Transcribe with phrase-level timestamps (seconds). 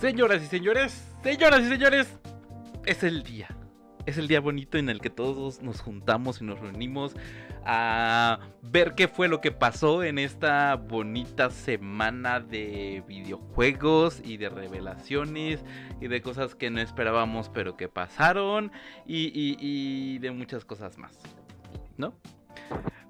[0.00, 2.18] Señoras y señores, señoras y señores,
[2.86, 3.48] es el día.
[4.06, 7.14] Es el día bonito en el que todos nos juntamos y nos reunimos
[7.66, 14.48] a ver qué fue lo que pasó en esta bonita semana de videojuegos y de
[14.48, 15.62] revelaciones
[16.00, 18.72] y de cosas que no esperábamos pero que pasaron
[19.06, 21.18] y, de muchas cosas más.
[21.98, 22.14] ¿No?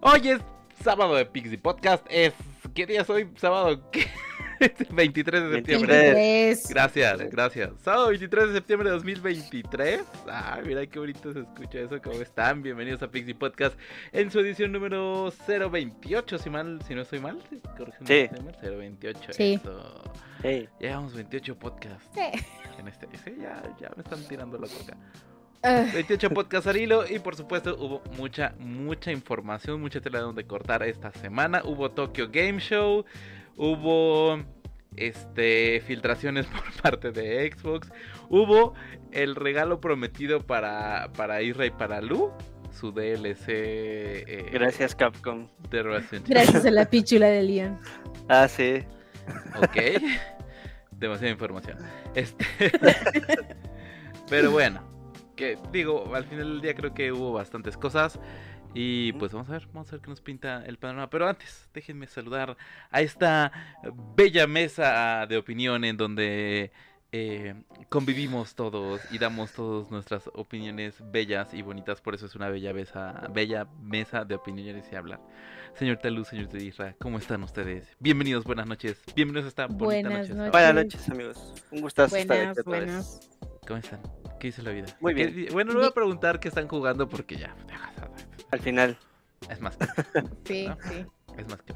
[0.00, 0.40] Hoy es
[0.82, 2.04] sábado de Pixie Podcast.
[2.10, 2.34] Es.
[2.74, 3.30] ¿Qué día es hoy?
[3.36, 3.88] Sábado.
[3.92, 4.08] ¿Qué?
[4.90, 6.12] 23 de septiembre.
[6.14, 6.68] 23.
[6.68, 7.70] Gracias, gracias.
[7.82, 10.02] Sábado 23 de septiembre de 2023.
[10.28, 12.00] Ah, mira qué bonito se escucha eso.
[12.02, 12.62] ¿Cómo están?
[12.62, 13.78] Bienvenidos a Pixie Podcast
[14.12, 16.38] en su edición número 028.
[16.38, 17.60] Si mal, si no estoy mal, sí.
[18.00, 18.04] Sí.
[18.06, 19.32] si estoy mal, 028.
[19.32, 19.54] Sí.
[19.54, 20.02] Eso.
[20.42, 22.20] Hey, Llevamos 28 podcasts Sí.
[22.78, 23.06] en este.
[23.24, 24.96] Sí, ya, ya me están tirando la coca.
[25.62, 30.44] Ah, 28 podcasts al hilo y por supuesto hubo mucha, mucha información, mucha tela donde
[30.46, 31.60] cortar esta semana.
[31.64, 33.04] Hubo Tokyo Game Show,
[33.56, 34.38] hubo
[34.96, 37.90] este filtraciones por parte de Xbox,
[38.28, 38.74] hubo
[39.12, 42.32] el regalo prometido para, para Isra y para Lu,
[42.72, 45.48] su DLC eh, gracias Capcom.
[45.70, 45.82] de
[46.26, 47.78] gracias a la pichula de Leon.
[48.28, 48.84] Ah, sí.
[49.56, 50.02] Ok.
[50.92, 51.78] Demasiada información.
[52.14, 52.44] Este.
[54.28, 54.82] Pero bueno.
[55.34, 58.20] Que digo, al final del día creo que hubo bastantes cosas.
[58.74, 61.10] Y pues vamos a ver, vamos a ver qué nos pinta el panorama.
[61.10, 62.56] Pero antes, déjenme saludar
[62.90, 63.52] a esta
[64.16, 66.70] bella mesa de opinión en donde
[67.12, 67.54] eh,
[67.88, 72.00] convivimos todos y damos todas nuestras opiniones bellas y bonitas.
[72.00, 75.20] Por eso es una bella mesa, bella mesa de opiniones y hablar.
[75.74, 77.96] Señor Talú, señor Isra, ¿cómo están ustedes?
[77.98, 79.02] Bienvenidos, buenas noches.
[79.14, 80.34] Bienvenidos a esta bonita Buenas noche.
[80.34, 80.52] noches.
[80.52, 81.54] Buenas noches, amigos.
[81.72, 82.60] Un gustazo estar aquí.
[83.66, 84.00] ¿Cómo están?
[84.38, 84.86] ¿Qué dice la vida?
[85.00, 85.52] Muy ¿Qué bien.
[85.52, 87.54] Bueno, no voy a preguntar qué están jugando porque ya.
[88.50, 88.98] Al final.
[89.48, 89.86] Es más que,
[90.44, 90.76] Sí, ¿No?
[90.88, 91.06] sí.
[91.38, 91.74] es más que.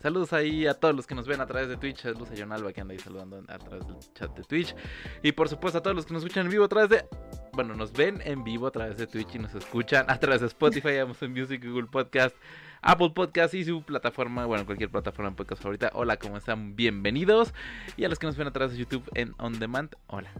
[0.00, 2.02] Saludos ahí a todos los que nos ven a través de Twitch.
[2.02, 4.74] Saludos a John Alba que anda ahí saludando a través del chat de Twitch.
[5.22, 7.04] Y por supuesto a todos los que nos escuchan en vivo a través de.
[7.52, 10.46] Bueno, nos ven en vivo a través de Twitch y nos escuchan a través de
[10.46, 12.36] Spotify, Amazon Music, Google Podcast,
[12.82, 15.90] Apple Podcast y su plataforma, bueno, cualquier plataforma de podcast favorita.
[15.94, 16.76] Hola, ¿cómo están?
[16.76, 17.52] Bienvenidos.
[17.96, 20.30] Y a los que nos ven a través de YouTube en On Demand, hola.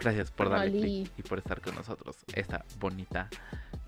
[0.00, 0.80] Gracias por darle Oli.
[0.80, 3.28] click y por estar con nosotros esta bonita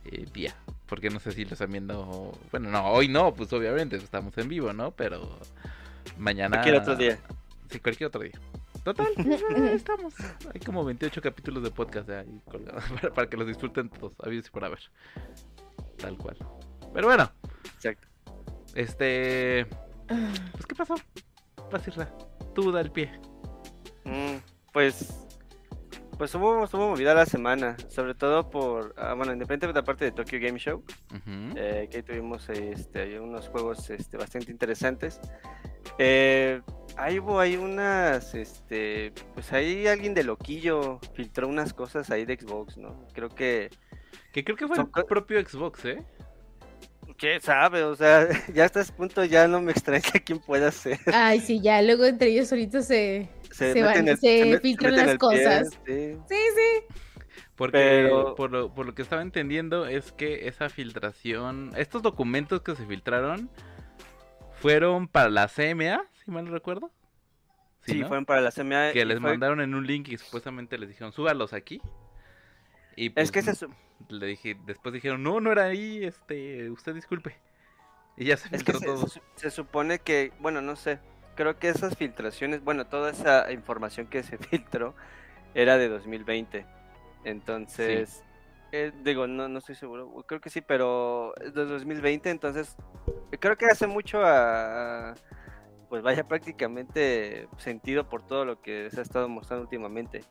[0.05, 0.55] eh, día.
[0.87, 2.33] Porque no sé si lo están viendo.
[2.50, 4.91] Bueno, no, hoy no, pues obviamente estamos en vivo, ¿no?
[4.91, 5.38] Pero
[6.19, 6.56] mañana.
[6.56, 7.19] Cualquier otro día.
[7.71, 8.38] Sí, cualquier otro día.
[8.84, 10.15] Total, pues, estamos.
[10.53, 14.12] Hay como 28 capítulos de podcast de ahí colgados para, para que los disfruten todos.
[14.22, 14.81] Habidos y por haber.
[15.99, 16.37] Tal cual.
[16.93, 17.31] Pero bueno,
[17.77, 18.09] Exacto.
[18.75, 19.67] este.
[20.53, 20.94] Pues, ¿qué pasó?
[21.71, 22.12] Pasirla.
[22.55, 23.12] Tú da el pie.
[24.05, 24.37] Mm,
[24.72, 25.28] pues.
[26.20, 27.78] Pues hubo, hubo movida la semana.
[27.88, 28.94] Sobre todo por.
[28.98, 30.84] ah, bueno, independientemente de la parte de Tokyo Game Show.
[31.56, 35.19] Eh, que ahí tuvimos este, hay unos juegos este, bastante interesantes.
[35.97, 36.60] Eh,
[36.98, 42.37] ahí hubo ahí unas, este, pues ahí alguien de loquillo filtró unas cosas ahí de
[42.37, 43.08] Xbox, ¿no?
[43.14, 43.70] Creo que,
[44.31, 46.04] Que creo que fue Son el propio Xbox, ¿eh?
[47.16, 47.82] ¿qué sabe?
[47.84, 50.98] O sea, ya hasta ese punto ya no me extraña quién pueda ser.
[51.12, 53.28] Ay, sí, ya luego entre ellos solitos se.
[53.72, 55.81] Se meten van- el- se filtran meten las pie, cosas.
[55.87, 56.16] sí.
[56.28, 56.94] Sí, sí.
[57.56, 62.62] Porque Pero- por, lo, por lo que estaba entendiendo es que esa filtración, estos documentos
[62.62, 63.50] que se filtraron
[64.60, 66.91] fueron para la CMA, si mal no recuerdo.
[67.82, 68.09] Sí, ¿no?
[68.09, 68.93] fueron para la CMA.
[68.93, 71.81] que les fue- mandaron en un link y supuestamente les dijeron, súbalos aquí.
[72.97, 73.66] Y pues, Es que se,
[74.09, 77.37] le dije, después dijeron, no, no era ahí, este, usted disculpe.
[78.16, 79.09] Y ya se es que filtró se, todo.
[79.09, 80.99] se- se supone que, bueno, no sé,
[81.41, 84.95] creo que esas filtraciones, bueno, toda esa información que se filtró
[85.55, 86.67] era de 2020.
[87.25, 88.23] Entonces,
[88.73, 92.77] eh, digo, no, no estoy seguro, creo que sí, pero es de 2020, entonces,
[93.41, 95.15] creo que hace mucho a, a-
[95.89, 100.23] pues vaya prácticamente sentido por todo lo que se ha estado mostrando últimamente.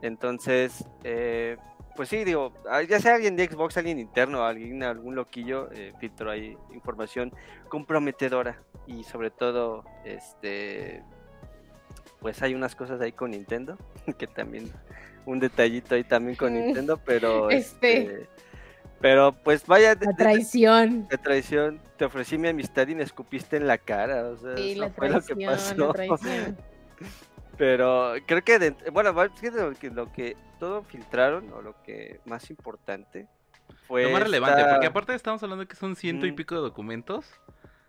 [0.00, 1.56] Entonces, eh,
[1.96, 5.92] pues sí, digo, ah, ya sea alguien de Xbox, alguien interno, alguien, algún loquillo, eh,
[5.98, 7.32] filtró ahí información
[7.68, 11.02] comprometedora y sobre todo, este,
[12.20, 13.76] pues hay unas cosas ahí con Nintendo,
[14.18, 14.70] que también,
[15.26, 17.96] un detallito ahí también con Nintendo, pero, este.
[18.02, 18.28] este,
[19.00, 21.08] pero pues vaya, de, La de- traición.
[21.08, 24.72] de traición, te ofrecí mi amistad y me escupiste en la cara, o sea, Sí,
[24.72, 25.94] eso la fue lo que la pasó.
[27.58, 32.48] Pero creo que, de- bueno, lo que, lo que todo filtraron, o lo que más
[32.50, 33.28] importante,
[33.86, 34.04] fue.
[34.04, 37.26] Lo más relevante, porque aparte estamos hablando que son ciento y pico de documentos.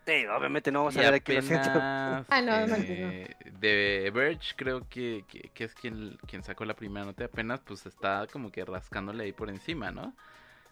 [0.06, 4.10] Sí, obviamente no vamos a ver aquí los ciento- apenas, Ah, no, no, eh, de
[4.14, 8.26] Verge creo que, que, que es quien, quien sacó la primera nota apenas pues está
[8.30, 10.14] como que rascándole ahí por encima, ¿no?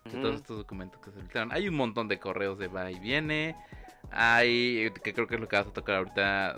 [0.04, 1.52] De todos estos documentos que se filtraron.
[1.52, 3.54] Hay un montón de correos de va y viene.
[4.10, 6.56] Hay, que creo que es lo que vas a tocar ahorita.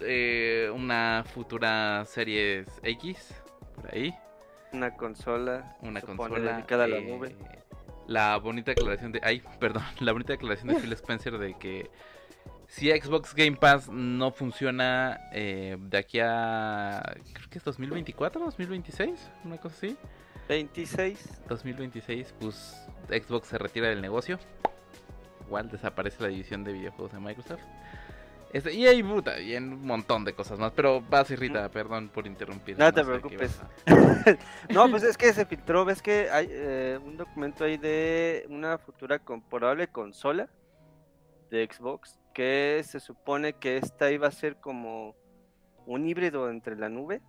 [0.00, 3.34] eh, una futura Series X,
[3.76, 4.12] por ahí.
[4.72, 5.76] Una consola.
[5.80, 6.54] Una consola.
[6.54, 7.36] dedicada a la eh, nube.
[8.12, 9.20] La bonita declaración de.
[9.24, 9.82] Ay, perdón.
[10.00, 11.90] La bonita declaración de Phil Spencer de que
[12.68, 17.02] si Xbox Game Pass no funciona eh, de aquí a.
[17.32, 19.96] Creo que es 2024, 2026, una cosa así.
[20.46, 21.42] 26.
[21.48, 24.38] 2026, pues Xbox se retira del negocio.
[25.46, 27.62] Igual desaparece la división de videojuegos de Microsoft.
[28.52, 30.72] Este, y hay puta, y en un montón de cosas más.
[30.72, 32.78] Pero vas y Rita, perdón por interrumpir.
[32.78, 33.58] No te preocupes.
[33.86, 34.36] a-
[34.72, 38.76] No, pues es que se filtró, ves que hay eh, un documento ahí de una
[38.78, 39.18] futura
[39.48, 40.48] probable consola
[41.50, 45.14] de Xbox que se supone que esta iba a ser como
[45.86, 47.20] un híbrido entre la nube,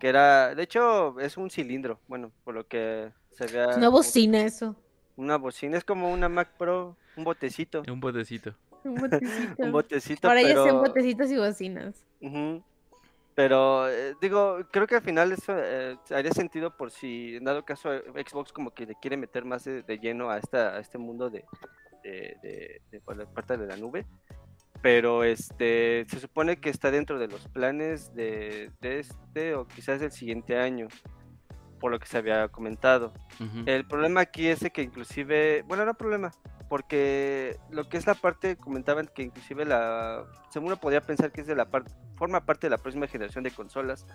[0.00, 3.70] que era, de hecho es un cilindro, bueno, por lo que se vea.
[3.70, 4.76] Es una bocina eso.
[5.16, 8.54] Una bocina, es como una Mac Pro, un botecito, Un botecito.
[8.86, 9.62] Un botecito.
[9.62, 10.64] un botecito, Ahora ya pero...
[10.64, 12.04] sean botecitos y bocinas.
[13.34, 17.64] Pero eh, digo, creo que al final eso eh, haría sentido por si en dado
[17.66, 20.96] caso Xbox como que le quiere meter más de, de lleno a esta a este
[20.96, 21.44] mundo de,
[22.02, 24.06] de, de- de por la parte de la nube.
[24.80, 30.00] Pero este se supone que está dentro de los planes de, de este o quizás
[30.00, 30.88] del siguiente año,
[31.78, 33.12] por lo que se había comentado.
[33.66, 36.32] El problema aquí es que inclusive, bueno, no problema,
[36.68, 41.42] porque lo que es la parte, comentaban que inclusive la, según uno podría pensar que
[41.42, 44.06] es de la parte, forma parte de la próxima generación de consolas,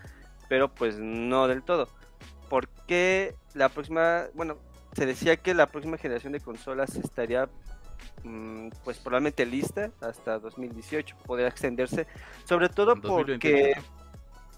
[0.50, 1.88] pero pues no del todo.
[2.50, 4.58] Porque la próxima, bueno,
[4.94, 7.48] se decía que la próxima generación de consolas estaría
[8.24, 12.08] mm, pues probablemente lista hasta 2018, podría extenderse,
[12.44, 13.74] sobre todo porque...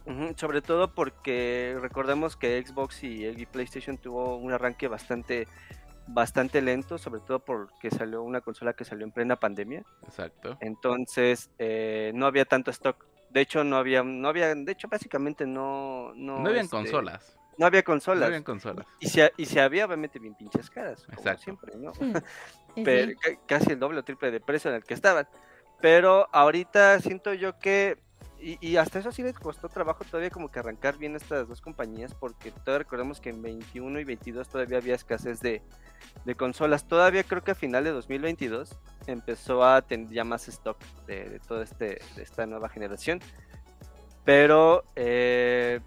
[0.06, 0.26] 2028.
[0.26, 5.48] Ujú, Sobre todo porque recordemos que Xbox y, y PlayStation tuvo un arranque bastante
[6.06, 9.84] bastante lento, sobre todo porque salió una consola que salió en plena pandemia.
[10.06, 10.58] Exacto.
[10.60, 13.06] Entonces eh, no había tanto stock.
[13.30, 17.38] De hecho no había no había de hecho básicamente no no, No, habían este, consolas.
[17.58, 18.28] No había No consolas.
[18.28, 18.86] habían consolas.
[19.00, 21.44] Y si, y si había obviamente bien pinches caras, como Exacto.
[21.44, 21.94] siempre, ¿no?
[21.94, 22.02] Sí,
[22.84, 23.38] pero sí.
[23.46, 25.28] casi el doble o triple de precio en el que estaban.
[25.82, 27.98] Pero ahorita siento yo que,
[28.40, 32.14] y, hasta eso sí les costó trabajo todavía como que arrancar bien estas dos compañías,
[32.14, 35.62] porque todavía recordemos que en 21 y 22 todavía había escasez de,
[36.36, 36.86] consolas.
[36.86, 38.78] Todavía creo que a final de 2022
[39.08, 40.78] empezó a tener ya más stock
[41.08, 43.22] de, de todo este, esta nueva generación.
[44.26, 45.80] Pero eh,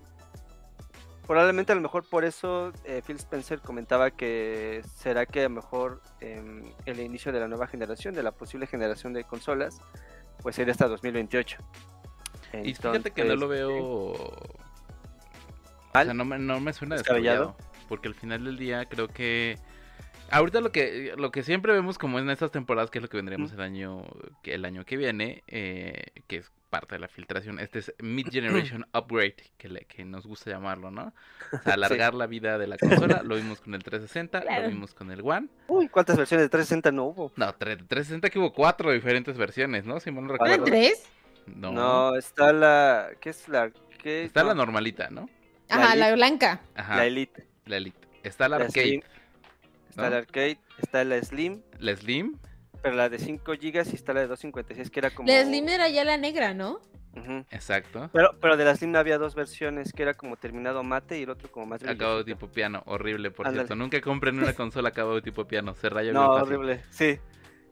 [1.26, 5.50] probablemente a lo mejor por eso eh, Phil Spencer comentaba que será que a lo
[5.50, 9.80] mejor em, el inicio de la nueva generación, de la posible generación de consolas,
[10.42, 11.58] pues sería hasta 2028.
[12.64, 13.70] Y fíjate que no lo veo.
[13.72, 14.38] O
[15.92, 17.56] sea, no me, no me suena ¿Descabellado?
[17.88, 19.58] Porque al final del día creo que.
[20.28, 23.16] Ahorita lo que lo que siempre vemos como en estas temporadas, que es lo que
[23.16, 24.02] vendremos el año
[24.42, 28.26] que el año que viene, eh, que es parte de la filtración, este es Mid
[28.32, 31.14] Generation Upgrade, que, le- que nos gusta llamarlo, ¿no?
[31.52, 34.62] O sea, alargar la vida de la consola, lo vimos con el 360, Claro.
[34.64, 35.46] lo vimos con el One.
[35.68, 37.30] Uy, ¿cuántas versiones de 360 no hubo?
[37.36, 40.00] No, tre- 360 que hubo cuatro diferentes versiones, ¿no?
[40.00, 40.64] Si mal no ¿Eran recuerdo.
[40.64, 41.08] tres?
[41.46, 43.10] No, No, está la...
[43.20, 43.70] ¿Qué es la...?
[44.02, 44.24] ¿Qué?
[44.24, 45.28] está la normalita, ¿no?
[45.68, 46.60] Ajá, la blanca.
[46.74, 47.46] Ajá, La Elite.
[47.64, 48.06] la Elite.
[48.22, 49.02] Está la La Arcade, Slim.
[49.88, 50.10] Está ¿no?
[50.10, 52.38] la Arcade, está la Slim, la Slim,
[52.82, 55.28] pero la de 5 GB y está la de 256, que era como...
[55.28, 56.80] La Slim era ya la negra, ¿no?
[57.50, 58.10] Exacto.
[58.12, 61.30] Pero, pero de la Slim había dos versiones, que era como terminado mate y el
[61.30, 63.74] otro como más Acabado tipo piano, horrible, por cierto.
[63.74, 67.18] Nunca compren una consola acabado tipo piano, se raya bien No, horrible, sí.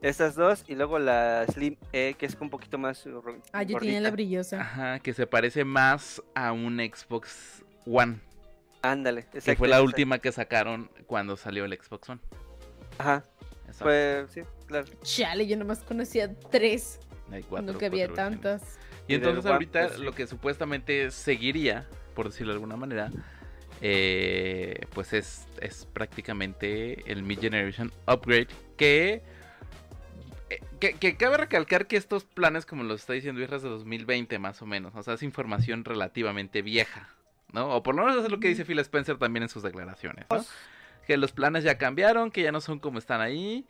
[0.05, 3.09] Esas dos y luego la Slim E, que es un poquito más
[3.55, 4.61] Ah, yo tenía la brillosa.
[4.61, 8.21] Ajá, que se parece más a un Xbox One,
[8.83, 12.21] Ándale, que exacto, fue la última que sacaron cuando salió el Xbox One.
[12.99, 13.25] Ajá,
[13.63, 13.85] Exacto.
[13.85, 14.85] pues sí, claro.
[15.03, 17.01] Chale, yo nomás conocía tres.
[17.33, 18.61] Hay cuatro, no que había cuatro versiones.
[18.61, 18.79] tantas.
[19.09, 23.11] Y entonces One, ahorita pues, lo que supuestamente seguiría, por decirlo de alguna manera,
[23.81, 29.23] eh, pues es, es prácticamente el Mid Generation Upgrade que,
[30.93, 30.99] que...
[30.99, 34.67] que cabe recalcar que estos planes, como los está diciendo Viejas de 2020 más o
[34.67, 37.09] menos, o sea, es información relativamente vieja,
[37.53, 37.69] ¿no?
[37.71, 40.37] O por lo menos es lo que dice Phil Spencer también en sus declaraciones, ¿no?
[40.37, 40.51] Pues,
[41.07, 43.65] que los planes ya cambiaron, que ya no son como están ahí.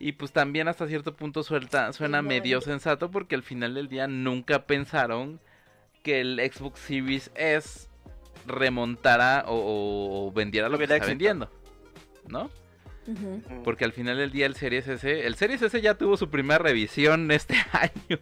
[0.00, 4.06] Y pues también hasta cierto punto suelta, suena medio sensato porque al final del día
[4.06, 5.40] nunca pensaron
[6.04, 7.88] que el Xbox Series S
[8.46, 11.50] remontara o, o- vendiera lo que está vendiendo.
[12.28, 12.48] ¿No?
[13.64, 16.58] Porque al final del día el Series S, el Series S ya tuvo su primera
[16.58, 18.18] revisión este año.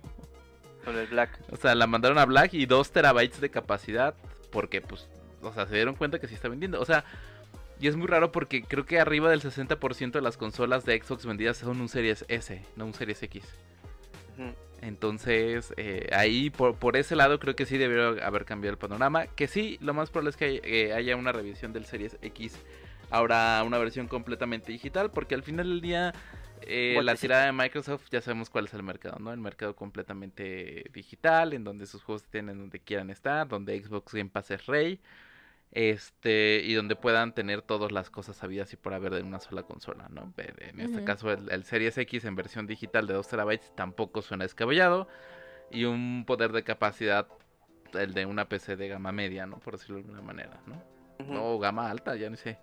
[0.85, 1.41] Con el Black.
[1.51, 4.15] O sea, la mandaron a Black y 2 terabytes de capacidad.
[4.51, 5.09] Porque, pues,
[5.43, 6.81] o sea, se dieron cuenta que sí está vendiendo.
[6.81, 7.05] O sea,
[7.81, 11.27] y es muy raro porque creo que arriba del 60% de las consolas de Xbox
[11.27, 13.45] vendidas son un Series S, no un Series X.
[14.83, 19.27] Entonces, eh, ahí por, por ese lado creo que sí debió haber cambiado el panorama.
[19.27, 22.59] Que sí, lo más probable es que eh, haya una revisión del Series X.
[23.11, 26.13] Ahora una versión completamente digital, porque al final del día
[26.63, 29.33] eh, la tirada de Microsoft ya sabemos cuál es el mercado, ¿no?
[29.33, 34.31] El mercado completamente digital, en donde sus juegos tienen donde quieran estar, donde Xbox Game
[34.31, 35.01] Pass es rey,
[35.73, 39.63] este, y donde puedan tener todas las cosas sabidas y por haber de una sola
[39.63, 40.33] consola, ¿no?
[40.37, 44.45] En este caso el, el Series X en versión digital de 2 terabytes tampoco suena
[44.45, 45.09] descabellado
[45.71, 47.29] y un poder de capacidad
[47.95, 49.59] el de una PC de gama media, ¿no?
[49.59, 50.83] Por decirlo de alguna manera, ¿no?
[51.25, 51.35] Ujú.
[51.39, 52.59] O gama alta, ya no sé.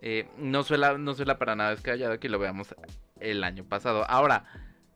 [0.00, 2.74] Eh, no suena, no suena para nada descabellado que lo veamos
[3.20, 4.04] el año pasado.
[4.08, 4.44] Ahora,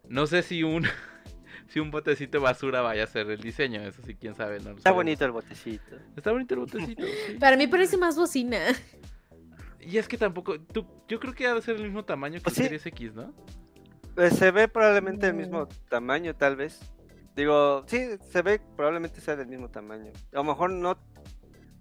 [0.08, 0.84] no sé si un
[1.68, 4.58] si un botecito de basura vaya a ser el diseño, eso sí, quién sabe.
[4.58, 4.96] No lo Está sabemos.
[5.04, 5.96] bonito el botecito.
[6.16, 7.02] Está bonito el botecito.
[7.26, 7.34] sí.
[7.38, 8.58] Para mí parece más bocina.
[9.80, 12.42] Y es que tampoco, tú, yo creo que ha de ser el mismo tamaño que
[12.42, 12.68] Pues el sí.
[12.68, 13.32] Series X, ¿no?
[14.14, 15.88] Pues se ve probablemente el mismo Mm.
[15.88, 16.80] tamaño, tal vez.
[17.34, 20.12] Digo, sí, se ve probablemente sea del mismo tamaño.
[20.32, 20.98] A lo mejor no.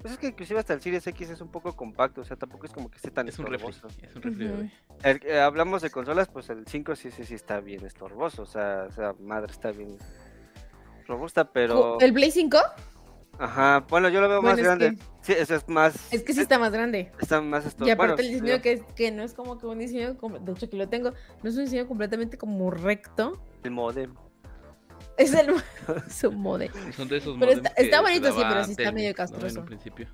[0.02, 2.66] Pues es que inclusive hasta el Series X es un poco compacto, o sea, tampoco
[2.66, 3.88] es como que esté tan Es un refri, estorboso.
[4.02, 4.72] es un refri, bebé.
[5.04, 8.46] El- eh, hablamos de consolas, pues el 5 sí, sí, sí está bien estorboso, o
[8.46, 9.98] sea, o sea, madre está bien
[11.06, 12.00] robusta, pero...
[12.00, 12.58] ¿El Play 5?
[13.40, 14.96] Ajá, bueno, yo lo veo Bueno, más es grande.
[14.96, 16.14] que- Sí, eso es más...
[16.14, 17.12] Es que sí está más grande.
[17.20, 17.94] Está más Y estorboso.
[17.94, 20.78] aparte el diseño que, que no es como que un diseño, como- de hecho aquí
[20.78, 21.12] lo tengo,
[21.44, 23.42] no es un diseño completamente como recto.
[23.64, 24.14] El modem.
[25.20, 25.54] Es el
[26.10, 26.74] su modelo.
[26.96, 29.10] Son de esos Pero está- está bonito, sí, pero sí está medio ¿no?
[29.10, 29.60] En castroso.
[29.60, 30.08] un principio.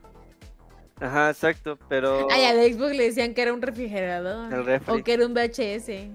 [1.00, 2.28] Ajá, exacto, pero...
[2.32, 4.52] Ay, al Xbox le decían que era un refrigerador.
[4.54, 4.94] El refri.
[5.00, 6.10] O que era un VHS.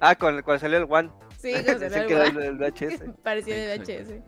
[0.00, 1.10] Ah, con, cuando salió el One.
[1.38, 3.02] Sí, como Decían se que el, el VHS.
[3.22, 3.78] Parecía de.
[3.78, 4.22] VHS.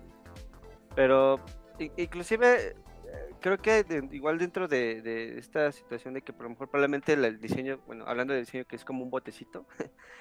[0.94, 1.40] Pero
[1.78, 2.74] i- inclusive eh,
[3.40, 7.12] creo que de- igual dentro de, de esta situación de que por lo mejor probablemente
[7.12, 9.64] el, el diseño, bueno, hablando del diseño que es como un botecito,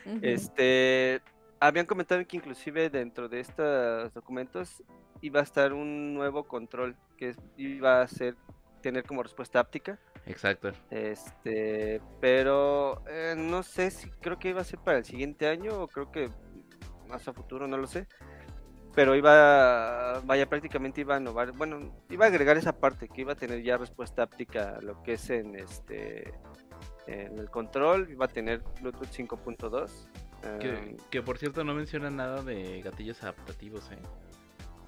[0.06, 0.20] Ujú.
[0.22, 1.22] este
[1.60, 4.84] habían comentado que inclusive dentro de estos documentos
[5.22, 8.36] iba a estar un nuevo control que iba a ser
[8.82, 10.00] tener como respuesta áptica.
[10.26, 10.72] Exacto.
[10.92, 15.82] Este, pero eh, no sé si creo que iba a ser para el siguiente año
[15.82, 16.30] o creo que
[17.08, 18.08] más a futuro, no lo sé.
[18.94, 23.34] Pero iba, vaya, prácticamente iba a innovar, bueno, iba a agregar esa parte, que iba
[23.34, 26.34] a tener ya respuesta áptica lo que es en este,
[27.06, 30.08] en el control, iba a tener Bluetooth 5.2.
[30.60, 33.98] Que, que por cierto no menciona nada de gatillos adaptativos, ¿eh?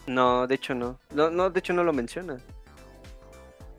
[0.08, 2.38] no, de hecho no, no, no, de hecho no lo menciona.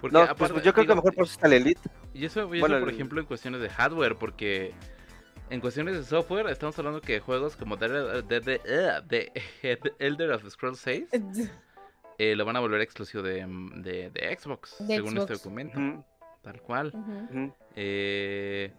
[0.00, 1.52] Porque No, pues, aparte, pues yo creo que a lo mejor por eso está el
[1.54, 1.80] Elite.
[2.14, 4.72] Y eso, y eso, Bueno, por el- ejemplo, en cuestiones de hardware, porque
[5.50, 10.48] en cuestiones de software estamos hablando que juegos como The, The- The- The Elder of
[10.48, 11.08] Scrolls 6
[12.18, 13.44] eh, lo van a volver exclusivo de,
[13.76, 15.42] de- de Xbox, De según este Xbox.
[15.42, 16.04] documento, Ujú,
[16.42, 16.92] tal cual.
[17.76, 18.72] Eh,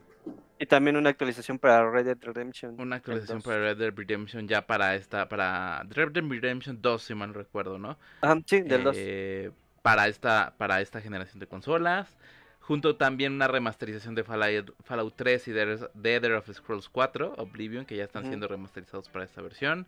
[0.61, 2.79] Y también una actualización para Red Dead Redemption.
[2.79, 3.43] una actualización 2.
[3.45, 7.79] para Red Dead Redemption ya para esta, para Red Dead Redemption 2, si mal recuerdo,
[7.79, 7.97] ¿no?
[8.21, 8.95] Ajá, sí, del 2.
[8.95, 9.51] eh,
[9.81, 12.15] para esta para esta generación de consolas
[12.59, 17.33] junto también una remasterización de Fallout, Fallout 3 y de The Elder of Scrolls 4
[17.37, 19.87] Oblivion que ya están siendo remasterizados para esta versión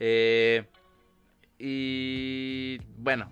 [0.00, 0.64] Eh,
[1.58, 3.28] y bueno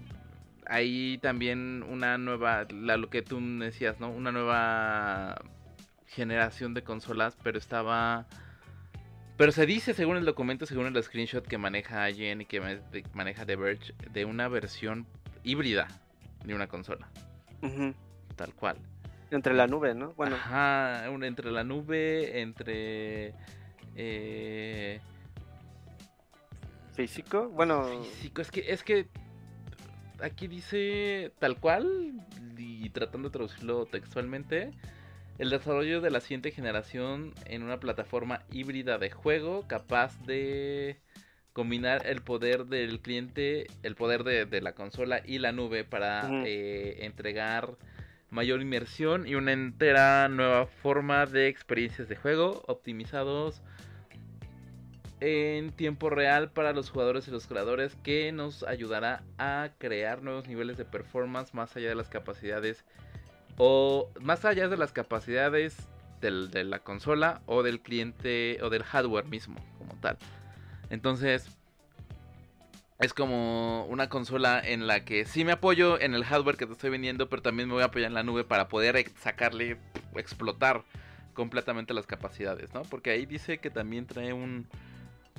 [0.67, 5.41] ahí también una nueva la, lo que tú decías no una nueva
[6.11, 8.27] generación de consolas pero estaba
[9.41, 12.61] pero se dice, según el documento, según el screenshot que maneja Jen y que
[13.15, 15.07] maneja The Verge, de una versión
[15.43, 15.89] híbrida
[16.45, 17.09] de una consola,
[18.37, 18.77] tal cual.
[19.31, 20.13] Entre la nube, ¿no?
[20.13, 23.33] Bueno, Ajá, entre la nube, entre
[23.97, 25.01] eh,
[26.93, 27.49] físico.
[27.49, 28.43] Bueno, físico.
[28.43, 29.09] Es que, es que
[30.23, 32.13] aquí dice tal cual,
[32.59, 34.73] y tratando de traducirlo textualmente,
[35.41, 40.99] el desarrollo de la siguiente generación en una plataforma híbrida de juego capaz de
[41.55, 46.29] combinar el poder del cliente, el poder de, de la consola y la nube para
[46.45, 47.79] eh, entregar
[48.29, 53.63] mayor inmersión y una entera nueva forma de experiencias de juego optimizados
[55.21, 60.47] en tiempo real para los jugadores y los creadores que nos ayudará a crear nuevos
[60.47, 62.85] niveles de performance más allá de las capacidades
[63.57, 65.77] o más allá de las capacidades
[66.21, 70.19] de la consola o del cliente o del hardware mismo como tal.
[70.91, 71.49] Entonces
[72.99, 76.73] es como una consola en la que sí me apoyo en el hardware que te
[76.73, 79.79] estoy vendiendo, pero también me voy a apoyar en la nube para poder sacarle,
[80.15, 80.85] explotar
[81.33, 82.83] completamente las capacidades, ¿no?
[82.83, 84.67] Porque ahí dice que también trae un,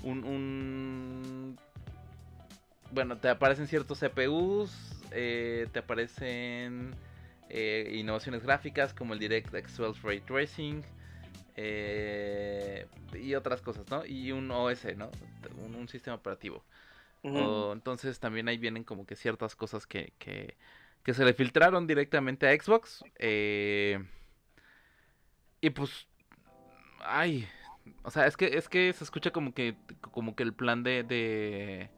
[0.02, 1.58] un, un-
[2.90, 4.72] bueno, te aparecen ciertos CPUs,
[5.12, 6.96] eh, te aparecen
[7.52, 10.84] eh, innovaciones gráficas como el DirectX 12 Ray Tracing,
[11.56, 14.06] eh, y otras cosas, ¿no?
[14.06, 15.12] Y un OS, ¿no?
[15.66, 16.64] Un, un sistema operativo.
[17.24, 20.58] O- entonces también ahí vienen como que ciertas cosas que, que,
[21.04, 23.04] que se le filtraron directamente a Xbox.
[23.20, 24.00] eh,
[25.62, 26.08] y pues,
[27.02, 27.48] ay,
[28.04, 29.76] o sea, es que es que se escucha como que
[30.12, 31.90] como que el plan de de,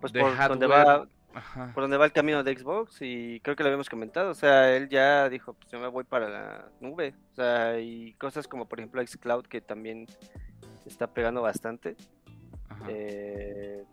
[0.00, 3.40] Pues de por donde hardware- va, ajá, por donde va el camino de Xbox y
[3.40, 6.28] creo que lo habíamos comentado, o sea, él ya dijo, pues yo me voy para
[6.28, 10.06] la nube, o sea, y cosas como por ejemplo Xcloud que también
[10.86, 11.96] está pegando bastante,
[12.88, 13.84] eh,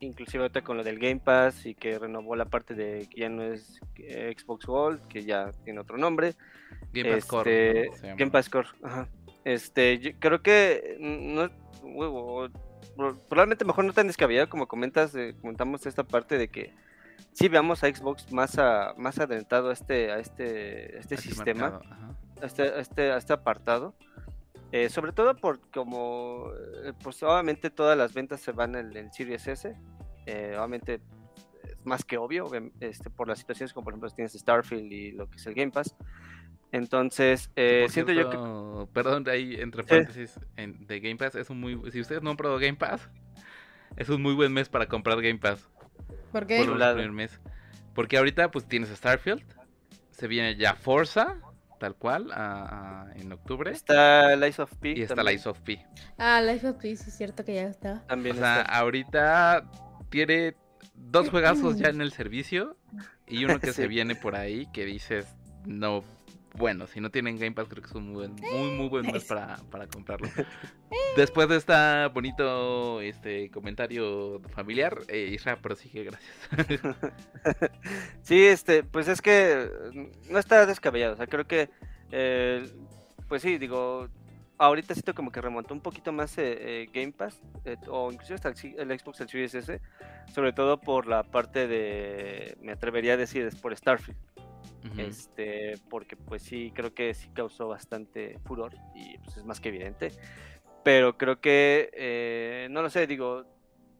[0.00, 3.28] inclusive ahorita con lo del Game Pass y que renovó la parte de que ya
[3.28, 6.34] no es eh, Xbox Gold, que ya tiene otro nombre,
[6.92, 8.16] Game Pass Core, este, llama.
[8.16, 9.08] Game Pass Core, ajá.
[9.44, 11.48] Este, yo creo que no
[13.28, 16.74] probablemente mejor no tan descabellado como comentas, eh, comentamos esta parte de que
[17.32, 21.28] sí veamos a Xbox más a, más adelantado a este, a este, a este Aquí
[21.28, 22.16] sistema, marcado, ajá.
[22.42, 23.94] a este, a este, a este apartado.
[24.70, 26.50] Eh, sobre todo por como
[26.84, 29.74] eh, pues obviamente todas las ventas se van en el Series S.
[30.58, 31.00] obviamente
[31.64, 32.50] es más que obvio,
[32.80, 35.70] este, por las situaciones como por ejemplo tienes Starfield y lo que es el Game
[35.70, 35.96] Pass.
[36.72, 39.88] Entonces, eh, siento yo que Perdón, ahí entre Sí.
[39.88, 41.90] paréntesis, en- de Game Pass es un muy...
[41.90, 43.08] Si ustedes no han probado Game Pass,
[43.96, 45.66] es un muy buen mes para comprar Game Pass.
[46.32, 46.58] ¿Por qué?
[46.58, 46.94] Por el un lado.
[46.96, 47.40] primer mes.
[47.94, 49.42] Porque ahorita pues tienes Starfield,
[50.10, 51.36] se viene ya Forza,
[51.80, 53.70] tal cual, a- a- en octubre.
[53.70, 54.90] está Lies of P.
[54.90, 55.84] y está también, Lies of P.
[56.18, 58.02] Ah, Life of Peace, sí es cierto que ya está.
[58.04, 58.78] O También sea, está.
[58.78, 59.70] ahorita
[60.10, 60.54] tiene
[60.94, 62.76] dos juegazos ya en el servicio
[63.26, 65.26] y uno que se viene por ahí que dices,
[65.66, 66.04] no,
[66.54, 69.06] bueno, si no tienen Game Pass creo que es un muy buen, muy, muy buen
[69.06, 70.28] mes para, para comprarlo.
[71.16, 76.96] Después de este bonito este comentario familiar, eh, Isra prosigue, gracias.
[78.22, 81.14] Sí, este, pues es que mm, no está descabellado.
[81.14, 81.70] O sea, creo que,
[82.10, 82.68] eh,
[83.28, 84.08] pues sí, digo,
[84.58, 88.34] ahorita siento como que remontó un poquito más eh, eh, Game Pass, eh, o inclusive
[88.34, 89.80] hasta el Xbox, el Series S,
[90.32, 94.18] sobre todo por la parte de, me atrevería a decir, es por Starfield.
[94.96, 99.68] Este porque pues sí creo que sí causó bastante furor y pues es más que
[99.68, 100.12] evidente.
[100.84, 103.44] Pero creo que eh, no lo sé digo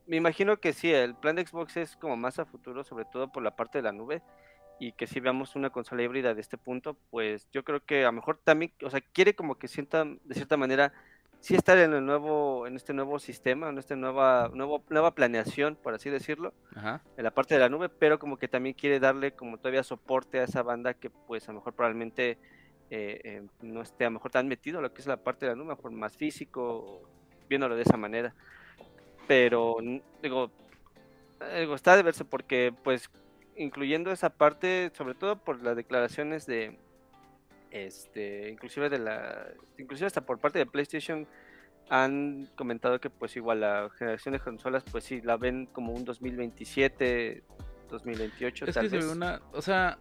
[0.06, 3.30] me imagino que sí el plan de Xbox es como más a futuro sobre todo
[3.30, 4.22] por la parte de la nube
[4.80, 8.06] y que si veamos una consola híbrida de este punto pues yo creo que a
[8.06, 10.92] lo mejor también o sea quiere como que sienta de cierta manera
[11.40, 15.76] sí estar en el nuevo en este nuevo sistema en esta nueva nuevo, nueva planeación
[15.76, 17.02] por así decirlo Ajá.
[17.16, 20.40] en la parte de la nube, pero como que también quiere darle como todavía soporte
[20.40, 22.38] a esa banda que pues a lo mejor probablemente
[22.90, 25.44] eh, eh, no esté a lo mejor tan metido en lo que es la parte
[25.44, 27.02] de la nube, a lo mejor más físico,
[27.48, 28.34] viéndolo de esa manera.
[29.26, 29.76] Pero
[30.22, 30.50] digo,
[31.40, 33.10] eh, digo, está de verse porque pues
[33.56, 36.78] incluyendo esa parte, sobre todo por las declaraciones de
[37.70, 41.26] este, inclusive de la, inclusive hasta por parte de PlayStation
[41.90, 46.04] han comentado que pues igual la generación de consolas pues sí la ven como un
[46.04, 47.42] 2027
[47.88, 49.06] 2028 Es tal que se vez.
[49.06, 49.98] ve una, o sea,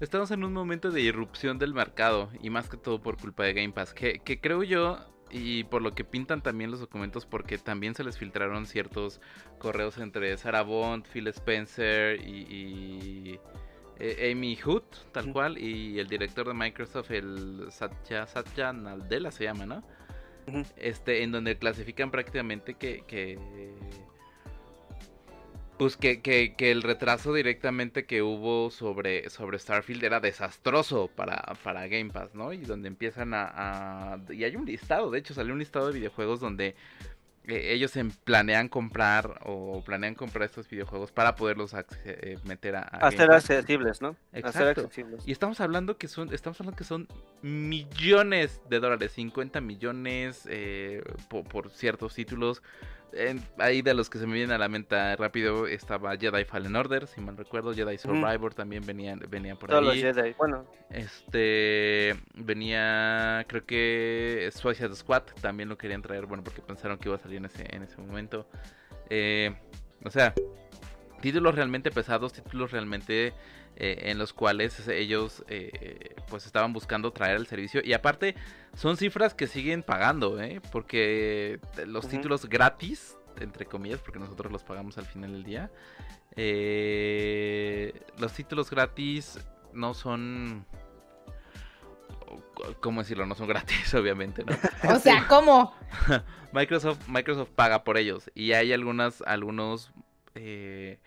[0.00, 3.54] estamos en un momento de irrupción del mercado y más que todo por culpa de
[3.54, 4.98] Game Pass, que, que creo yo
[5.30, 9.20] y por lo que pintan también los documentos porque también se les filtraron ciertos
[9.58, 13.40] correos entre Sarah Bond, Phil Spencer y, y,
[14.00, 14.82] eh, Amy Hood,
[15.12, 19.82] tal cual, y el director de Microsoft, el Satya, Satya Nadella se llama, ¿no?
[20.76, 23.38] Este, en donde clasifican prácticamente que, que
[25.78, 31.36] pues que, que, que el retraso directamente que hubo sobre, sobre Starfield era desastroso para,
[31.62, 32.52] para Game Pass, ¿no?
[32.52, 35.98] Y donde empiezan a, a- Y hay un listado, de hecho salió un listado de
[35.98, 36.74] videojuegos donde
[37.48, 42.80] eh, ellos em- planean comprar o planean comprar estos videojuegos para poderlos eh, meter a,
[42.82, 44.80] a hacer accesibles no hacer Exacto.
[44.82, 47.08] accesibles Y estamos hablando que son, estamos hablando que son
[47.42, 52.62] millones de dólares, 50 millones eh, po- por, ciertos títulos.
[53.12, 56.76] En- ahí de los que se me vienen a la mente rápido estaba Jedi Fallen
[56.76, 60.00] Order, si mal recuerdo, Jedi Survivor también venía, venía por todos los ahí.
[60.02, 66.98] Jedi bueno Este venía, creo que Suicide Squad también lo querían traer, bueno, porque pensaron
[66.98, 68.46] que iba a salir en ese, en ese momento.
[69.10, 69.56] Eh,
[70.04, 70.34] o sea,
[71.20, 73.32] títulos realmente pesados, títulos realmente
[73.80, 77.80] eh, en los cuales ellos eh, pues estaban buscando traer el servicio.
[77.84, 78.34] Y aparte,
[78.74, 80.60] son cifras que siguen pagando, ¿eh?
[80.72, 85.70] Porque los títulos gratis, entre comillas, porque nosotros los pagamos al final del día.
[86.34, 89.38] eh, los títulos gratis
[89.72, 90.66] no son...
[92.80, 93.26] ¿Cómo decirlo?
[93.26, 94.56] No son gratis, obviamente, ¿no?
[94.92, 95.72] O sea, ¿cómo?
[96.52, 99.92] Microsoft, Microsoft paga por ellos y hay algunas, algunos
[100.34, 100.98] eh,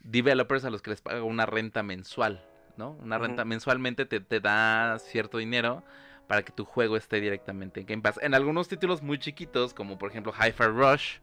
[0.00, 2.44] developers a los que les paga una renta mensual,
[2.76, 2.92] ¿no?
[2.92, 5.84] Una renta mensualmente te, te da cierto dinero
[6.26, 8.20] para que tu juego esté directamente en Game Pass.
[8.22, 11.18] En algunos títulos muy chiquitos, como por ejemplo Hi-Fi Rush,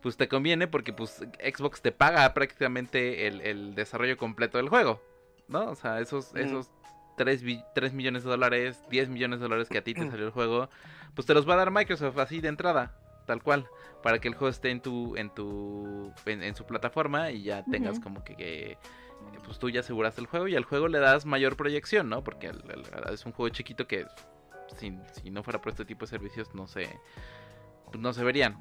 [0.00, 5.02] pues te conviene porque pues Xbox te paga prácticamente el, desarrollo completo del juego,
[5.48, 5.70] ¿no?
[5.70, 6.70] O sea, esos, esos
[7.16, 7.42] 3,
[7.74, 10.70] 3, millones de dólares, 10 millones de dólares que a ti te salió el juego,
[11.14, 12.94] pues te los va a dar Microsoft así de entrada,
[13.28, 13.68] tal cual,
[14.02, 18.00] para que el juego esté en tu, en tu, en, su plataforma y ya tengas
[18.00, 18.78] como que,
[19.44, 22.24] pues tú ya aseguraste el juego y al juego le das mayor proyección, ¿no?
[22.24, 22.50] Porque
[23.12, 24.06] es un juego chiquito que
[24.78, 26.88] si, si no fuera por este tipo de servicios no se,
[27.84, 28.56] pues no se verían.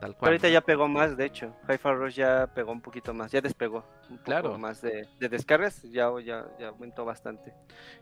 [0.00, 0.30] Tal cual.
[0.30, 1.54] ahorita ya pegó más, de hecho.
[1.68, 3.84] Hi-Fi Rush ya pegó un poquito más, ya despegó.
[4.10, 4.58] Un claro.
[4.58, 7.54] más de, descargas, ya, ya, ya, aumentó bastante.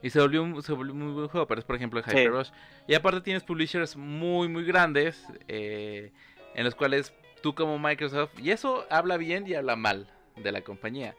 [0.02, 2.50] Y se volvió, un, se volvió muy buen juego, pero es por ejemplo Hi-Fi Rush.
[2.88, 6.12] Y aparte tienes publishers muy, muy grandes, eh,
[6.54, 10.62] en los cuales tú como Microsoft, y eso habla bien y habla mal de la
[10.62, 11.14] compañía.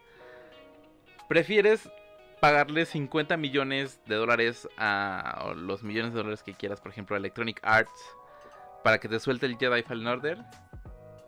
[1.28, 1.90] Prefieres
[2.40, 7.18] pagarle 50 millones de dólares a los millones de dólares que quieras, por ejemplo, a
[7.18, 8.16] Electronic Arts,
[8.84, 10.38] para que te suelte el Jedi Fallen Order,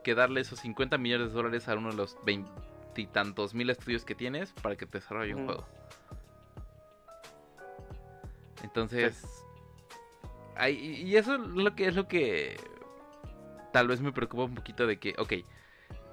[0.09, 4.15] que darle esos 50 millones de dólares a uno de los veintitantos mil estudios que
[4.15, 5.67] tienes para que te desarrolle un juego.
[8.63, 9.23] Entonces,
[10.67, 12.57] y eso es lo que es lo que
[13.71, 15.35] tal vez me preocupa un poquito de que, ok,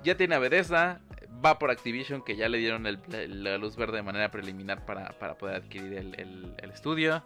[0.03, 0.99] ya tiene a Bethesda,
[1.43, 5.55] va por Activision, que ya le dieron la luz verde de manera preliminar para, poder
[5.55, 7.23] adquirir el, estudio.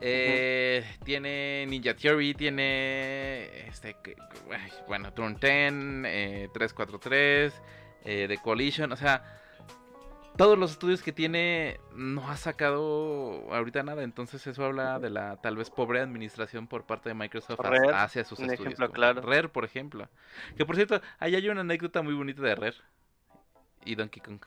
[0.00, 3.96] Eh, tiene Ninja Theory, tiene este,
[4.86, 7.60] bueno, Turn 10, 343, eh,
[8.04, 9.22] eh, The Coalition, o sea,
[10.36, 15.36] todos los estudios que tiene no ha sacado ahorita nada, entonces eso habla de la
[15.40, 17.58] tal vez pobre administración por parte de Microsoft
[17.94, 18.74] hacia sus un estudios.
[18.74, 19.22] Ejemplo claro.
[19.22, 20.08] Rare, por ejemplo.
[20.56, 22.76] Que por cierto, ahí hay una anécdota muy bonita de Rare
[23.84, 24.40] y Donkey Kong.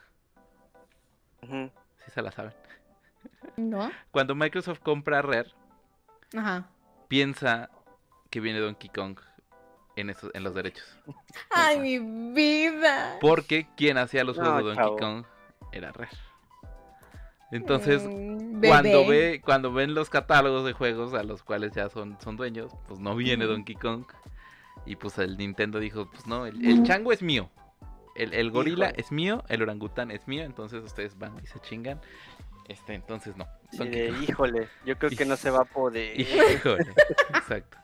[2.04, 2.52] Si se la saben.
[3.56, 3.90] No.
[4.10, 5.50] Cuando Microsoft compra Rare,
[7.08, 7.70] piensa
[8.30, 9.18] que viene Donkey Kong
[9.96, 10.86] en, esos, en los derechos.
[11.50, 13.18] ¡Ay, mi vida!
[13.20, 15.24] Porque quien hacía los juegos de Donkey Kong
[15.72, 16.16] era Rare.
[17.50, 22.16] Entonces, mm, cuando ve, cuando ven los catálogos de juegos a los cuales ya son,
[22.20, 24.04] son dueños, pues no viene Donkey Kong.
[24.86, 27.50] Y pues el Nintendo dijo, pues no, el, chango es mío.
[28.14, 32.00] El, gorila es mío, el orangután es mío, entonces ustedes van y se chingan.
[32.70, 33.48] Este, entonces no.
[34.22, 36.18] híjole, yo creo que no se va a poder.
[36.20, 36.86] Híjole,
[37.30, 37.76] exacto.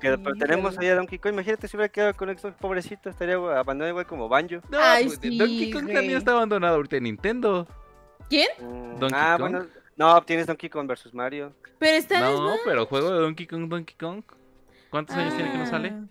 [0.00, 1.34] Pero, tenemos ahí a Donkey Kong.
[1.34, 4.62] Imagínate si hubiera quedado con Xbox, pobrecito, estaría abandonado igual como Banjo.
[4.70, 7.68] No, pues, Donkey Kong también está abandonado ahorita en Nintendo.
[8.30, 8.48] ¿Quién?
[8.60, 9.50] Mm, Donkey ah, Kong.
[9.50, 11.52] bueno, no, tienes Donkey Kong versus Mario.
[11.78, 14.22] Pero está No, pero juego de Donkey Kong, Donkey Kong.
[14.88, 15.90] ¿Cuántos años tiene que no sale?
[15.90, 16.04] Ah.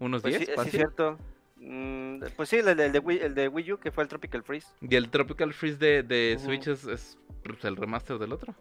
[0.00, 0.38] ¿Unos 10?
[0.38, 1.18] Pues sí, es cierto.
[1.64, 4.08] Mm, pues sí, el de, el, de Wii, el de Wii U, que fue el
[4.08, 4.66] Tropical Freeze.
[4.80, 8.54] Y el Tropical Freeze de, de Switch es, es pues, el remaster del otro.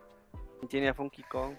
[0.69, 1.55] Tiene a Funky Kong.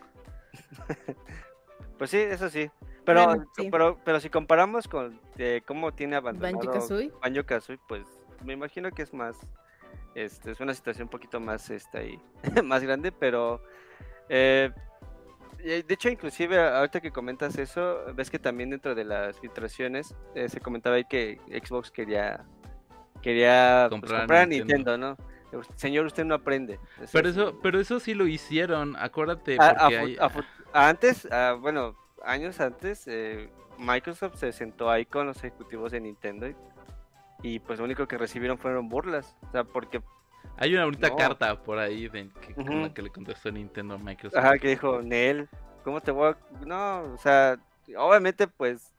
[1.99, 2.71] pues sí, eso sí.
[3.05, 6.57] Pero, pero, pero si comparamos con eh, cómo tiene abandonado
[7.21, 8.07] Banjo Kazooie, pues
[8.45, 9.37] me imagino que es más,
[10.15, 12.23] este, es una situación un poquito más, este, ahí,
[12.65, 13.61] más grande, pero
[14.29, 14.71] eh,
[15.63, 20.49] de hecho, inclusive ahorita que comentas eso, ves que también dentro de las filtraciones eh,
[20.49, 22.45] se comentaba ahí que Xbox quería
[23.23, 25.17] quería pues, comprar, a Nintendo, ¿no?
[25.77, 26.81] Señor, usted no aprende.
[27.13, 29.57] pero eso, pero eso sí lo hicieron, acuérdate.
[29.57, 30.19] Porque
[30.73, 31.29] antes,
[31.61, 31.95] bueno,
[32.25, 36.49] años antes, eh, Microsoft se sentó ahí con los ejecutivos de Nintendo
[37.43, 39.37] y, pues lo único que recibieron fueron burlas.
[39.49, 40.03] O sea, porque
[40.57, 43.99] hay una bonita carta por ahí de, que, con la que le contestó Nintendo a
[43.99, 44.39] Microsoft.
[44.39, 45.49] Ajá, que dijo, Nel,
[45.83, 46.39] ¿cómo te voy a...?
[46.67, 47.59] No, o sea,
[47.97, 48.93] obviamente pues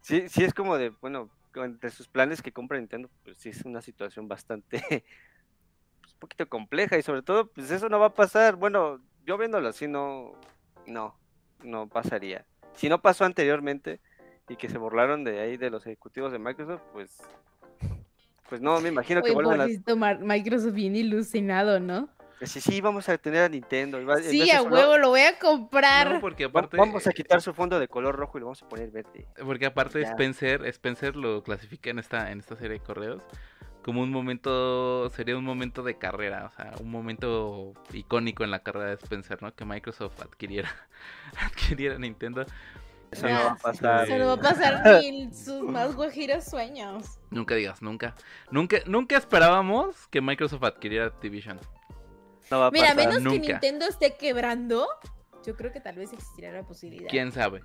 [0.00, 3.64] sí, sí es como de, bueno, entre sus planes que compra Nintendo, pues sí es
[3.64, 4.80] una situación bastante,
[6.00, 8.56] pues, un poquito compleja y sobre todo, pues eso no va a pasar.
[8.56, 10.32] Bueno, yo viéndolo así no,
[10.86, 11.16] no,
[11.62, 12.46] no pasaría.
[12.74, 14.00] Si no pasó anteriormente
[14.48, 17.18] y que se burlaron de ahí de los ejecutivos de Microsoft, pues
[18.52, 20.14] pues no, me imagino que vuelvan a...
[20.20, 22.10] Microsoft bien ilusionado, ¿no?
[22.38, 23.98] Pues sí, sí, vamos a tener a Nintendo.
[24.20, 26.20] Sí, a huevo, lo voy a comprar.
[26.20, 26.76] porque aparte...
[26.76, 29.26] Vamos a quitar su fondo de color rojo y lo vamos a poner verde.
[29.42, 33.22] Porque aparte Spencer, Spencer lo clasifica en esta, en esta serie de correos
[33.82, 38.60] como un momento, sería un momento de carrera, o sea, un momento icónico en la
[38.60, 39.54] carrera de Spencer, ¿no?
[39.54, 40.70] Que Microsoft adquiriera,
[41.40, 42.44] adquiriera Nintendo.
[43.12, 44.06] Eso no va a pasar.
[44.06, 47.18] Se lo va a pasar ni sus más guajiros sueños.
[47.30, 48.14] Nunca digas nunca.
[48.50, 51.60] Nunca, nunca esperábamos que Microsoft adquiriera Activision.
[52.50, 54.86] No va a Mira, menos que Nintendo esté quebrando,
[55.46, 57.08] yo creo que tal vez existiría la posibilidad.
[57.08, 57.60] ¿Quién sabe?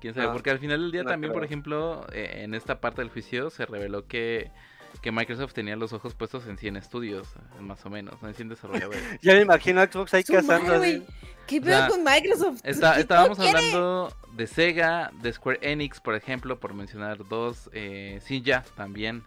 [0.00, 0.28] ¿Quién sabe?
[0.28, 3.66] Porque al final del día también, por ejemplo, eh, en esta parte del juicio se
[3.66, 4.52] reveló que
[5.00, 7.28] que Microsoft tenía los ojos puestos en 100 estudios,
[7.60, 9.02] más o menos, en 100 desarrolladores.
[9.22, 11.02] Ya me imagino a Xbox ahí cazando madre.
[11.46, 12.60] ¿Qué O pedo sea, con Microsoft?
[12.62, 18.20] Está- ¿Qué- estábamos hablando de Sega, de Square Enix, por ejemplo, por mencionar dos, eh,
[18.22, 19.24] Sinja también.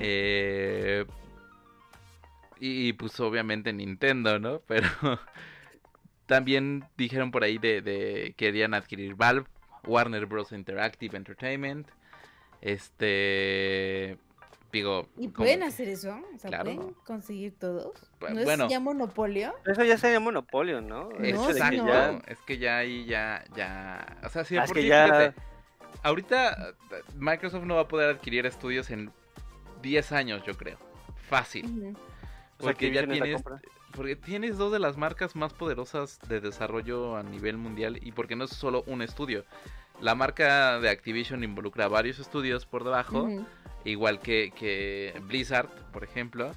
[0.00, 1.04] Eh,
[2.60, 4.60] y pues obviamente Nintendo, ¿no?
[4.66, 4.88] Pero
[6.26, 9.46] también dijeron por ahí de, de querían adquirir Valve,
[9.84, 10.52] Warner Bros.
[10.52, 11.88] Interactive Entertainment.
[12.60, 14.16] Este.
[14.72, 15.08] Digo.
[15.16, 16.10] ¿Y como- pueden hacer eso?
[16.34, 16.64] O sea, Claro.
[16.64, 17.94] ¿pueden conseguir todos?
[18.20, 18.64] ¿No bueno.
[18.66, 19.54] es ya monopolio?
[19.64, 21.08] Eso ya sería monopolio, ¿no?
[21.08, 24.18] De que ya- Es que ya ahí ya, ya.
[24.24, 25.34] O sea, sí, Ah, es por que sí, ya- fíjate,
[26.02, 26.74] ahorita eh,
[27.16, 29.10] Microsoft no va a poder adquirir estudios en
[29.82, 30.78] 10 años, yo creo.
[31.28, 31.64] Fácil.
[31.66, 31.88] Ujú.
[31.90, 33.42] O sea, Porque ya tienes,
[33.94, 38.36] porque tienes dos de las marcas más poderosas de desarrollo a nivel mundial y porque
[38.36, 39.44] no es solo un estudio.
[40.00, 43.46] La marca de Activision involucra a varios estudios por debajo, Ujú.
[43.84, 46.52] Igual que, que Blizzard, por ejemplo.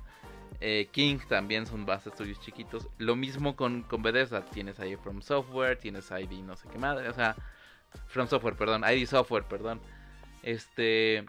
[0.59, 2.87] Eh, King también son más estudios chiquitos.
[2.99, 4.45] Lo mismo con, con Bethesda.
[4.45, 7.09] Tienes ahí From Software, tienes ID no sé qué madre.
[7.09, 7.35] O sea,
[8.07, 8.83] From Software, perdón.
[8.83, 9.81] ID Software, perdón.
[10.43, 11.25] Este...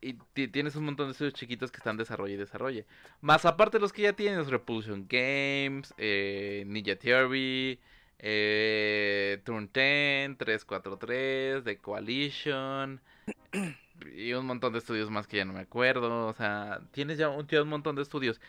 [0.00, 2.86] Y ti- tienes un montón de estudios chiquitos que están desarrolle y desarrolle.
[3.20, 7.80] Más aparte los que ya tienes, Repulsion Games, eh, Ninja Theory,
[8.18, 13.00] eh, Turn 10, 343, The Coalition
[14.14, 16.26] y un montón de estudios más que ya no me acuerdo.
[16.28, 18.40] O sea, tienes ya un, ya un montón de estudios.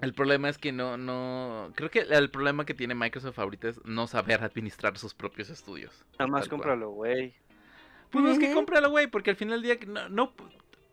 [0.00, 1.72] El problema es que no, no...
[1.74, 6.04] Creo que el problema que tiene Microsoft ahorita es no saber administrar sus propios estudios.
[6.18, 7.34] Nada más cómpralo, güey.
[8.10, 9.86] Pues no es que cómpralo, güey, porque al final del día...
[9.86, 10.32] No, no-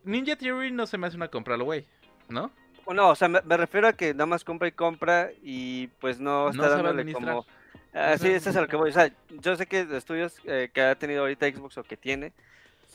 [0.04, 1.86] Ninja Theory no se me hace una cómpralo, güey.
[2.28, 2.52] ¿No?
[2.84, 5.88] O No, o sea, me, me refiero a que nada más compra y compra y
[6.00, 7.30] pues no No está sabe dándole administrar.
[7.36, 7.46] como...
[7.94, 8.90] Ah, sí, eso es a lo que voy.
[8.90, 9.10] O sea,
[9.40, 12.34] yo sé que de estudios eh, que ha tenido ahorita Xbox o que tiene,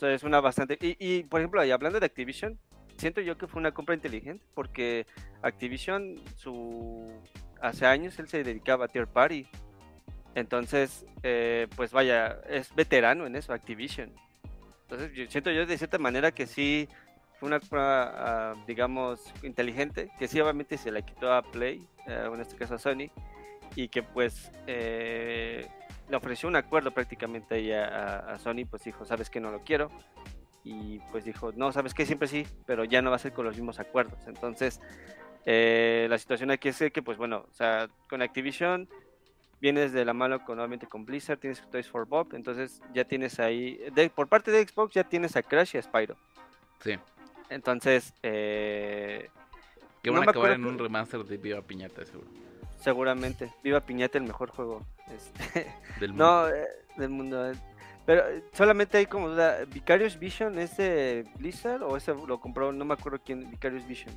[0.05, 0.77] sea, es una bastante...
[0.81, 2.57] Y, y, por ejemplo, y hablando de Activision,
[2.97, 5.05] siento yo que fue una compra inteligente porque
[5.41, 7.11] Activision, su
[7.61, 9.47] hace años él se dedicaba a tier party.
[10.35, 14.11] Entonces, eh, pues vaya, es veterano en eso, Activision.
[14.83, 16.87] Entonces, yo siento yo de cierta manera que sí
[17.39, 22.35] fue una compra, ah, digamos, inteligente, que sí obviamente se la quitó a Play, o
[22.35, 23.09] en este caso a Sony,
[23.75, 25.67] y que pues eh,
[26.09, 29.89] le ofreció un acuerdo prácticamente ahí a, Sony, pues dijo, sabes que no lo quiero,
[30.63, 33.45] y pues dijo, no, sabes que siempre sí, pero ya no va a ser con
[33.45, 34.19] los mismos acuerdos.
[34.27, 34.79] Entonces,
[35.45, 38.87] eh, la situación aquí es que, pues bueno, o sea, con Activision
[39.59, 43.39] vienes de la mano con, obviamente con Blizzard, tienes Toys for Bob, entonces ya tienes
[43.39, 46.17] ahí, de- por parte de Xbox ya tienes a Crash y a Spyro.
[46.81, 46.97] Sí.
[47.49, 49.29] Entonces, eh,
[50.01, 52.27] Que van a acabar en un remaster de Viva Piñata, seguro.
[52.83, 56.23] Seguramente, Viva Piñata el mejor juego este, Del mundo.
[56.23, 56.67] no, eh,
[56.97, 57.51] del mundo.
[57.51, 57.55] eh.
[58.05, 62.71] Pero eh, solamente hay como duda, ¿Vicarious Vision es de Blizzard o ese lo compró?
[62.73, 64.13] No me acuerdo quién, Vicarious Vision.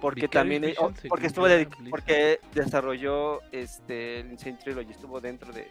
[0.00, 4.90] Porque Vicarious también, eh, Vision oh, porque estuvo de- porque desarrolló este el Insane Trilogy,
[4.92, 5.70] estuvo dentro de,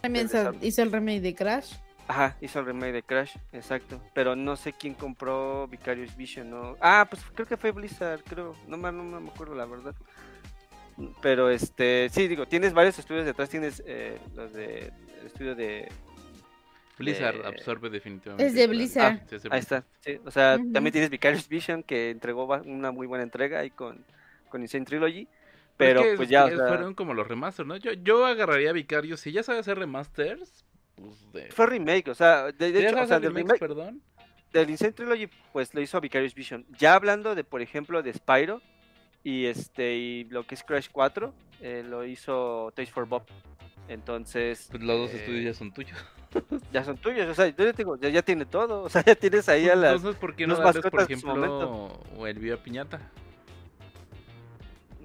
[0.00, 0.26] También
[0.62, 1.74] hizo, el remake de Crash.
[2.06, 4.00] Ajá, hizo el remake de Crash, exacto.
[4.12, 6.76] Pero no sé quién compró Vicarious Vision, ¿no?
[6.80, 8.54] Ah, pues creo que fue Blizzard, creo.
[8.68, 9.94] No, me- no me acuerdo la verdad.
[11.20, 13.48] Pero este, sí, digo, tienes varios estudios detrás.
[13.50, 15.88] Tienes eh, los de el estudio de.
[16.98, 18.46] Blizzard de- absorbe definitivamente.
[18.46, 19.18] Es de Blizzard.
[19.28, 19.84] sí, es de Ahí Blizzard.
[19.84, 20.20] está, sí.
[20.24, 20.72] O sea, Ujú.
[20.72, 24.04] también tienes Vicarious Vision que entregó una muy buena entrega ahí con,
[24.48, 25.26] con Insane Trilogy.
[25.76, 27.76] Pero es que pues es- ya, o sea, fueron como los remasters, ¿no?
[27.78, 29.18] Yo, yo agarraría Vicarious.
[29.20, 31.50] Si ya sabe hacer remasters, pues de.
[31.50, 34.00] fue remake, o sea, de, de hecho, o sea, del remakes, remake, perdón.
[34.52, 36.64] del Insane Trilogy, pues lo hizo Vicarious Vision.
[36.78, 38.62] Ya hablando de, por ejemplo, de Spyro
[39.24, 43.24] y este y lo que es Crash 4, eh, lo hizo Toys for Bob.
[43.88, 45.98] Entonces, Pues los dos eh, estudios ya son tuyos.
[46.72, 49.14] ya son tuyos, o sea, yo te digo, ya, ya tiene todo, o sea, ya
[49.14, 49.96] tienes ahí a las...
[49.96, 53.00] Entonces, ¿por qué no darles, por ejemplo, o el Viva Piñata?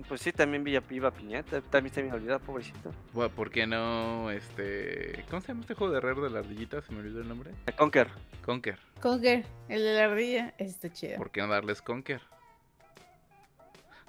[0.07, 2.91] Pues sí, también Villa Piva Piñata, también se me olvidó, pobrecito.
[3.13, 5.23] Bueno, ¿Por qué no, este...
[5.29, 6.81] ¿Cómo se llama este juego de herrero de la ardillita?
[6.81, 7.51] Se me olvidó el nombre.
[7.77, 8.07] Conker.
[8.43, 8.79] Conker.
[9.01, 10.55] Conker, el de la ardilla.
[10.57, 11.17] Está chido.
[11.17, 12.21] ¿Por qué no darles Conker?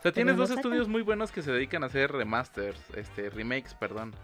[0.00, 3.74] O sea, tienes dos estudios muy buenos que se dedican a hacer remasters, este, remakes,
[3.74, 4.14] perdón.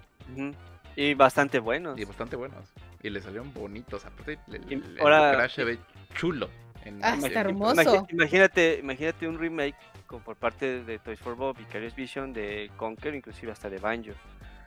[0.97, 1.99] Y bastante buenos.
[1.99, 2.73] y bastante buenos.
[3.03, 5.79] Y le salieron bonitos, aparte el, Y Crash se ve
[6.15, 6.49] chulo.
[6.85, 8.07] en- Ah, está hermoso.
[8.11, 13.15] Imagínate, imagínate un remake con, por parte de Toys for Bob, Vicarious Vision, de Conker,
[13.15, 14.13] inclusive hasta de Banjo.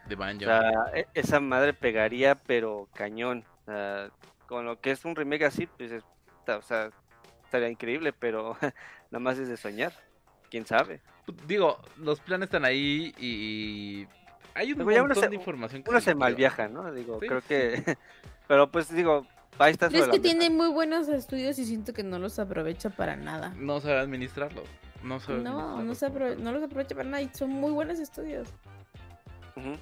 [0.07, 0.41] De O Banjo.
[0.45, 3.43] sea, e- esa madre pegaría, pero cañón.
[3.63, 4.11] O sea,
[4.47, 6.03] con lo que es un remake así, pues, es-
[6.45, 6.91] ta- o sea,
[7.45, 8.55] estaría increíble, pero
[9.09, 9.93] nada más es de soñar.
[10.49, 11.01] ¿Quién sabe?
[11.47, 14.07] Digo, los planes están ahí y...
[14.55, 16.91] Hay un uno montón se- de información que Uno se malviaja, ¿no?
[16.91, 17.47] Digo, Sí, creo sí.
[17.47, 17.97] que...
[18.47, 19.27] pero pues digo,
[19.59, 22.89] ahí está Pero es que tiene muy buenos estudios y siento que no los aprovecha
[22.89, 23.53] para nada.
[23.57, 24.63] No sabe administrarlo.
[25.03, 27.99] No sabe No, no, se aprove- no los aprovecha para nada y son muy buenos
[27.99, 28.49] estudios.
[29.55, 29.75] Ujú.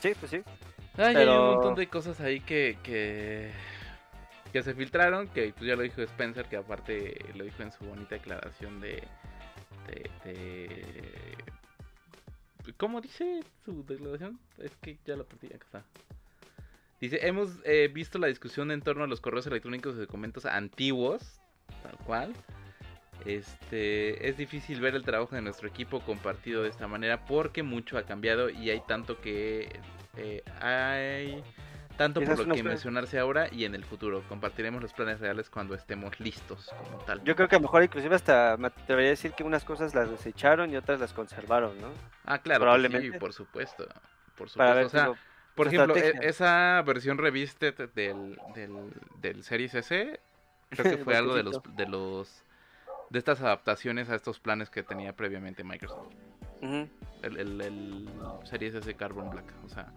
[0.00, 0.42] Sí, pues sí.
[0.96, 3.52] Ay, hay Pero- un montón de cosas ahí que, que,
[4.52, 7.84] que se filtraron, que pues ya lo dijo Spencer, que aparte lo dijo en su
[7.84, 9.02] bonita declaración de...
[9.86, 11.36] de, de-
[12.76, 14.38] ¿Cómo dice su declaración?
[14.58, 15.84] Es que ya lo perdí, acá está.
[17.00, 21.40] Dice, hemos eh, visto la discusión en torno a los correos electrónicos y documentos antiguos,
[21.82, 22.32] tal cual.
[23.24, 27.98] Este, es difícil ver el trabajo de nuestro equipo compartido de esta manera porque mucho
[27.98, 29.80] ha cambiado y hay tanto que
[30.16, 31.42] eh, hay
[31.96, 32.64] tanto por lo que planes.
[32.64, 34.22] mencionarse ahora y en el futuro.
[34.28, 37.22] Compartiremos los planes reales cuando estemos listos como tal.
[37.24, 39.94] Yo creo que a lo mejor inclusive hasta me atrevería a decir que unas cosas
[39.94, 41.88] las desecharon y otras las conservaron, ¿no?
[42.24, 43.12] ah, claro, probablemente.
[43.12, 43.86] sí, por supuesto.
[44.36, 44.58] Por supuesto.
[44.58, 45.16] Para ver, o sea, digo,
[45.54, 46.28] por ejemplo, e- estrategia.
[46.28, 50.20] esa versión reviste del, del, del Series S,
[50.70, 52.42] creo que fue algo de los, de los
[53.10, 56.08] de estas adaptaciones a estos planes que tenía previamente Microsoft.
[56.62, 58.08] El, el, el
[58.44, 59.44] Series S Carbon Black.
[59.66, 59.92] O sea,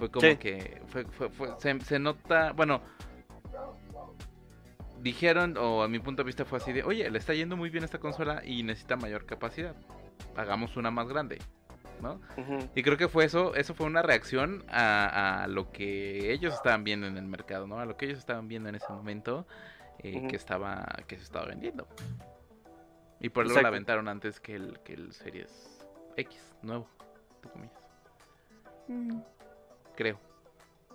[0.00, 0.36] fue como Sí.
[0.36, 0.82] que.
[0.88, 2.52] Fue, fue, fue- se, se nota.
[2.52, 2.82] Bueno.
[5.00, 7.70] Dijeron, o a mi punto de vista fue así de, oye, le está yendo muy
[7.70, 9.74] bien esta consola y necesita mayor capacidad.
[10.36, 11.38] Hagamos una más grande,
[12.02, 12.20] ¿no?
[12.74, 16.84] Y creo que fue eso, eso fue una reacción a, a lo que ellos estaban
[16.84, 17.78] viendo en el mercado, ¿no?
[17.78, 19.46] A lo que ellos estaban viendo en ese momento
[20.00, 21.88] eh, que estaba, que se estaba vendiendo.
[23.20, 26.86] Y por eso la aventaron antes que el, que el Series X, nuevo,
[27.36, 27.78] entre comillas.
[28.88, 29.18] Mm.
[30.00, 30.18] Creo.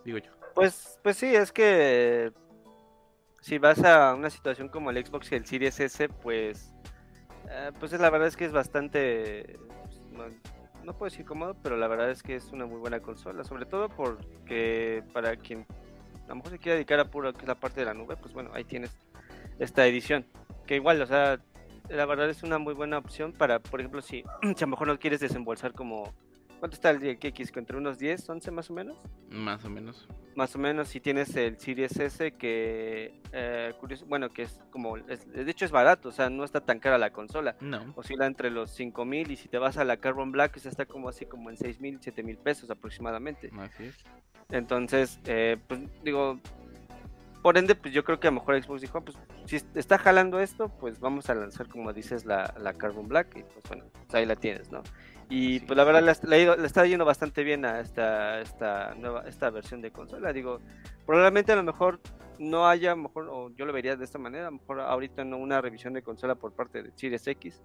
[0.04, 0.32] Digo yo.
[0.56, 2.34] Pues, pues sí, es que
[3.40, 6.74] si vas a una situación como el Xbox y el Series S, pues,
[7.48, 9.60] eh, pues la verdad es que es bastante,
[10.84, 13.68] no, puedo decir cómodo, pero la verdad es que es una muy buena consola, sobre
[13.68, 15.68] todo porque para quien
[16.24, 18.18] a lo mejor se quiera dedicar a puro que es la parte de la nube,
[18.18, 18.90] pues bueno, ahí tienes
[19.60, 20.26] esta edición,
[20.66, 21.40] que igual, o sea,
[21.90, 24.98] la verdad es una muy buena opción para, por ejemplo, si a lo mejor no
[24.98, 26.12] quieres desembolsar como,
[26.60, 27.52] ¿cuánto está el X?
[27.56, 28.98] ¿Entre unos 10, 11 más o menos?
[29.30, 30.08] Más o menos.
[30.36, 34.98] Más o menos si tienes el Series S que, eh, curioso, bueno, que es como,
[34.98, 37.56] es- de hecho es barato, o sea, no está tan cara la consola.
[37.62, 37.94] No.
[37.96, 40.86] Oscila entre los 5 mil y si te vas a la Carbon Black, esa está
[40.86, 43.50] como así como en 6 mil, 7 mil pesos aproximadamente.
[43.58, 43.96] Así es.
[44.52, 46.40] Entonces, eh, pues digo,
[47.42, 50.40] por ende, pues yo creo que a lo mejor Xbox dijo, pues si está jalando
[50.40, 54.16] esto, pues vamos a lanzar, como dices, la, la Carbon Black y pues bueno, pues
[54.16, 54.82] ahí la tienes, ¿no?
[55.30, 55.66] Y Sí.
[55.66, 59.24] pues la verdad le, ha- le le está yendo bastante bien a esta, esta nueva,
[59.28, 60.32] esta versión de consola.
[60.34, 60.60] Digo,
[61.06, 62.00] probablemente a lo mejor
[62.38, 65.38] no haya, mejor, o yo lo vería de esta manera, a lo mejor ahorita no
[65.38, 67.62] una revisión de consola por parte de Series X.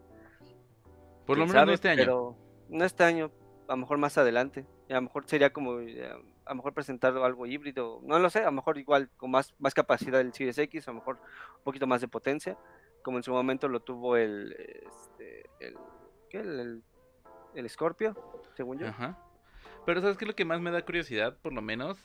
[1.26, 1.98] Por lo menos no este año.
[1.98, 2.36] Pero
[2.68, 3.30] no este año,
[3.68, 4.64] a lo mejor más adelante.
[4.88, 6.08] A lo mejor sería como, eh,
[6.44, 9.54] a lo mejor presentar algo híbrido, no lo sé, a lo mejor igual con más,
[9.58, 11.16] más capacidad del Series X, a lo mejor
[11.58, 12.56] un poquito más de potencia,
[13.02, 15.74] como en su momento lo tuvo el, este, el,
[16.28, 16.38] ¿qué?
[16.38, 16.82] el, el,
[17.54, 18.14] el Scorpio,
[18.56, 18.88] según yo.
[18.88, 19.18] Ajá.
[19.86, 21.98] Pero ¿sabes qué es lo que más me da curiosidad, por lo menos?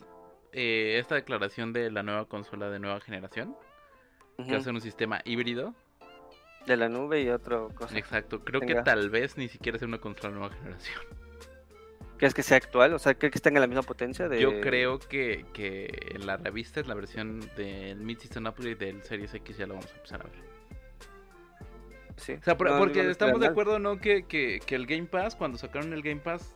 [0.52, 3.56] Eh, esta declaración de la nueva consola de nueva generación,
[4.36, 5.74] que va a ser un sistema híbrido.
[6.66, 7.96] De la nube y otra cosa.
[7.96, 11.00] Exacto, creo que tal vez ni siquiera sea una consola de nueva generación.
[12.16, 12.94] ¿Crees que sea actual?
[12.94, 14.28] O sea, ¿crees que tenga la misma potencia?
[14.28, 14.40] De...
[14.40, 19.34] Yo creo que, que en la revista es la versión del Mid-Season Upgrade del Series
[19.34, 20.55] X, ya lo vamos a empezar a ver.
[22.16, 22.32] Sí.
[22.34, 23.98] O sea, No, porque no estamos de acuerdo, ¿no?
[23.98, 26.54] Que, que, que el Game Pass, cuando sacaron el Game Pass,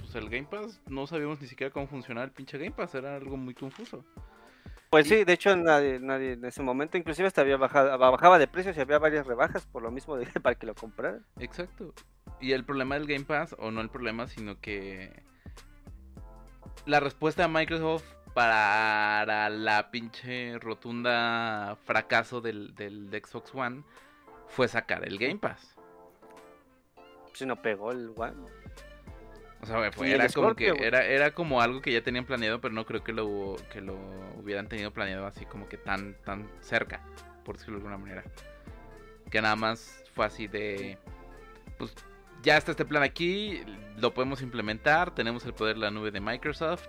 [0.00, 3.16] pues el Game Pass no sabíamos ni siquiera cómo funcionaba el pinche Game Pass, era
[3.16, 4.04] algo muy confuso.
[4.90, 8.38] Pues Y- sí, de hecho nadie, nadie en ese momento, inclusive hasta había bajado, bajaba
[8.38, 11.24] de precios y había varias rebajas por lo mismo de, para que lo compraran.
[11.38, 11.94] Exacto.
[12.40, 15.22] Y el problema del Game Pass, o no el problema, sino que
[16.86, 23.82] la respuesta de Microsoft para la pinche rotunda fracaso del, del Xbox One
[24.52, 25.74] fue sacar el Game Pass.
[27.34, 28.34] Si no pegó el One.
[29.62, 32.60] O sea, fue- era como Scorpio, que era, era como algo que ya tenían planeado,
[32.60, 33.94] pero no creo que lo, que lo
[34.36, 37.00] hubieran tenido planeado así como que tan, tan cerca,
[37.44, 38.24] por decirlo de alguna manera.
[39.30, 40.98] Que nada más fue así de,
[41.78, 41.94] pues
[42.42, 43.62] ya está este plan aquí,
[43.96, 46.88] lo podemos implementar, tenemos el poder de la nube de Microsoft,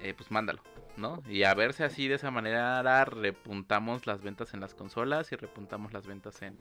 [0.00, 0.62] eh, pues mándalo,
[1.00, 1.22] ¿no?
[1.28, 5.36] Y a ver si así de esa manera repuntamos las ventas en las consolas y
[5.36, 6.58] repuntamos las ventas en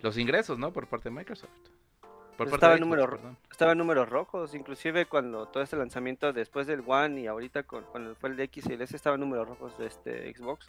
[0.00, 0.72] los ingresos, ¿no?
[0.72, 1.50] Por parte de Microsoft.
[2.36, 3.38] Por Pues parte estaba de en Xbox, número- perdón.
[3.50, 7.84] Estaba en números rojos, inclusive cuando todo este lanzamiento después del One y ahorita con,
[7.84, 10.68] cuando fue el de X y el S estaba en números rojos de este Xbox.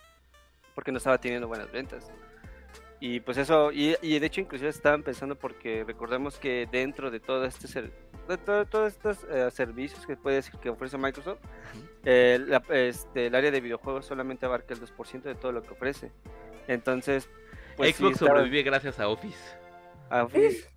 [0.76, 2.12] Porque no estaba teniendo buenas ventas.
[3.02, 7.20] Y pues eso, y, y de hecho inclusive estaban pensando porque recordemos que dentro de
[7.20, 7.68] todo este
[8.30, 11.39] de todo- todos estos eh, servicios que puede decir que ofrece Microsoft,
[12.05, 15.71] eh, la- este, el área de videojuegos solamente abarca el 2% de todo lo que
[15.71, 16.11] ofrece.
[16.67, 17.30] Entonces,
[17.75, 19.39] pues Xbox sobrevive gracias a Office.
[20.09, 20.69] a Office,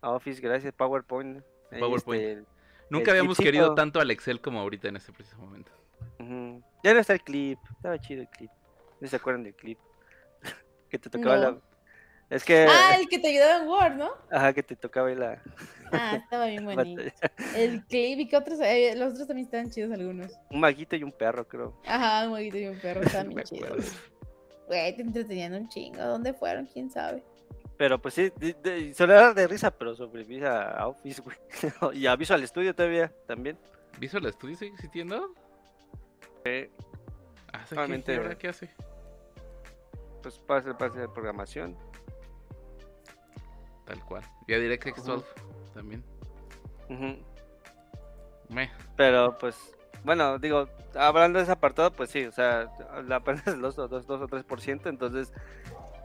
[0.00, 1.42] a Office, gracias, PowerPoint.
[1.70, 2.22] ahí, PowerPoint.
[2.22, 2.44] este,
[2.90, 3.52] Nunca El habíamos clipcito.
[3.58, 5.70] querido tanto al Excel como ahorita en este preciso momento.
[6.82, 8.50] Ya no está el clip, estaba chido el clip.
[9.00, 9.78] ¿No se acuerdan del clip?
[10.90, 11.58] que te tocaba la...
[12.30, 12.66] Es que...
[12.68, 14.10] Ah, el que te ayudaba en Word, ¿no?
[14.30, 15.42] Ajá, que te tocaba ahí la...
[15.92, 17.02] Ah, estaba bien bonito.
[17.56, 20.32] El clip y que otros, eh, los otros también estaban chidos algunos.
[20.50, 21.80] Un maguito y un perro, creo.
[21.86, 23.92] Ajá, un huevito y un perro estaban bien chidos.
[24.66, 26.02] Güey, te entretenían un chingo.
[26.02, 26.66] ¿Dónde fueron?
[26.66, 27.22] ¿Quién sabe?
[27.78, 31.36] Pero pues sí, de, de, de risa, pero sobrevive a Office, güey.
[31.94, 33.56] y a Visual Studio todavía, también.
[33.98, 35.32] ¿Visual Studio sigue existiendo?
[37.52, 38.70] Ah, ¿sí Solamente- ¿Y ahora qué hace?
[40.22, 41.76] Pues pasa parte de programación.
[43.88, 44.22] Tal cual.
[44.46, 45.26] Y a DirectX 12
[45.72, 46.04] también.
[48.96, 49.74] Pero pues,
[50.04, 52.70] bueno, digo, hablando de ese apartado, pues sí, o sea,
[53.06, 55.32] la el 2, 2, 2 o 3%, entonces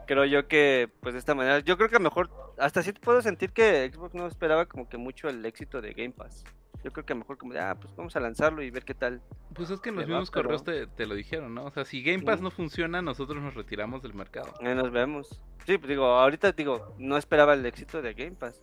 [0.07, 2.93] creo yo que, pues de esta manera, yo creo que a lo mejor, hasta sí
[2.93, 6.45] puedo sentir que Xbox no esperaba como que mucho el éxito de Game Pass.
[6.83, 8.83] Yo creo que a lo mejor como de, ah, pues vamos a lanzarlo y ver
[8.83, 9.21] qué tal.
[9.53, 11.65] Pues es que en los Le va, mismos correos pero- te, te lo dijeron, ¿no?
[11.65, 14.53] O sea, si Game Pass no funciona, nosotros nos retiramos del mercado.
[14.61, 15.41] Nos vemos.
[15.65, 18.61] Sí, pues digo, ahorita digo, no esperaba el éxito de Game Pass.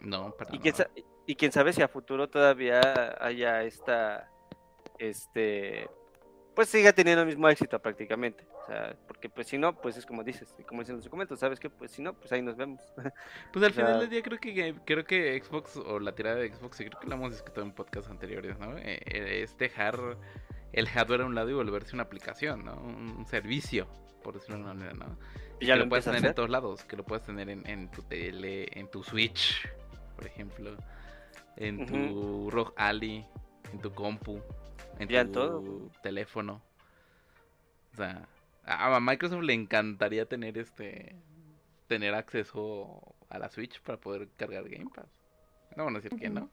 [0.00, 0.74] No, para Y quién,
[1.26, 4.30] y quién sabe si a futuro todavía haya esta,
[4.98, 5.88] este,
[6.56, 8.44] pues siga teniendo el mismo éxito prácticamente.
[8.62, 11.60] O sea, porque pues si no, pues es como dices, como dicen los documentos, ¿sabes
[11.60, 11.68] qué?
[11.70, 12.80] Pues si no, pues ahí nos vemos.
[13.52, 16.48] Pues al final del día creo que Game- creo que Xbox o la tirada de
[16.52, 18.76] Xbox, y creo que lo hemos discutido en podcasts anteriores, ¿no?
[18.78, 19.98] Eh, eh, es dejar
[20.72, 22.74] el hardware a un lado y volverse una aplicación, ¿no?
[22.76, 23.86] Un, servicio,
[24.24, 25.18] por decirlo de una manera, ¿no?
[25.60, 26.34] Y ya que lo lo puedes tener en hacer.
[26.34, 29.68] todos lados, que lo puedes tener en, en tu tele, en tu Switch,
[30.16, 30.74] por ejemplo,
[31.56, 33.24] en tu ROG Ali,
[33.72, 34.40] en tu compu,
[34.98, 35.90] en Ya tu en todo.
[36.02, 36.62] teléfono.
[37.92, 38.26] O sea,
[38.64, 41.14] a Microsoft le encantaría tener este
[41.86, 45.06] tener acceso a la Switch para poder cargar Game Pass.
[45.76, 46.50] No van a decir que no.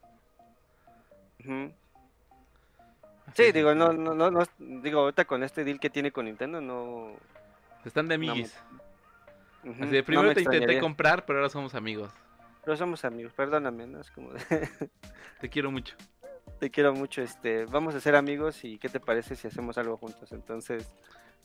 [3.26, 6.26] Así Sí, digo, no, no, no, no, digo, ahorita con este deal que tiene con
[6.26, 7.12] Nintendo, no...
[7.80, 7.88] es.
[7.88, 8.56] Están de No, amiguis.
[9.64, 12.12] Así de primero me te intenté comprar, pero ahora somos amigos.
[12.64, 14.02] Pero somos amigos, perdóname, ¿no?
[14.02, 14.89] Es como de,
[15.39, 15.96] Te quiero mucho.
[16.60, 19.97] Te quiero mucho, este, vamos a ser amigos y ¿qué te parece si hacemos algo
[19.97, 20.32] juntos?
[20.32, 20.88] Entonces,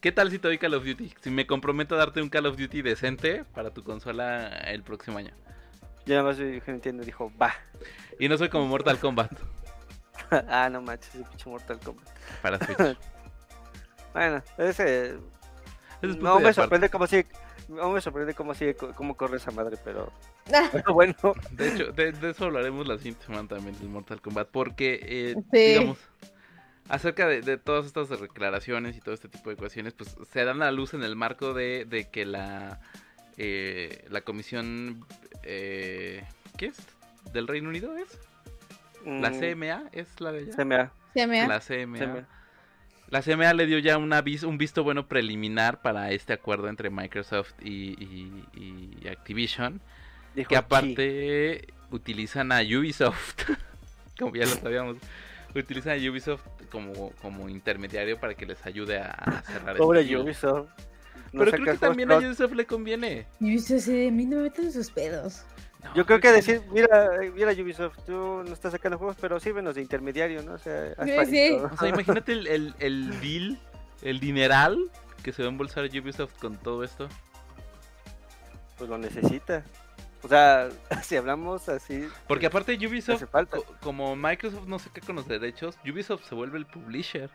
[0.01, 1.13] ¿Qué tal si te doy Call of Duty?
[1.21, 5.19] Si me comprometo a darte un Call of Duty decente para tu consola el próximo
[5.19, 5.33] año.
[6.07, 7.53] ya nada más dije, Nintendo dijo, va.
[8.21, 9.33] Y no soy como Mortal Kombat
[10.31, 12.09] ah, no manches, ese pinche Mortal Kombat.
[12.43, 12.97] para Switch.
[14.15, 15.19] Bueno, ese...
[16.01, 17.27] Es No me sorprende cómo sigue,
[17.69, 20.11] no me sorprende cómo sigue, cómo corre esa madre, pero,
[20.53, 21.15] Ah, pero bueno.
[21.53, 24.49] De hecho, de, de eso hablaremos la siguiente semana también del Mortal Kombat.
[24.51, 25.59] Porque, eh, Sí.
[25.75, 25.99] digamos,
[26.89, 30.63] acerca de, de todas estas declaraciones y todo este tipo de cuestiones, pues se dan
[30.63, 32.81] a la luz en el marco de, de que la,
[33.37, 35.05] eh, la comisión,
[35.43, 36.25] eh,
[36.57, 36.79] ¿qué es?
[37.33, 38.19] ¿Del Reino Unido es?
[39.05, 40.53] ¿La Mm, CMA es la de allá?
[40.57, 40.93] CMA,
[41.27, 41.99] me La CMA.
[41.99, 42.29] CMA.
[43.11, 46.91] La CMA le dio ya una vis- un visto bueno preliminar para este acuerdo entre
[46.91, 49.81] Microsoft y, y- y Activision.
[50.35, 50.59] Dijo, Que "Sí".
[50.59, 53.35] aparte utilizan a Ubisoft,
[54.19, 54.97] como ya lo sabíamos,
[55.55, 60.17] utilizan a Ubisoft como, como intermediario para que les ayude a, a cerrar el Pobre.
[60.17, 60.69] Ubisoft.
[61.33, 63.27] No Pero creo que también a Ubisoft le conviene.
[63.41, 65.45] Dice así, a mí no me meten en sus pedos.
[65.85, 66.35] No, Yo creo que no.
[66.35, 70.55] decir, mira, mira Ubisoft, tú no estás sacando juegos, pero sírvenos de intermediario, ¿no?
[70.55, 71.71] O sea, Sí, parito.
[71.73, 73.59] O sea, imagínate el, el, el deal,
[74.03, 74.91] el dineral
[75.23, 77.09] que se va a embolsar Ubisoft con todo esto.
[78.77, 79.65] Pues lo necesita.
[80.23, 80.69] O sea,
[81.03, 83.57] si hablamos así, Porque pues, aparte Ubisoft, hace falta.
[83.59, 87.31] co- como Microsoft no se queda con los derechos, Ubisoft se vuelve el publisher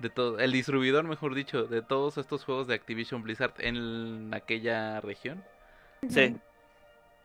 [0.00, 5.00] de todo, el distribuidor, mejor dicho, de todos estos juegos de Activision Blizzard en aquella
[5.00, 5.42] región
[6.08, 6.36] Sí,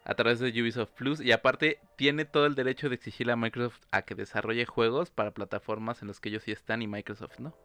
[0.06, 3.80] a través de Ubisoft Plus y aparte tiene todo el derecho de exigirle a Microsoft
[3.92, 7.56] a que desarrolle juegos para plataformas en los que ellos sí están y Microsoft no.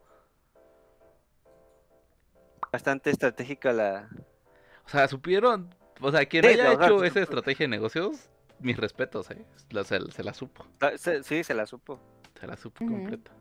[2.73, 4.09] bastante estratégica la...
[4.87, 8.29] O sea, supieron, o sea, quien Sí, haya hecho esa estrategia de negocios,
[8.61, 9.45] mis respetos, eh,
[9.85, 10.67] se, se la supo.
[10.81, 12.01] Ah, Sí, se la supo.
[12.41, 12.95] Se la supo Ujú.
[12.95, 13.33] completa.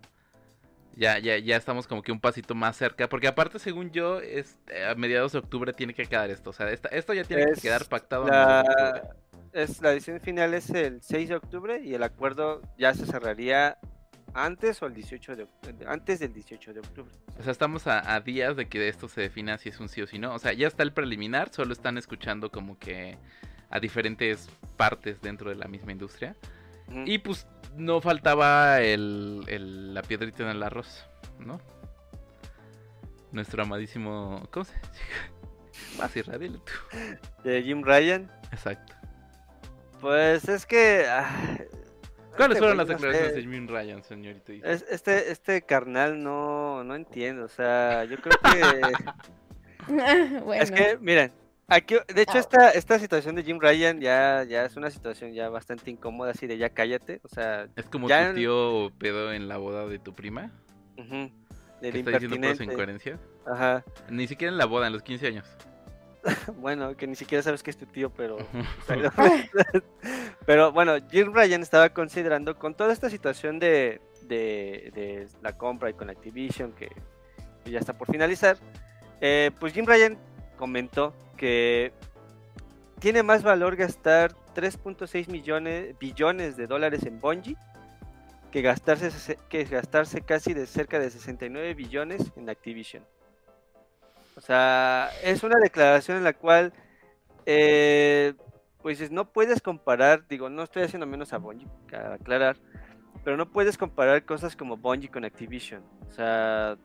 [0.98, 3.08] Ya, ya, ya estamos como que un pasito más cerca.
[3.08, 6.50] Porque aparte, según yo, es, eh, a mediados de octubre tiene que quedar esto.
[6.50, 8.26] O sea, esta- esto ya tiene Es que quedar pactado.
[8.28, 9.04] La,
[9.54, 13.78] es, la decisión final es el 6 de octubre y el acuerdo ya se cerraría
[14.34, 17.14] antes o el 18 de octubre, antes del 18 de octubre.
[17.40, 20.02] O sea, estamos a, a días de que esto se defina si es un sí
[20.02, 20.34] o si no.
[20.34, 23.18] O sea, ya está el preliminar, solo están escuchando como que
[23.70, 26.36] a diferentes partes dentro de la misma industria.
[27.06, 31.06] Y pues no faltaba el, el- la piedrita en el arroz,
[31.40, 31.60] ¿no?
[33.32, 34.48] Nuestro amadísimo...
[34.52, 34.74] ¿Cómo se?
[36.00, 36.12] Más
[36.60, 36.72] tú.
[37.44, 38.32] de Jim Ryan.
[38.52, 38.94] Exacto.
[40.02, 41.06] Pues es que.
[41.08, 41.58] ah,
[42.36, 44.52] ¿Cuáles este fueron las no declaraciones sé, de Jim Ryan, señorito?
[44.54, 47.46] es- este, este carnal no, no entiendo.
[47.46, 48.82] O sea, yo creo que.
[50.44, 50.64] bueno.
[50.64, 51.32] Es que, miren,
[51.68, 52.40] aquí, de hecho, Ah.
[52.40, 56.48] esta, esta situación de Jim Ryan ya, ya es una situación ya bastante incómoda, así
[56.48, 57.20] de ya cállate.
[57.24, 60.52] O sea, Es como ya tu en- tío pedo en la boda de tu prima.
[60.98, 61.30] ujú,
[61.82, 62.64] del Que está diciendo puras impertinente.
[62.64, 63.20] incoherencias.
[63.46, 63.84] Ajá.
[64.10, 65.46] Ni siquiera en la boda, en los 15 años.
[66.58, 68.10] Bueno, que ni siquiera sabes que es tu tío.
[68.10, 68.38] Pero,
[70.46, 75.90] pero, bueno, Jim Ryan estaba considerando con toda esta situación de, de, de la compra
[75.90, 76.90] y con Activision, que
[77.66, 78.58] ya está por finalizar,
[79.22, 80.18] eh, pues Jim Ryan
[80.58, 81.94] comentó que
[83.00, 87.56] tiene más valor gastar 3.6 millones billones de dólares en Bungie
[88.52, 93.04] que gastarse, que gastarse casi de cerca de 69 billones en Activision.
[94.36, 96.74] O sea, es una declaración en la cual
[97.46, 98.34] eh,
[98.82, 102.58] pues es- no puedes comparar, digo, no estoy haciendo menos a Bungie, cabe aclarar,
[103.24, 105.84] pero no puedes comparar cosas como Bungie con Activision.
[106.10, 106.78] O sea,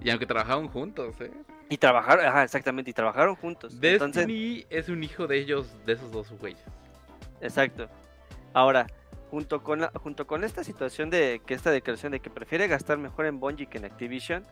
[0.00, 1.30] Y aunque trabajaron juntos, ¿eh?
[1.68, 3.74] Y trabajaron, ajá, exactamente, y trabajaron juntos.
[3.80, 6.60] Entonces, Destiny es un hijo de ellos, de esos dos güeyes.
[7.40, 7.88] exacto.
[8.52, 8.86] Ahora,
[9.30, 12.98] junto con, la- junto con esta situación de que esta declaración de que prefiere gastar
[12.98, 14.44] mejor en Bungie que en Activision,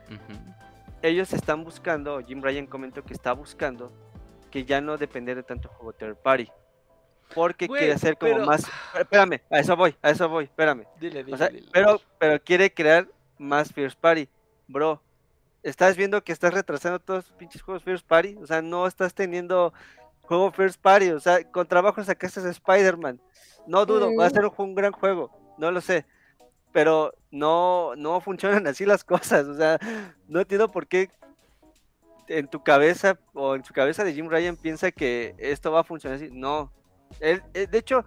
[1.02, 3.92] ellos están buscando, Jim Ryan comentó que está buscando
[4.50, 6.48] que ya no depender de tanto juego third party.
[7.34, 8.64] Porque Güey, quiere hacer como pero- más.
[8.98, 10.84] Espérame, a eso voy, a eso voy, espérame.
[11.00, 11.68] Dile, dile, O sea, dile.
[11.72, 13.06] pero, pero quiere crear
[13.38, 14.28] más First Party.
[14.68, 15.00] Bro,
[15.62, 18.36] ¿estás viendo que estás retrasando todos los pinches juegos First Party?
[18.40, 19.72] O sea, no estás teniendo
[20.22, 21.10] juego First Party.
[21.10, 23.20] O sea, con trabajo sacaste a Spider-Man.
[23.66, 24.32] No dudo, va a Mm.
[24.32, 25.30] ser un, gran juego.
[25.58, 26.04] No lo sé.
[26.72, 29.46] Pero no, no funcionan así las cosas.
[29.46, 29.78] O sea,
[30.28, 31.10] no entiendo por qué
[32.28, 35.84] en tu cabeza o en su cabeza de Jim Ryan piensa que esto va a
[35.84, 36.30] funcionar así.
[36.32, 36.72] No.
[37.20, 38.04] Él, él, de hecho,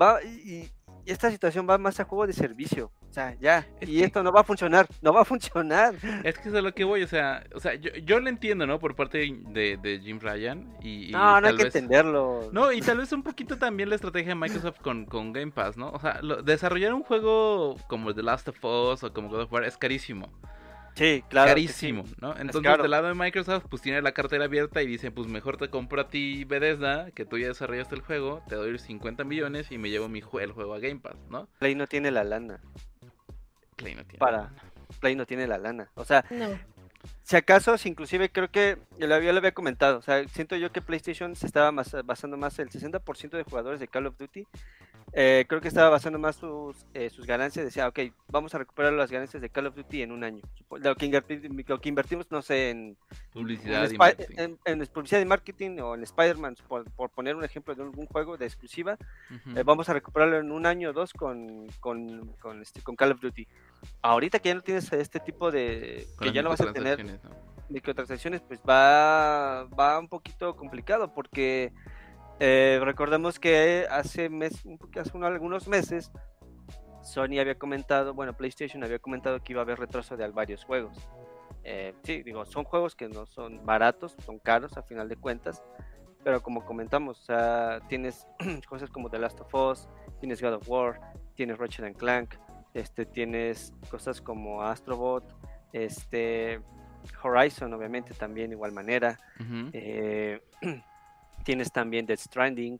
[0.00, 0.70] va y,
[1.04, 2.90] y esta situación va más a juego de servicio.
[3.08, 3.66] O sea, ya.
[3.80, 4.86] Es y que- esto no va a funcionar.
[5.02, 5.94] No va a funcionar.
[6.24, 8.66] Es que es a lo que voy, o sea, o sea yo, yo lo entiendo,
[8.66, 8.78] ¿no?
[8.78, 10.76] Por parte de, de Jim Ryan.
[10.82, 12.50] Y, y No, no hay que entenderlo.
[12.52, 15.76] No, y tal vez un poquito también la estrategia de Microsoft con, con Game Pass,
[15.76, 15.90] ¿no?
[15.90, 19.52] O sea, lo- desarrollar un juego como The Last of Us o como God of
[19.52, 20.30] War es carísimo.
[20.94, 21.46] Sí, claro.
[21.46, 21.54] sí.
[21.54, 22.34] carísimo, ¿no?
[22.36, 25.70] Entonces, del lado de Microsoft, pues tiene la cartera abierta y dice, pues mejor te
[25.70, 29.78] compro a ti Bethesda, que tú ya desarrollaste el juego, te doy 50 millones y
[29.78, 31.46] me llevo mi jue- el juego a Game Pass, ¿no?
[31.60, 32.60] Play no tiene la lana.
[33.78, 34.36] Play no tiene Para.
[34.38, 34.52] lana.
[35.00, 35.88] Play no tiene la lana.
[35.94, 36.46] O sea, No.
[37.22, 40.56] si acaso, si inclusive creo que yo lo, había- lo había comentado, o sea, siento
[40.56, 44.16] yo que PlayStation se estaba más- basando más, el 60% de jugadores de Call of
[44.18, 44.46] Duty,
[45.14, 47.98] eh, creo que estaba basando más sus, eh, sus ganancias, decía, ok,
[48.30, 50.42] vamos a recuperar las ganancias de Call of Duty en un año.
[50.70, 52.96] Lo que, inverti- lo que invertimos, no sé, en,
[53.32, 54.34] Publicidad en, y marketing.
[54.38, 58.06] en- en publicidad y marketing o en Spider-Man, por, por poner un ejemplo de algún
[58.06, 58.98] juego de exclusiva,
[59.56, 63.12] eh, vamos a recuperarlo en un año o dos con, con, con, este, con Call
[63.12, 63.46] of Duty.
[64.02, 66.06] Ahorita que ya no tienes este tipo de...
[66.20, 67.48] Que ya no vas a tener microtransacciones, ¿no?
[67.68, 71.72] microtransacciones, pues va, va un poquito complicado porque
[72.40, 74.62] eh, recordemos que hace, mes,
[74.98, 76.10] hace uno- algunos meses
[77.02, 80.96] Sony había comentado, bueno, PlayStation había comentado que iba a haber retraso de varios juegos.
[81.64, 85.62] Eh, sí, digo, son juegos que no son baratos, son caros a final de cuentas,
[86.24, 88.26] pero como comentamos, o sea, tienes
[88.68, 89.88] cosas como The Last of Us,
[90.20, 91.00] tienes God of War,
[91.34, 92.34] tienes Ratchet and Clank,
[92.74, 95.24] este, tienes cosas como Astrobot,
[95.72, 96.60] este,
[97.22, 99.18] Horizon, obviamente, también igual manera.
[99.72, 100.40] Eh,
[101.44, 102.78] tienes también Death Stranding.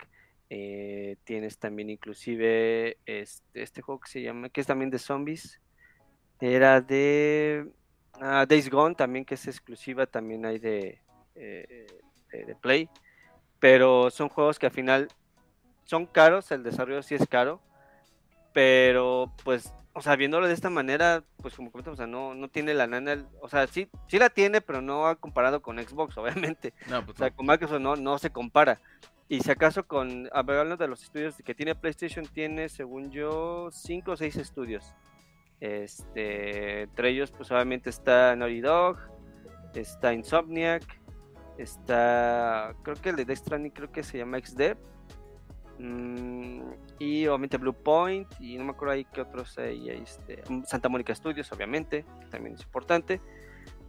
[0.50, 5.60] eh, tienes también inclusive este, este juego que se llama, que es también de zombies.
[6.40, 7.70] Era de
[8.20, 11.00] ah, Days Gone también, que es exclusiva, también hay de,
[11.34, 11.86] eh,
[12.32, 12.88] de, de Play.
[13.58, 15.08] Pero son juegos que al final
[15.84, 17.60] son caros, el desarrollo sí es caro.
[18.52, 22.48] Pero pues, o sea, viéndolo de esta manera, pues como comentamos, o sea, no, no
[22.48, 26.16] tiene la nana, o sea, sí, sí la tiene, pero no ha comparado con Xbox,
[26.18, 26.72] obviamente.
[26.88, 28.80] No, pues O sea, con Microsoft no, no se compara.
[29.28, 34.12] Y si acaso con, hablando de los estudios que tiene PlayStation, tiene, según yo, cinco
[34.12, 34.94] o seis estudios.
[35.60, 38.98] Este, entre ellos, pues obviamente está Naughty Dog,
[39.74, 40.82] está Insomniac,
[41.58, 44.78] está, creo que el de Death Stranding creo que se llama XDev,
[45.78, 46.60] mm,
[46.98, 51.14] y obviamente Blue Point, y no me acuerdo ahí qué otros hay, este, Santa Mónica
[51.14, 53.20] Studios, obviamente, que también es importante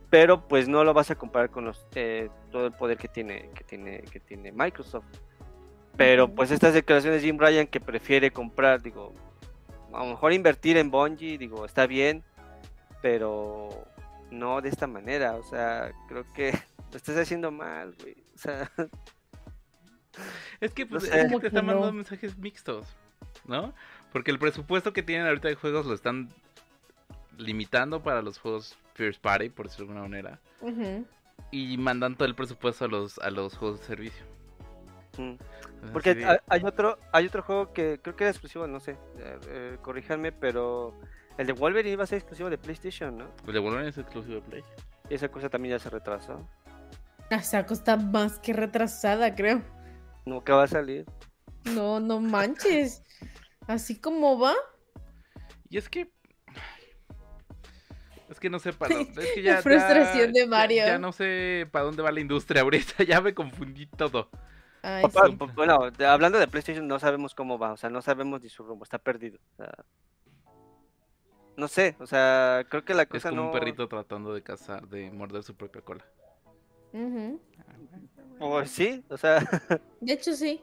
[0.09, 3.49] pero pues no lo vas a comparar con los eh, todo el poder que tiene
[3.53, 5.05] que tiene que tiene Microsoft
[5.97, 9.13] Pero pues estas declaraciones de Jim Ryan que prefiere comprar, digo,
[9.93, 12.23] a lo mejor invertir en Bungie, digo, está bien,
[13.01, 13.85] pero
[14.31, 16.51] no de esta manera, o sea, creo que
[16.91, 18.15] lo estás haciendo mal, güey.
[18.33, 18.71] O sea,
[20.61, 21.21] Es que, pues, No es sé.
[21.23, 21.73] que Como te que están no.
[21.73, 22.87] mandando mensajes mixtos,
[23.45, 23.73] ¿no?
[24.11, 26.29] Porque el presupuesto que tienen ahorita de juegos lo están
[27.37, 30.39] limitando para los juegos First Party, por decirlo de alguna manera.
[31.51, 34.25] Y mandan todo el presupuesto a los, a los juegos de servicio.
[35.17, 35.37] mm.
[35.83, 39.39] Entonces, porque hay otro hay otro juego que creo que era exclusivo, no sé, eh,
[39.47, 40.93] eh, corríjanme, pero
[41.37, 43.25] el de Wolverine iba a ser exclusivo de PlayStation, ¿no?
[43.47, 44.63] El de Wolverine es exclusivo de Play.
[45.09, 46.45] Y esa cosa también ya se retrasó.
[47.29, 49.61] Esa cosa está más que retrasada, creo.
[50.25, 51.05] Nunca va a salir.
[51.65, 53.03] No, no manches.
[53.67, 54.53] Así como va.
[55.69, 56.11] Y es que.
[58.29, 59.23] Es que no sé para dónde.
[59.23, 60.77] Es que ya, La frustración ya- de Mario.
[60.77, 63.03] Ya, ya no sé para dónde va la industria ahorita.
[63.03, 64.29] Ya me confundí todo.
[64.81, 65.37] Ay, Papá, sí.
[65.55, 68.63] Bueno, de- hablando de PlayStation, no sabemos cómo va, o sea, no sabemos ni su
[68.63, 69.37] rumbo, está perdido.
[69.53, 69.73] o sea,
[71.57, 73.47] no sé, o sea, creo que la Es cosa como no.
[73.47, 76.05] un perrito tratando de cazar, de morder su propia cola.
[78.39, 79.39] Pues sí, o sea,
[80.01, 80.61] De hecho, sí.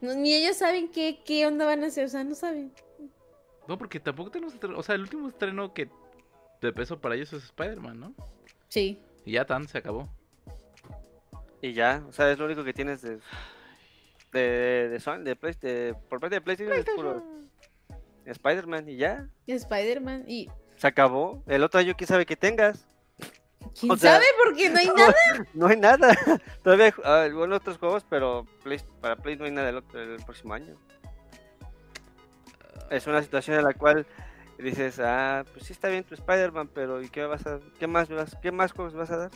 [0.00, 2.72] No, ni ellos saben qué, qué onda van a hacer, o sea, no saben.
[3.68, 4.78] No, porque tampoco tenemos estreno.
[4.78, 5.88] O sea, el último estreno que
[6.62, 8.14] de peso para ellos es Spider-Man, ¿no?
[8.68, 8.98] Sí.
[9.24, 10.08] Y ya tan, se acabó.
[11.60, 13.18] y ya, o sea, es lo único que tienes de.
[14.32, 17.22] De, de, Sony, de, Play- de- por parte de PlayStation, es puro
[18.24, 20.24] Spider-Man y ya, Spider-Man.
[20.28, 21.42] Y se acabó.
[21.46, 22.86] El otro año, quién sabe que tengas.
[23.78, 25.14] Quién O sea- sabe porque no hay nada.
[25.54, 26.08] No hay nada.
[26.62, 30.00] Todavía hay ah, bueno, otros juegos, pero Play- para Play no hay nada el, otro-
[30.00, 30.76] el próximo año.
[32.90, 34.06] Es una situación en la cual
[34.58, 38.08] dices, ah, pues sí está bien tu Spider-Man, pero ¿y qué vas a, qué más
[38.08, 39.30] vas, qué más juegos vas a dar?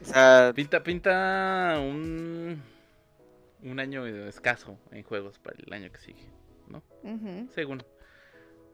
[0.00, 2.62] O sea, Pinta, pinta un.
[3.62, 6.26] Un año escaso en juegos para el año que sigue,
[6.68, 6.82] ¿no?
[7.02, 7.50] Ujú.
[7.54, 7.82] Según.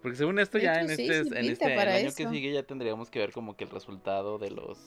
[0.07, 2.63] Porque según esto ya hecho, en sí, este, sí en este año que sigue ya
[2.63, 4.79] tendríamos que ver como que el resultado de los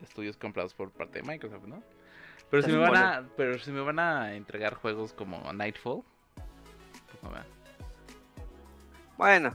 [0.00, 1.82] estudios comprados por parte de Microsoft, ¿no?
[2.48, 6.02] Pero si me van a, pero si me van a entregar juegos como Nightfall,
[6.34, 7.44] pues no vean.
[9.18, 9.54] bueno,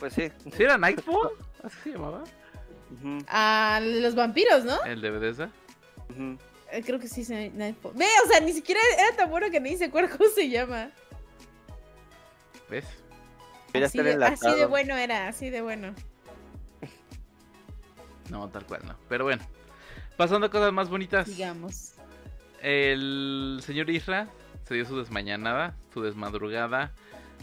[0.00, 0.32] pues sí.
[0.50, 1.32] ¿Sí era Nightfall?
[1.62, 2.24] ¿Así se llamaba?
[3.28, 4.82] A los vampiros, ¿no?
[4.84, 5.50] El de Bethesda.
[6.72, 7.92] Eh, Creo que sí se Nightfall.
[7.94, 10.90] Ve, o sea, ni siquiera era tan bueno que ni se acuerda cómo se llama.
[12.70, 12.86] ¿Ves?
[13.74, 14.68] Así estar de, así de enlatado.
[14.68, 15.94] bueno era, así de bueno.
[18.30, 18.96] No, tal cual no.
[19.08, 19.42] Pero bueno.
[20.16, 21.26] Pasando a cosas más bonitas.
[21.26, 21.92] Digamos.
[22.62, 24.28] El señor Isra
[24.64, 26.92] se dio su desmañanada, su desmadrugada,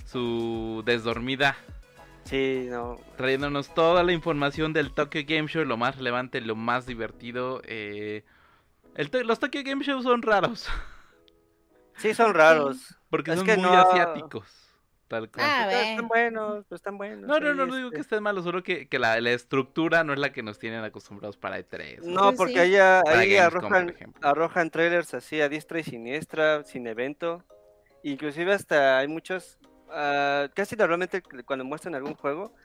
[0.06, 1.56] su desdormida,
[2.26, 2.98] Sí, no.
[3.16, 7.62] trayéndonos toda la información del Tokyo Game Show, lo más relevante, lo más divertido.
[7.66, 8.26] eh,
[8.96, 10.68] el to- los Tokyo Game Show son raros,
[11.98, 12.98] Sí, son raros.
[13.10, 14.63] porque Es son que muy no- asiáticos.
[15.14, 15.46] Tal cual.
[15.48, 17.28] Ah, están buenos, pero están buenos.
[17.28, 17.98] no, no, no, no digo este.
[17.98, 20.84] que estén malos, solo que, que la, la estructura no es la que nos tienen
[20.84, 22.02] acostumbrados para E E3.
[22.04, 22.60] No, Pues porque sí.
[22.60, 26.88] ahí, a- Para ahí Gamescom, por arrojan, arrojan trailers así a diestra y siniestra, sin
[26.88, 27.44] evento.
[28.02, 29.60] Inclusive hasta hay muchos,
[29.92, 32.56] ah, casi normalmente cuando muestran algún juego,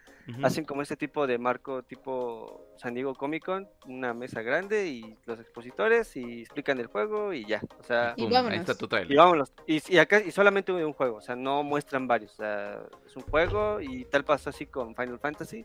[0.43, 5.17] Hacen como este tipo de marco tipo San Diego Comic Con, una mesa grande y
[5.25, 7.63] los expositores y explican el juego y ya.
[7.81, 8.53] O sea, Y vámonos.
[8.53, 9.11] Ahí está tu trailer.
[9.11, 9.53] y vámonos.
[9.67, 12.33] Y, y acá y solamente un juego, o sea, no muestran varios.
[12.33, 15.65] O sea, es un juego y tal pasó así con Final Fantasy.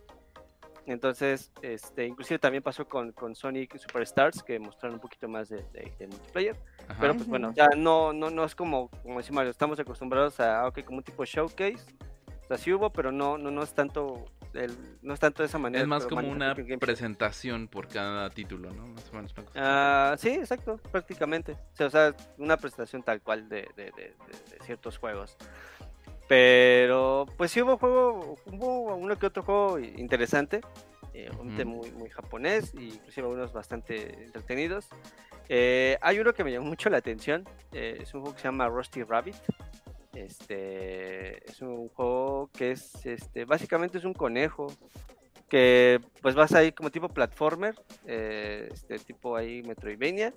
[0.86, 5.58] Entonces, este, inclusive también pasó con, con Sonic Superstars, que mostraron un poquito más de,
[5.72, 6.56] de- de multiplayer.
[6.90, 6.98] Ajá.
[7.00, 10.62] Pero pues bueno, ya no, no, no es como, como decía Mario, estamos acostumbrados a,
[10.62, 11.86] ah, ok, como un tipo showcase.
[12.44, 15.48] O sea, sí hubo, pero no, no, no es tanto, el, no es tanto de
[15.48, 15.82] esa manera.
[15.82, 18.88] es más como una presentación por cada título, ¿no?
[18.88, 19.34] Más o menos.
[19.56, 21.56] Ah, sí, exacto, prácticamente.
[21.80, 25.38] O sea, una presentación tal cual de, de- de- de- ciertos juegos.
[26.28, 30.62] Pero, pues sí hubo juego, hubo uno que otro juego interesante,
[31.14, 31.72] eh, obviamente Ujú.
[31.76, 34.88] muy, muy japonés, y inclusive unos bastante entretenidos.
[35.50, 38.48] Eh, hay uno que me llamó mucho la atención, eh, es un juego que se
[38.48, 39.36] llama Rusty Rabbit.
[40.14, 44.68] Este es un juego que es, este, básicamente es un conejo
[45.50, 50.34] que pues vas ahí como tipo platformer, eh, este tipo ahí Metroidvania.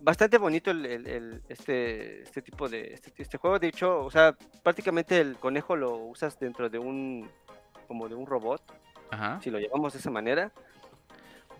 [0.00, 3.58] Bastante bonito el, el- el- este, este tipo de este, este juego.
[3.58, 7.28] De hecho, o sea, prácticamente el conejo lo usas dentro de un
[7.88, 8.62] como de un robot,
[9.10, 9.40] Ajá.
[9.40, 10.52] si lo llevamos de esa manera,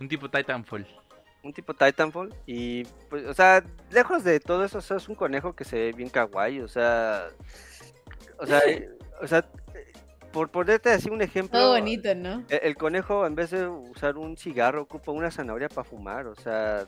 [0.01, 0.87] Un tipo Titanfall.
[1.47, 5.15] Un tipo Titanfall y pues, o sea, lejos de todo eso, o sea, es un
[5.15, 7.29] conejo que se ve bien kawaii, o sea,
[8.39, 8.91] o sea, eh,
[9.23, 9.39] o sea,
[9.75, 9.93] eh,
[10.33, 12.45] por ponerte así un ejemplo, Todo bonito, ¿no?
[12.49, 16.27] El, el conejo, en vez de usar un cigarro, ocupa una zanahoria para fumar.
[16.27, 16.87] O sea,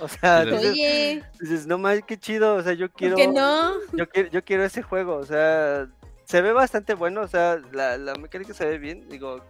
[0.00, 3.28] o sea, dices, Oye, dices, no más, qué chido, o sea, yo ¿por quiero, qué
[3.28, 3.72] no?
[3.92, 5.88] yo quiero, yo quiero ese juego, o sea,
[6.24, 9.40] se ve bastante bueno, o sea, la, la mecánica se ve bien, digo, eh,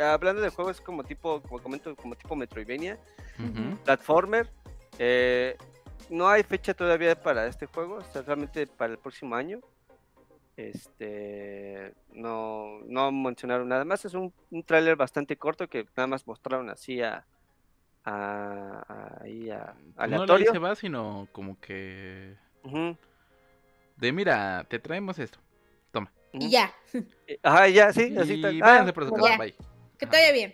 [0.00, 2.98] hablando de juegos como tipo, como comento, como tipo Metroidvania,
[3.38, 3.76] Ujú.
[3.84, 4.50] platformer,
[4.98, 5.56] eh,
[6.10, 9.60] no hay fecha todavía para este juego, o sea, realmente para el próximo año.
[10.56, 16.26] Este, no, no mencionaron nada más, es un, un tráiler bastante corto que nada más
[16.26, 17.26] mostraron así a,
[18.04, 20.52] a, a- ahí a- Pues no aleatorio.
[20.52, 22.36] se va, sino como que...
[23.96, 25.38] De mira, te traemos esto.
[25.92, 26.44] ujú.
[26.46, 26.72] Y ya,
[27.26, 28.60] Eh, Ajá, ya, sí, y así tal.
[28.60, 29.22] váyanse Ah, por su ya.
[29.22, 29.54] casa, bye.
[29.98, 30.52] Que te vaya bien.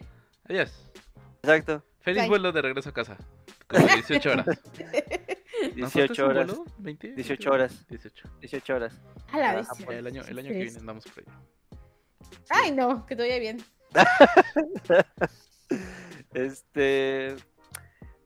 [0.49, 0.73] Adiós.
[1.43, 2.29] exacto, Feliz Bye.
[2.29, 3.17] vuelo de regreso a casa.
[3.67, 4.47] Como 18 horas.
[5.77, 6.65] ¿No son 18 un horas, vuelo?
[6.81, 7.15] ¿20?
[7.15, 7.87] 18 horas.
[7.89, 8.29] 18.
[8.41, 8.95] 18 horas.
[9.33, 9.69] A la vez.
[9.89, 11.39] El año, el año que viene andamos por allá.
[12.49, 13.63] Ay, no, que te vaya bien.
[16.33, 17.35] Este,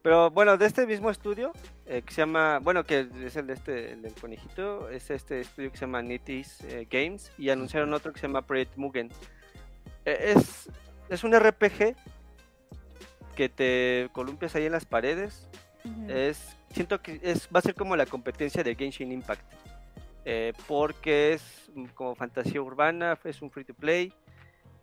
[0.03, 1.53] pero bueno, de este mismo estudio
[1.87, 5.41] eh, que se llama, bueno, que es el de este, el del conejito, es este
[5.41, 9.11] estudio que se llama Nitis eh, Games y anunciaron otro que se llama Project Mugen.
[10.05, 10.69] Eh, es,
[11.09, 11.97] es un RPG
[13.35, 15.49] que te columpias ahí en las paredes.
[16.09, 19.45] Es, siento que es, va a ser como la competencia de Genshin Impact.
[20.25, 24.13] eh, porque es como fantasía urbana, es un free to play.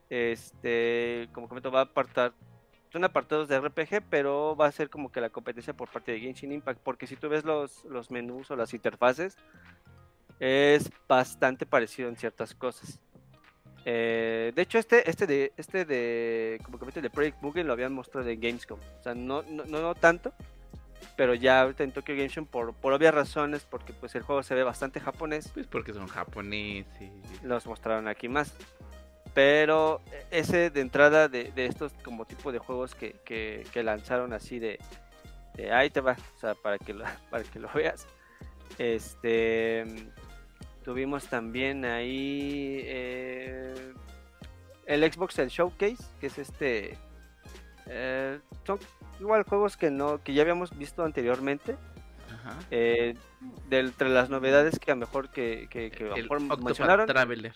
[0.09, 2.33] Este, como comento, va a apartar.
[2.91, 6.19] Son apartados de RPG, pero va a ser como que la competencia por parte de
[6.19, 6.81] Genshin Impact.
[6.83, 9.37] Porque si tú ves los, los menús o las interfaces,
[10.39, 12.99] es bastante parecido en ciertas cosas.
[13.85, 17.93] Eh, de hecho, este, este de, este de, como comento, de Project Mugen lo habían
[17.93, 18.79] mostrado en Gamescom.
[18.99, 20.33] O sea, no, no, no, tanto,
[21.15, 24.43] pero ya ahorita en Tokyo Game Show por, por obvias razones, porque pues el juego
[24.43, 27.11] se ve bastante japonés, Pues porque son japoneses.
[27.43, 28.53] los mostraron aquí más.
[29.33, 34.33] Pero ese de entrada de, de estos como tipo de juegos que, que, que lanzaron
[34.33, 34.77] así de,
[35.55, 38.07] de ahí te va, o sea, para que lo, para que lo veas.
[38.77, 39.85] Este
[40.83, 43.93] tuvimos también ahí eh,
[44.85, 46.97] el Xbox el Showcase, que es este
[47.87, 48.79] eh, son
[49.19, 51.77] igual juegos que no que ya habíamos visto anteriormente.
[52.33, 52.57] Ajá.
[52.71, 53.15] eh,
[53.67, 57.05] de entre las novedades que a lo mejor que, que, que El Octopath mencionaron.
[57.05, 57.53] Traveler.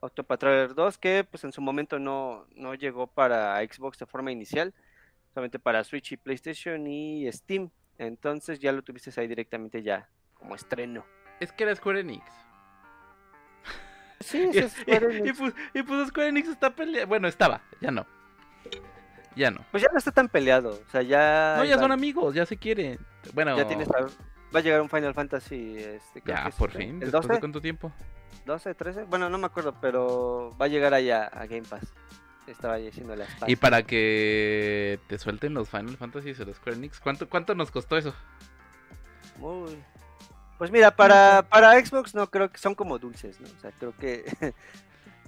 [0.00, 4.30] Octopath Traveler 2, que pues en su momento no, no llegó para Xbox de forma
[4.30, 4.74] inicial,
[5.32, 7.70] solamente para Switch y PlayStation y Steam.
[7.96, 11.04] Entonces ya lo tuviste ahí directamente ya como estreno.
[11.40, 12.43] Es que era Square Enix.
[14.20, 17.08] Sí, Y, y- y pues, y pues Square Enix está peleando.
[17.08, 18.06] Bueno, estaba, ya no.
[19.36, 19.64] Ya no.
[19.72, 21.56] Pues ya no está tan peleado, o sea, ya...
[21.58, 22.98] No, ya son amigos, ya se quieren.
[23.32, 26.70] Bueno, ya tienes Va a llegar un Final Fantasy, este, creo ya que es por
[26.70, 26.90] fin.
[26.90, 27.92] el ¿Después 12, de cuánto tiempo?
[28.46, 31.92] 12, 13, bueno, no me acuerdo, pero va a llegar allá a Game Pass.
[32.46, 36.76] Estaba ahí haciendo las Y para que te suelten los Final Fantasy de los Square
[36.76, 38.14] Enix, ¿cuánto, ¿cuánto nos costó eso?
[39.38, 39.82] Muy...
[40.58, 43.48] Pues mira, para, para Xbox no creo que son como dulces, ¿no?
[43.48, 44.24] O sea, creo que...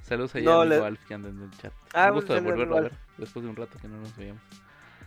[0.03, 1.73] Saludos allá No, a le- Alf que anda en el chat.
[1.93, 4.43] Ah, Un gusto de volverlo a ver después de un rato que no nos veíamos.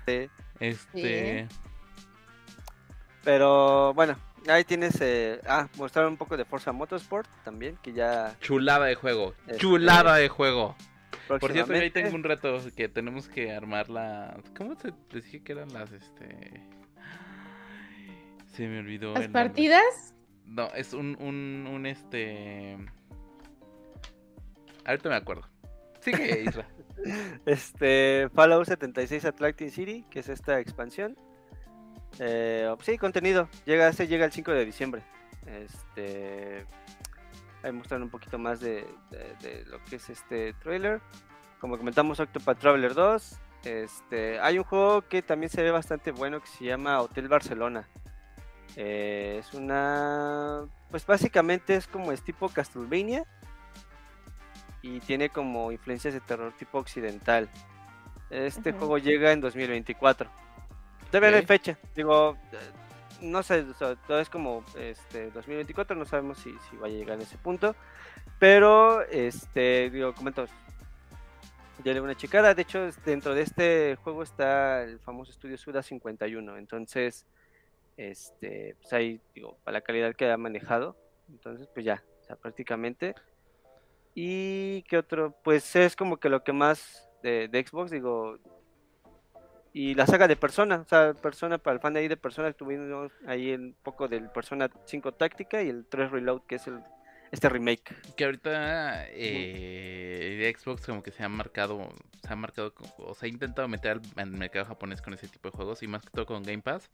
[0.06, 0.30] Sí.
[0.60, 1.48] Este.
[3.24, 4.18] Pero bueno,
[4.48, 5.00] ahí tienes...
[5.02, 8.36] eh, Ah, mostraron un poco de Forza Motorsport también, que ya...
[8.42, 9.34] Chulada de juego.
[9.48, 10.76] Este- Chulada de juego.
[11.28, 14.36] Por cierto, yo ahí tengo un reto que tenemos que armar la.
[14.58, 16.60] ¿Cómo se les dije que eran las este?
[18.60, 19.14] Se me olvidó.
[19.14, 19.44] Las el nombre.
[19.50, 20.14] partidas,
[20.46, 22.78] No, es un, un, un este.
[24.86, 25.44] Ahorita me acuerdo.
[26.02, 26.68] Sigue, Isra.
[27.46, 31.16] Este, Fallout 76 Atlantic City, que es esta expansión.
[32.20, 33.48] Eh, sí, contenido.
[33.66, 35.04] Llega, este llega el 5 de diciembre.
[35.46, 36.66] Este,
[37.64, 41.00] ahí muestran un poquito más de, de- de lo que es este trailer.
[41.62, 43.40] Como comentamos, Octopath Traveler 2.
[43.64, 47.88] Este, hay un juego que también se ve bastante bueno que se llama Hotel Barcelona.
[48.76, 53.26] Eh, es una, pues básicamente es como es tipo Castlevania
[54.82, 57.50] y tiene como influencias de terror tipo occidental.
[58.30, 60.30] Este juego llega en 2024.
[61.10, 61.78] Todavía no hay fecha.
[61.96, 62.58] Digo, eh,
[63.22, 66.90] no sé, o sea, todo es como este 2024, no sabemos si, si va a
[66.90, 67.76] llegar a ese punto.
[68.38, 70.46] Pero, este, digo, comento,
[71.84, 72.54] ya le una checada.
[72.54, 76.58] De hecho, dentro de este juego está el famoso estudio Suda 51.
[76.58, 77.26] Entonces,
[78.00, 80.96] este, pues ahí, digo, para la calidad que ha manejado.
[81.30, 83.14] Entonces, pues ya, o prácticamente.
[84.16, 88.38] Y qué otro, pues es como que lo que más de, de Xbox, digo.
[89.74, 92.52] Y la saga de Persona, o sea, Persona para el fan de ahí de Persona,
[92.54, 96.82] tuvimos ahí un poco del Persona 5 Táctica y el 3 Reload, que es el,
[97.32, 97.96] este remake.
[98.16, 101.90] Que ahorita eh, Xbox como que se ha marcado,
[102.22, 105.50] se ha marcado, o se ha intentado meter al, al mercado japonés con ese tipo
[105.50, 106.90] de juegos y más que todo con Game Pass,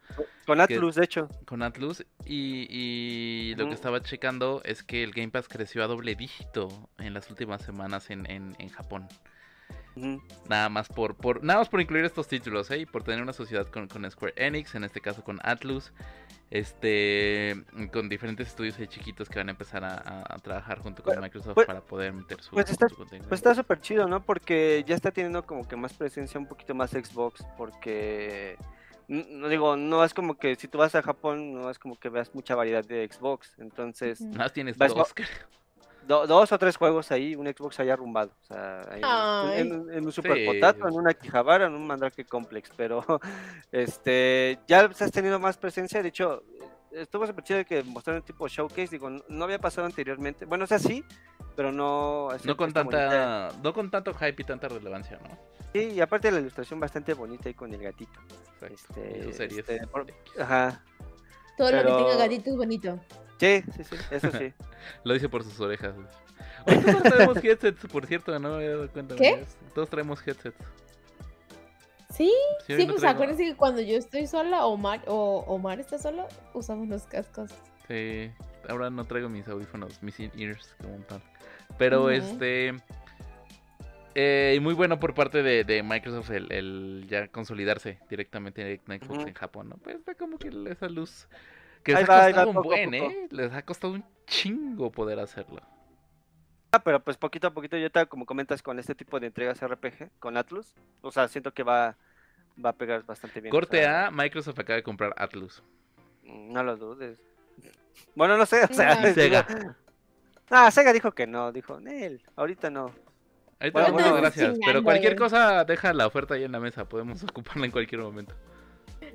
[0.45, 1.29] Con Atlus, de hecho.
[1.45, 5.87] con Atlus y, y lo que estaba checando es que el Game Pass creció a
[5.87, 9.07] doble dígito en las últimas semanas en, en, en Japón.
[10.49, 12.79] Nada más por, por nada más por incluir estos títulos, ¿eh?
[12.79, 15.91] Y por tener una sociedad con, con Square Enix, en este caso con Atlus,
[16.51, 21.21] este, con diferentes estudios ahí chiquitos que van a empezar a, trabajar junto con Pues-
[21.23, 23.27] Microsoft pues- para poder meter su, pues está- su contenido.
[23.27, 24.23] Pues está súper chido, ¿no?
[24.23, 28.57] Porque ya está teniendo como que más presencia, un poquito más Xbox, porque...
[29.07, 32.09] No digo, no es como que si tú vas a Japón, no es como que
[32.09, 33.53] veas mucha variedad de Xbox.
[33.59, 35.27] Entonces, más tienes Vas- dos, creo.
[36.07, 38.31] Do- dos o tres juegos ahí, un Xbox ahí arrumbado.
[38.43, 38.81] O sea,
[39.55, 40.45] en, en- en un Super Sí.
[40.45, 42.69] Potato, en una Quijabara, en un Mandrake Complex.
[42.75, 43.03] Pero
[43.71, 46.01] este ya has tenido más presencia.
[46.01, 46.43] De hecho,
[46.91, 48.87] estuvo súper chido que mostraron tipo showcase.
[48.87, 50.45] Digo, no, había pasado anteriormente.
[50.45, 51.03] Bueno, o sea, sí,
[51.55, 52.29] pero no.
[52.31, 55.37] así No con bonita- tanta, no con tanto hype y tanta relevancia, ¿no?
[55.73, 58.19] Sí, y aparte la ilustración bastante bonita ahí con el gatito.
[58.61, 59.01] Exacto.
[59.01, 60.05] Este, este, por-.
[60.39, 60.81] Ajá.
[61.57, 62.99] Todo lo que tenga gatito es bonito.
[63.39, 64.53] Sí, sí, sí, eso sí.
[65.03, 65.93] Lo dice por sus orejas.
[66.67, 69.15] Hoy todos traemos headsets, por cierto, no me había dado cuenta.
[69.15, 69.29] ¿Qué?
[69.33, 69.55] amigos.
[69.73, 70.57] Todos traemos headsets.
[72.13, 72.31] Sí,
[72.65, 75.79] Sí, hoy sí, no pues traigo- acuérdense que cuando yo estoy sola, Omar, o Omar
[75.79, 77.51] está solo, usamos los cascos.
[77.89, 78.31] Sí,
[78.69, 81.21] ahora no traigo mis audífonos, mis in-ears como tal.
[81.77, 82.73] Pero este.
[84.15, 89.27] eh, muy bueno por parte de, de Microsoft el, el ya consolidarse directamente en Xbox
[89.27, 89.77] en Japón, ¿no?
[89.77, 91.27] Pues está como que esa luz.
[91.85, 93.11] Que les Ahí ha va, ahí va, costado un buen, poco.
[93.11, 93.27] ¿eh?
[93.29, 95.61] Les ha costado un chingo poder hacerlo.
[96.71, 99.61] Ah, pero pues poquito a poquito, yo te como comentas con este tipo de entregas
[99.61, 101.95] RPG, con Atlus, o sea, siento que va,
[102.63, 103.53] va a pegar bastante bien.
[103.53, 105.63] o Corte sea, A, Microsoft acaba de comprar Atlus.
[106.23, 107.19] No lo dudes.
[108.15, 108.95] Bueno, no sé, o sea.
[109.13, 109.75] Sega.
[110.49, 112.91] Ah, Sega dijo que no, dijo, Nel, ahorita no.
[113.59, 114.57] Ahí Bueno, bueno, gracias.
[114.65, 116.89] Pero cualquier cosa, deja la oferta ahí en la mesa.
[116.89, 118.35] Podemos ocuparla en cualquier momento.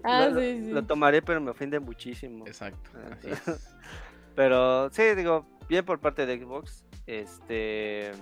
[0.04, 0.70] Ah, lo, sí, sí.
[0.70, 2.46] lo tomaré, pero me ofende muchísimo.
[2.46, 2.90] Exacto.
[2.94, 3.76] Ah, Así es.
[4.36, 6.84] Pero sí, digo, bien por parte de Xbox.
[7.06, 8.12] Este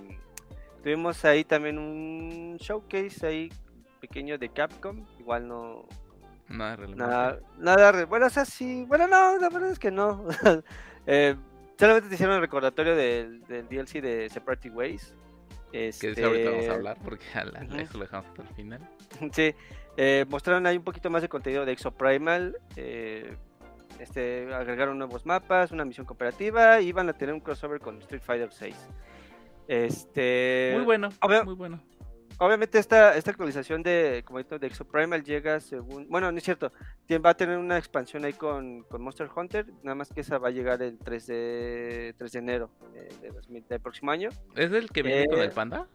[0.83, 3.53] tuvimos ahí también un showcase ahí
[4.01, 5.05] pequeño de Capcom.
[5.18, 5.87] Igual no
[6.49, 7.05] Nada relevante.
[7.05, 10.24] nada, nada re- bueno, o sea, sí, bueno, no, la verdad es que no.
[11.11, 11.37] Eh,
[11.79, 15.14] solamente te hicieron el recordatorio del, del DLC de Separate Ways.
[15.72, 17.76] Que Este, de eso ahorita vamos a hablar porque a la- Ujú.
[17.76, 18.81] eso lo dejamos hasta el final.
[19.33, 19.55] Sí,
[19.99, 22.57] eh, mostraron ahí un poquito más de contenido de Exoprimal.
[22.76, 23.36] Eh,
[23.99, 28.22] este, agregaron nuevos mapas, una misión cooperativa y van a tener un crossover con Street
[28.22, 28.76] Fighter 6.
[29.66, 31.82] Este, Muy bueno, obvio- muy bueno.
[32.40, 36.70] Obviamente esta, esta actualización de, como digo, de Exoprimal llega según, bueno, no es cierto,
[37.24, 40.46] va a tener una expansión ahí con, con Monster Hunter, nada más que esa va
[40.46, 44.30] a llegar el 3 de, 3 de enero eh, de 2000 del próximo año.
[44.55, 45.88] ¿Es el que viene con Eh, el panda?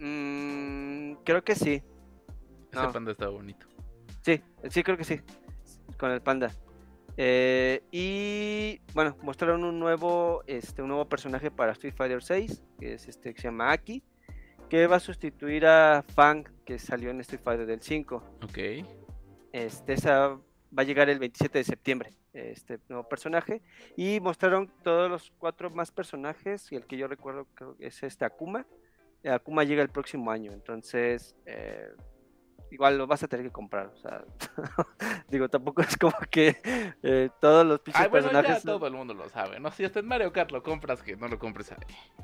[0.00, 1.82] Mm, creo que sí,
[2.76, 2.92] Ese no.
[2.92, 3.66] panda está bonito.
[4.22, 5.20] Sí, sí, creo que sí.
[5.98, 6.52] Con el panda.
[7.16, 12.94] Eh, y bueno, mostraron un nuevo, este, un nuevo personaje para Street Fighter 6, que
[12.94, 14.02] es este que se llama Aki,
[14.68, 18.16] que va a sustituir a Fang, que salió en Street Fighter del 5.
[18.42, 18.58] Ok.
[19.52, 23.62] Este, esa va a llegar el 27 de septiembre, este nuevo personaje.
[23.96, 28.02] Y mostraron todos los cuatro más personajes, y el que yo recuerdo creo que es
[28.02, 28.66] este Akuma.
[29.24, 31.88] Akuma llega el próximo año, entonces eh,
[32.70, 33.86] igual lo vas a tener que comprar.
[33.86, 34.22] O sea,
[35.28, 36.60] digo, tampoco es como que
[37.02, 38.62] eh, todos los pinches Ay, bueno, personajes.
[38.62, 39.70] son- todo el mundo lo sabe, ¿no?
[39.70, 41.78] Si hasta en Mario Kart lo compras, que no lo compres ahí.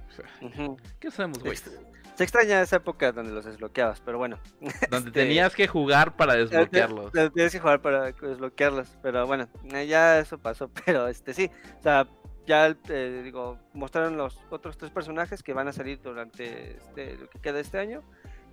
[0.08, 0.76] O sea, Ujú.
[1.00, 1.56] ¿Qué sabemos, güey?
[1.56, 4.38] Se extraña esa época donde los desbloqueaba, pero bueno.
[4.90, 7.10] Donde este- tenías que jugar para desbloquearlos.
[7.12, 11.32] Te- te- Tienes que jugar para desbloquearlos, pero bueno, eh, ya eso pasó, pero este
[11.32, 12.06] sí, o sea,
[12.46, 17.30] ya eh, digo, mostraron los otros tres personajes que van a salir durante este, lo
[17.30, 18.02] que queda este año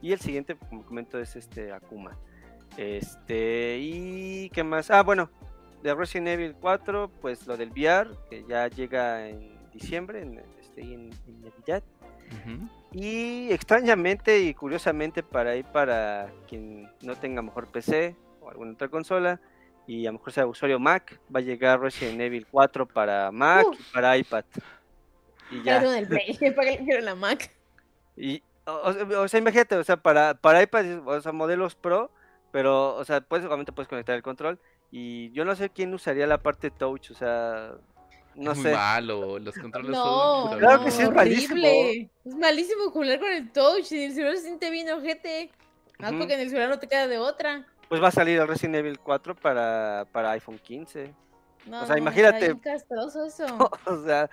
[0.02, 2.18] y el siguiente, como comento, es este Akuma.
[2.78, 4.92] Este, y qué más?
[4.92, 5.30] Ah, bueno,
[5.84, 10.82] de Resident Evil 4, pues lo del VR, que ya llega en diciembre, en, este,
[10.82, 11.84] en, en Navidad.
[12.92, 18.88] Y extrañamente y curiosamente para ahí para quien no tenga mejor PC o alguna otra
[18.88, 19.40] consola
[19.88, 23.66] y a lo mejor sea usuario Mac, va a llegar Resident Evil 4 para Mac
[23.74, 24.46] y para iPad.
[25.50, 25.82] Y ya.
[26.08, 26.38] Play.
[26.56, 27.50] ¿Para la Mac?
[28.16, 28.44] Y,
[28.78, 32.12] o, sea, imagínate, o sea, para, para iPad, o sea, modelos Pro,
[32.52, 34.60] pero, o sea, puedes, obviamente puedes conectar el control.
[34.92, 37.74] Y yo no sé quién usaría la parte touch, o sea,
[38.36, 38.74] no es muy sé.
[38.74, 40.60] malo, los controles No, son...
[40.60, 42.10] Claro que sí, es horrible.
[42.26, 43.92] Es malísimo jugar con el touch.
[43.92, 45.52] Y el celular se siente bien ojete.
[46.00, 46.20] Ah, Ujú.
[46.20, 47.66] porque en el celular no te queda de otra.
[47.90, 51.14] Pues va a salir el Resident Evil 4 para, para iPhone 15.
[51.66, 52.58] No, O sea, no, imagínate.
[52.62, 53.46] Castroso eso.
[53.86, 54.30] o sea,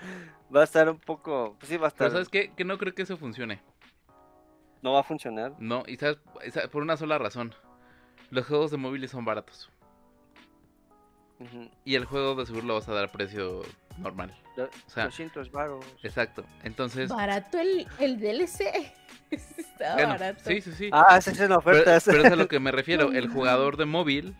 [0.54, 1.56] va a estar un poco.
[1.58, 2.06] Pues sí, va a estar.
[2.06, 2.52] Pero ¿sabes qué?
[2.54, 3.60] Que no creo que eso funcione.
[4.82, 5.52] No va a funcionar.
[5.58, 6.18] No, y sabes,
[6.70, 7.54] por una sola razón.
[8.30, 9.70] Los juegos de móviles son baratos.
[11.84, 13.62] Y el juego de seguro lo vas a dar a precio
[13.98, 14.34] normal.
[14.56, 15.84] O sea, 200 baros.
[16.02, 16.44] exacto.
[16.62, 18.92] Entonces, Barato el, el DLC.
[19.30, 20.40] Está bueno, barato.
[20.46, 20.88] sí, sí, sí.
[20.92, 22.04] Ah, son Pero, ofertas.
[22.06, 23.12] pero es a lo que me refiero.
[23.12, 24.34] El jugador de móvil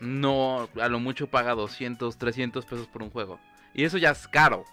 [0.00, 3.40] no a lo mucho paga 200, 300 pesos por un juego.
[3.74, 4.64] Y eso ya es caro.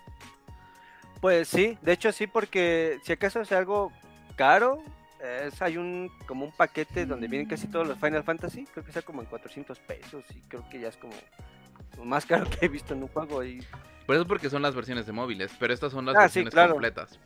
[1.21, 3.91] Pues sí, de hecho sí, porque si acaso es algo
[4.37, 4.81] caro,
[5.21, 8.91] es, hay un como un paquete donde vienen casi todos los Final Fantasy, creo que
[8.91, 11.13] está como en 400 pesos y creo que ya es como
[11.97, 13.61] lo más caro que he visto en un juego y
[14.05, 15.51] Por eso porque son las versiones de móviles.
[15.59, 16.71] Pero estas son las Ah, sí, versiones claro.
[16.73, 17.19] completas.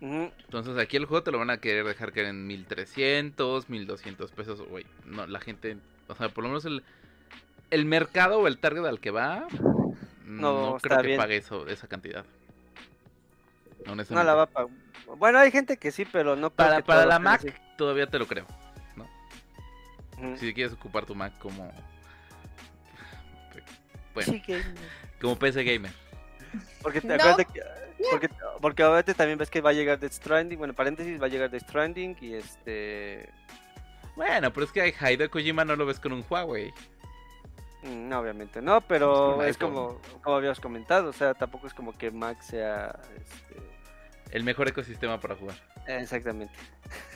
[0.00, 4.62] Entonces aquí el juego te lo van a querer dejar caer en 1300, 1200 pesos.
[4.68, 5.76] Güey, no, la gente,
[6.06, 6.84] o sea, por lo menos el,
[7.70, 9.48] el mercado o el target al que va,
[10.24, 11.18] no, creo que bien.
[11.18, 12.24] pague eso, esa cantidad.
[13.94, 14.70] No la va a pagar.
[15.16, 17.52] Bueno, hay gente que sí, pero no creo para que para la Mac así.
[17.76, 18.46] todavía te lo creo.
[20.18, 20.36] Ujú.
[20.36, 21.72] Si quieres ocupar tu Mac como...
[24.14, 24.62] Bueno, Sí, que-
[25.20, 25.92] como PC Gamer.
[26.82, 27.14] Porque te No.
[27.14, 27.60] acuerdas que
[28.10, 28.28] porque,
[28.60, 31.50] porque ahorita también ves que va a llegar Death Stranding, bueno, paréntesis, va a llegar
[31.50, 33.28] Death Stranding y este
[34.16, 36.72] Bueno, pero es que Hideo Kojima no lo ves con un Huawei.
[37.82, 41.92] Mm, No, obviamente no, pero es como, como habíamos comentado, o sea, tampoco es como
[41.96, 42.98] que Mac sea...
[43.16, 43.56] este,
[44.30, 45.56] El mejor ecosistema para jugar.
[45.86, 46.52] exactamente.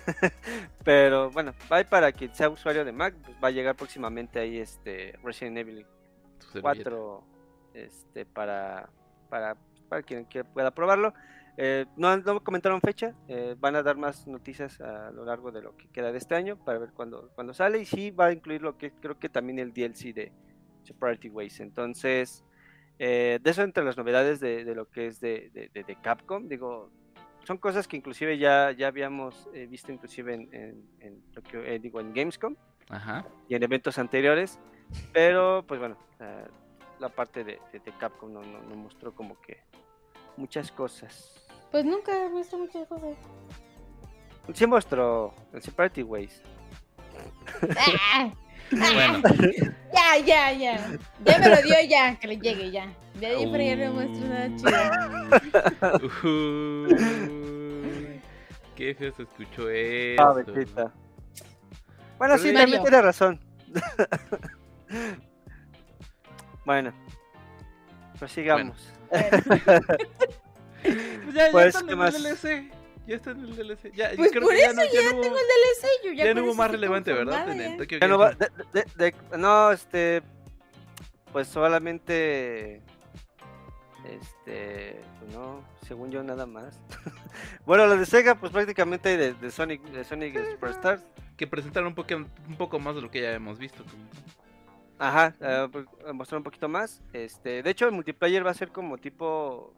[0.84, 4.58] pero bueno, va para quien sea usuario de Mac, pues va a llegar próximamente ahí
[4.58, 5.86] este Resident Evil
[6.38, 6.90] Tu servilleta.
[6.90, 7.24] 4
[7.74, 8.88] este, para,
[9.28, 9.56] para,
[9.88, 11.12] para quien, quiera- pueda probarlo.
[11.58, 15.60] Eh, no, no comentaron fecha, eh, van a dar más noticias a lo largo de
[15.60, 18.32] lo que queda de este año para ver cuándo, cuándo sale y sí va a
[18.32, 20.32] incluir lo que creo que también el DLC de
[20.82, 21.60] Separate Ways.
[21.60, 22.42] Entonces,
[22.98, 26.48] eh, de eso entre las novedades de, de lo que es de- de- de Capcom,
[26.48, 26.90] digo,
[27.45, 31.74] son cosas que inclusive ya, ya habíamos eh, visto inclusive en, en- en lo que,
[31.74, 32.55] eh, digo, en Gamescom
[32.88, 33.24] Ajá.
[33.49, 34.59] y en eventos anteriores,
[35.12, 36.47] pero pues bueno, eh,
[37.01, 39.62] la parte de, de- de Capcom no, no, no mostró como que
[40.36, 41.34] muchas cosas.
[41.70, 43.16] Pues nunca he visto muchas cosas.
[44.55, 46.43] Sí mostró el Separate Ways.
[48.12, 48.32] Ah,
[48.72, 49.22] Bueno,
[49.94, 50.78] ya, ya, ya.
[51.24, 52.86] Ya me lo dio ya, que le llegue ya.
[53.14, 54.70] De ahí para allá no muestro nada chido.
[56.24, 58.20] Uy,
[58.74, 60.22] qué feo se escuchó eso.
[60.22, 60.90] Ah, bendita.
[62.18, 62.60] Bueno, sí, Mario.
[62.60, 63.40] también tiene razón.
[66.64, 66.92] bueno,
[68.18, 68.92] prosigamos.
[69.10, 69.30] Pues
[71.34, 72.14] ya, ya Pues, en ¿qué el más?
[72.22, 72.70] DLC.
[73.07, 73.92] Ya está en el DLC.
[73.92, 76.12] Ya, Pues creo por que ya eso no, ya no hubo, Tengo el DLC, yo
[76.12, 77.44] ya, ya no hubo más relevante, ¿verdad?
[77.46, 77.78] conformada En, en ya.
[77.78, 80.22] Tokyo Ya no, Game va- de- de- de- no, este,
[81.32, 82.80] pues solamente,
[84.05, 86.80] este, pues no, según yo nada más.
[87.66, 91.03] bueno, lo de Sega, pues prácticamente de, de Sonic, de Sonic Superstars.
[91.36, 93.82] Que presentaron un poco, un poco más de lo que ya hemos visto.
[94.98, 97.03] Ajá, eh, pues, eh, mostrar un poquito más.
[97.12, 99.74] Este, de hecho, el multiplayer va a ser como tipo,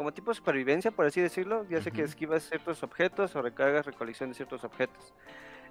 [0.00, 1.66] como tipo supervivencia, por así decirlo.
[1.68, 5.12] Ya sé que esquivas ciertos objetos o recargas recolección de ciertos objetos.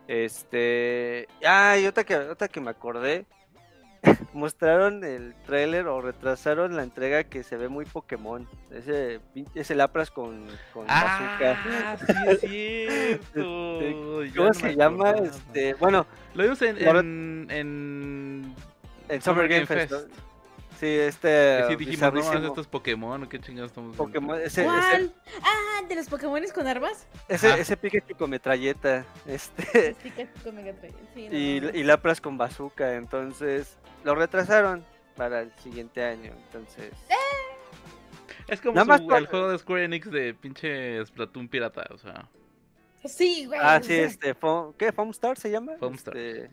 [0.08, 3.26] Este, ah, y otra que, otra que me acordé.
[4.34, 8.48] Mostraron el tráiler o retrasaron la entrega que se ve muy Pokémon.
[8.70, 9.20] Ese,
[9.56, 10.86] ese Lapras con, con.
[10.88, 12.40] Ah, sí es
[13.22, 14.24] cierto.
[14.26, 15.10] Ya ¿Cómo se llama?
[15.10, 15.28] acordaba.
[15.28, 16.06] Este, bueno,
[16.36, 16.78] Lo vimos en,
[17.50, 18.56] en,
[19.10, 19.92] en, Summer Game Fest.
[19.92, 20.30] ¿no?
[20.80, 21.28] Sí, este.
[21.28, 25.14] Que sí dijimos, no, bizarrísimo estos Pokémon, qué chingados estamos viendo?" Pokémon, ese, ese, ¿Cuál?
[25.44, 27.06] Ah, de los Pokémones con armas.
[27.28, 30.56] ese, ese Pikachu con metralleta, este, Pikachu con.
[31.14, 31.70] Sí, no, y, no.
[31.78, 34.86] y Lapras con bazooka, entonces lo retrasaron
[35.18, 36.94] para el siguiente año, entonces.
[38.48, 42.28] Es como su- por- el juego de Square Enix de pinche Splatoon pirata, o sea.
[43.06, 43.60] Sí, güey.
[43.62, 44.92] Ah, sí, este, Foam- ¿qué?
[44.92, 45.74] ¿Foamstar se llama?
[45.80, 46.18] Foamstar.
[46.18, 46.50] Este,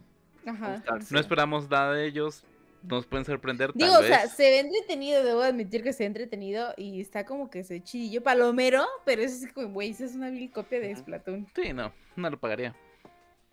[0.46, 0.80] Ajá.
[0.84, 2.44] Foamstar, No esperamos nada de ellos.
[2.82, 4.08] Nos pueden sorprender tal Digo, o vez.
[4.08, 7.82] sea, se ve entretenido, debo admitir que se ve entretenido y está como que se
[7.82, 10.94] chidillo palomero, pero eso es como, güey, eso es una vil copia de.
[10.94, 11.48] Splatoon.
[11.54, 12.74] Sí, no, no lo pagaría.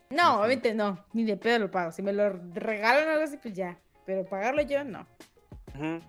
[0.10, 1.92] No, obviamente no, ni de pedo lo pago.
[1.92, 3.80] Si me lo regalan o algo así, pues ya.
[4.06, 5.08] Pero pagarlo yo, no.
[5.74, 6.00] Ujú.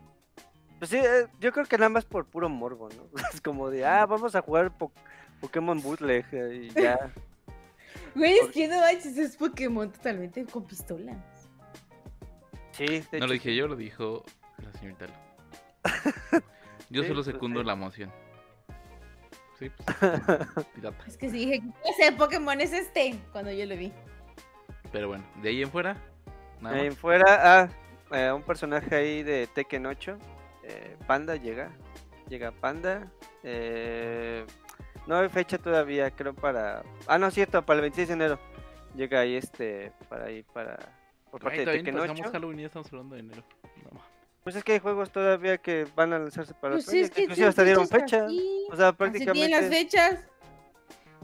[0.79, 3.09] Pues sí, eh, yo creo que nada más por puro morbo, ¿no?
[3.33, 4.93] Es como de, ah, vamos a jugar po-
[5.41, 6.99] Pokémon Bootleg eh, y ya.
[8.15, 11.17] Güey, es que no manches, es Pokémon totalmente con pistolas.
[12.77, 14.25] Sí, de No hecho, lo dije yo, lo dijo
[14.59, 15.07] la señorita.
[16.91, 17.67] Yo Sí, solo pues, secundo sí.
[17.67, 18.13] la moción.
[19.59, 19.87] Sí, pues,
[20.75, 21.05] pirata.
[21.07, 23.19] Es que sí dije, ¿qué clase de Pokémon es este?
[23.33, 23.93] Cuando yo lo vi.
[24.93, 25.97] Pero bueno, de ahí en fuera,
[26.61, 27.25] nada Ahí en fuera,
[27.63, 27.69] ah,
[28.13, 30.19] eh, un personaje ahí de Tekken 8.
[30.65, 31.71] eh, Panda llega.
[32.29, 33.11] Llega Panda.
[33.43, 34.45] eh,
[35.07, 36.83] no hay fecha todavía, creo para.
[37.07, 38.39] Ah, no, cierto, para el 26 de enero.
[38.95, 39.93] Llega ahí este.
[40.09, 40.79] Para ahí, para.
[41.35, 42.13] Por parte Ay, de Tekken no 8.
[42.13, 43.43] pasamos Halloween y ya estamos hablando de enero.
[43.93, 44.01] No.
[44.45, 47.49] Pues es que hay juegos todavía que van a lanzarse para Pues es que inclusive
[47.49, 48.31] hasta dieron fechas.
[48.71, 49.69] O sea, tienen las prácticamente.
[49.69, 50.21] fechas.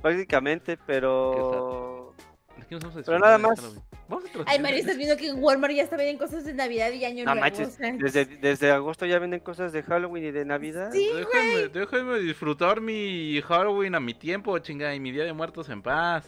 [0.03, 2.13] Prácticamente, pero.
[2.61, 3.61] Aquí nos vamos a Pero nada de más.
[3.61, 3.83] Halloween.
[4.09, 6.91] Vamos a Ay, María, estás viendo que en Walmart ya está venden cosas de Navidad
[6.91, 7.41] y Año No Nuevo.
[7.41, 10.91] manches, desde, desde agosto ya venden cosas de Halloween y de Navidad.
[10.91, 15.69] Sí, Déjenme, déjenme disfrutar mi Halloween a mi tiempo, chinga, y mi Día de Muertos
[15.69, 16.27] en paz.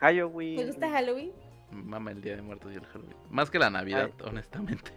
[0.00, 0.56] Halloween.
[0.58, 1.32] ¿Te gusta Halloween?
[1.72, 3.16] Mama el Día de Muertos y el Halloween.
[3.30, 4.92] Más que la Navidad, honestamente.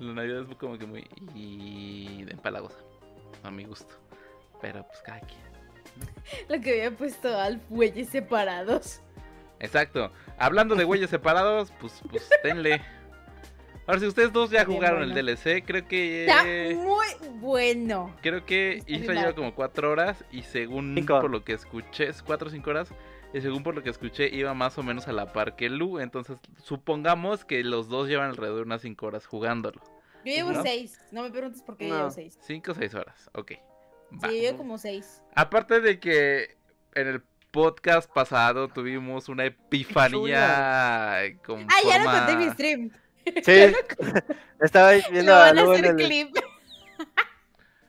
[0.00, 2.78] La Navidad es como que muy y de empalagosa,
[3.42, 3.94] a mi gusto.
[4.60, 5.40] Pero pues cada quien.
[6.48, 9.00] Lo que había puesto al fuelles separados.
[9.60, 10.10] Exacto.
[10.38, 12.82] Hablando de güeyes separados, pues, pues denle.
[13.86, 15.18] Ahora si ustedes dos ya Bien jugaron bueno.
[15.18, 16.42] el DLC, creo que Está
[16.82, 17.06] muy
[17.38, 18.14] bueno.
[18.22, 21.20] creo que Isra lleva como cuatro horas y según Cinco.
[21.20, 22.88] por lo que escuché, es cuatro o cinco horas.
[23.34, 25.98] Y según por lo que escuché, iba más o menos a la par que Lu.
[25.98, 29.82] Entonces, supongamos que los dos llevan alrededor de unas cinco horas jugándolo.
[30.24, 30.62] Yo llevo ¿No?
[30.62, 30.98] seis.
[31.10, 31.98] No me preguntes por qué yo No.
[32.00, 32.38] llevo seis.
[32.40, 33.52] Cinco o seis horas, ok.
[34.22, 34.28] Va.
[34.30, 35.20] Sí, yo llevo como seis.
[35.34, 36.56] Aparte de que
[36.94, 42.50] en el podcast pasado tuvimos una epifanía con Ah, ya lo forma- conté en mi
[42.50, 42.90] stream.
[43.42, 43.74] Sí,
[44.60, 46.36] estaba viendo Lo a van a en hacer el- clip.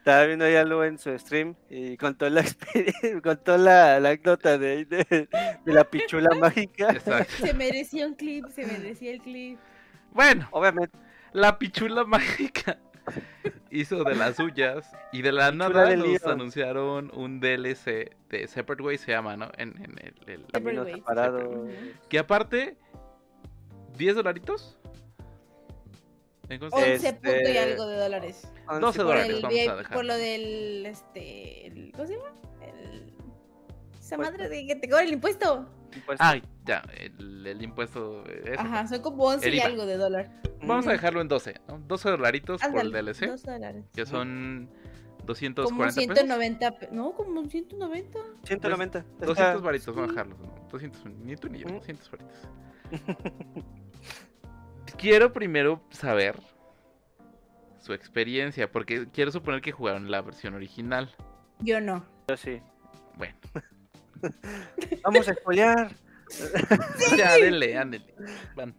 [0.06, 4.10] Estaba viendo ahí a Lu en su stream y contó la experiencia, contó la, la
[4.10, 5.28] anécdota de, de,
[5.64, 6.90] de la pichula mágica.
[6.92, 7.32] Exacto.
[7.44, 9.58] Se merecía un clip, se merecía el clip.
[10.12, 10.96] Bueno, Obviamente,
[11.32, 12.78] la pichula mágica
[13.72, 16.20] hizo de las suyas y de la Pichula nada de nos Leon.
[16.30, 19.50] anunciaron un DLC de Separate Way se llama, ¿no?
[19.58, 19.98] En, en
[20.28, 21.48] el, el- separado.
[21.50, 21.68] Ujú.
[22.08, 22.76] que aparte
[23.96, 24.78] 10 dolaritos.
[26.48, 26.92] ¿En cuánto está?
[26.92, 28.48] 11 punto y Este, algo de dólares.
[28.68, 29.92] 11 12 Por, dólares, el, vamos a dejar.
[29.94, 30.86] por lo del.
[30.86, 31.66] Este.
[31.66, 32.32] el- ¿Cómo se llama?
[32.62, 33.12] El,
[34.00, 35.68] esa Pues- madre de que te cobra el impuesto.
[35.94, 36.26] impuestos.
[36.26, 38.24] Ay, ya, el, el impuesto.
[38.28, 38.54] eh, ese.
[38.60, 40.30] Ajá, son como 11 El y algo de dólar.
[40.62, 41.78] Vamos a dejarlo en 12, ¿no?
[41.86, 43.84] 12 dolaritos por el Ándale, DLC, 2 dólares.
[43.94, 44.68] que son
[45.16, 46.14] Como 240 pesos.
[46.14, 46.78] 190.
[46.78, 48.18] pe- No, como 190.
[48.44, 48.98] 190.
[49.00, 50.14] está- 200 varitos, vamos a sí.
[50.16, 50.38] dejarlos.
[50.40, 50.68] ¿no?
[50.70, 51.74] 200, ni tú ni yo, Mm.
[51.74, 52.38] 200 varitos.
[54.98, 56.38] Quiero primero saber
[57.80, 61.14] su experiencia, porque quiero suponer que jugaron la versión original.
[61.60, 62.04] Yo no.
[62.28, 62.60] Yo sí.
[63.16, 63.34] Bueno,
[65.02, 65.90] Vamos a spoilear.
[67.16, 68.14] ya, denle, ándele.
[68.54, 68.74] Van.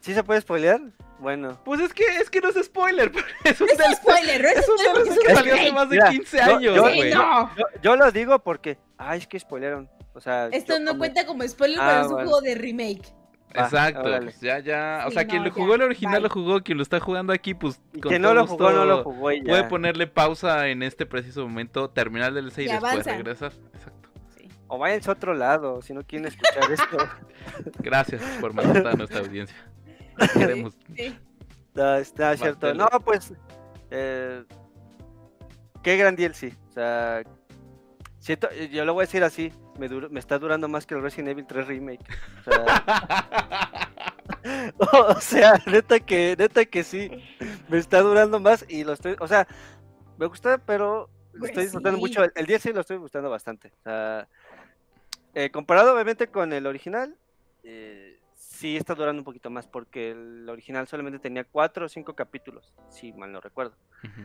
[0.00, 0.80] ¿Sí se puede spoilear?
[1.20, 1.60] Bueno.
[1.64, 3.12] Pues es que, es que no es spoiler,
[3.44, 5.88] es un No es spoiler, no es Es un spoiler es que salió hace más
[5.88, 7.56] de Mira, 15 yo- años, yo- no.
[7.56, 8.78] Yo, yo lo digo porque.
[8.98, 9.88] Ay, es que spoilearon.
[10.14, 10.48] O sea.
[10.48, 12.28] Esto yo no como- cuenta como spoiler, Ah, pero es un bueno.
[12.30, 13.14] juego de remake.
[13.56, 14.24] Va, Exacto, órale.
[14.24, 15.04] pues ya, ya.
[15.06, 16.22] O Sí, sea, quien no, lo jugó ya, el original bye.
[16.22, 17.80] lo jugó, quien lo está jugando aquí, pues.
[17.92, 19.44] Y con quien no lo jugó, no lo jugó y ya.
[19.48, 23.12] Puede ponerle pausa en este preciso momento, terminar el DLC y, Y después avanza.
[23.12, 23.52] regresar.
[23.74, 24.08] Exacto.
[24.36, 24.48] Sí.
[24.68, 26.96] O váyanse a otro lado si no quieren escuchar esto.
[27.80, 29.56] Gracias por matar a nuestra audiencia.
[30.32, 30.74] Queremos.
[30.96, 31.18] Sí.
[31.74, 32.72] No, está cierto.
[32.74, 33.32] No, pues.
[33.90, 34.44] Eh,
[35.82, 36.54] qué gran DLC.
[36.70, 37.22] O sea.
[38.22, 39.52] Siento, yo lo voy a decir así.
[39.80, 42.04] Me, duro- me está durando más que el Resident Evil 3 Remake.
[42.46, 43.90] O sea,
[45.08, 47.10] o sea, neta que, neta que sí.
[47.68, 49.16] Me está durando más y lo estoy.
[49.18, 49.48] O sea,
[50.18, 52.00] me gusta, pero lo Pues estoy disfrutando sí.
[52.00, 52.22] mucho.
[52.22, 53.72] El, el DLC lo estoy gustando bastante.
[53.80, 54.28] O sea,
[55.34, 57.16] eh, comparado obviamente con el original,
[57.64, 62.14] eh, sí está durando un poquito más porque el original solamente tenía cuatro o cinco
[62.14, 63.74] capítulos, si mal no recuerdo.
[64.04, 64.22] Ujú.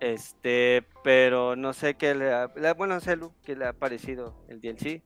[0.00, 4.44] Este, pero no sé qué le ha, bueno, no sé Lu, qué le ha parecido
[4.48, 5.02] el DLC.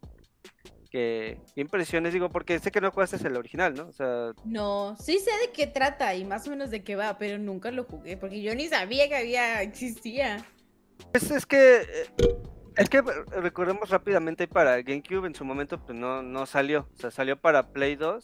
[0.90, 3.88] Que qué impresiones digo, porque sé que no jugaste el original, ¿no?
[3.88, 7.18] O sea, No, sí sé de qué trata y más o menos de qué va,
[7.18, 10.46] pero nunca lo jugué porque yo ni sabía que había existía.
[11.12, 12.11] pues es que eh,
[12.76, 13.03] es que eh,
[13.41, 17.72] recordemos rápidamente para GameCube en su momento pues no, no salió, o sea, salió para
[17.72, 18.22] Play 2,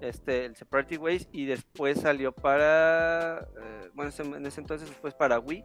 [0.00, 5.38] este el Separate Ways y después salió para eh, bueno, en ese entonces después para
[5.40, 5.64] Wii,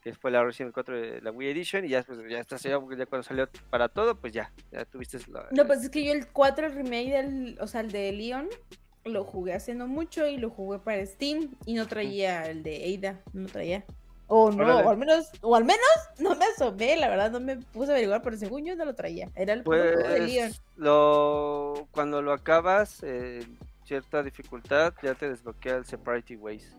[0.00, 2.70] que fue la Evil 4 de la Wii Edition y ya después ya está ya,
[2.70, 6.12] ya cuando salió para todo, pues ya, ya tuviste la No, pues es que yo
[6.12, 8.48] el 4 el remake del, o sea, el de Leon
[9.04, 12.98] lo jugué hace no mucho y lo jugué para Steam y no traía el de
[12.98, 13.84] Ada, no traía.
[14.32, 14.84] O no, Órale.
[14.84, 17.94] o al menos, o al menos no me asomé, la verdad no me puse a
[17.94, 19.28] averiguar, pero según yo no lo traía.
[19.34, 20.50] Era el juego de Leon.
[20.50, 23.44] Pues lo cuando lo acabas eh,
[23.84, 26.76] cierta dificultad ya te desbloquea el Separate Ways.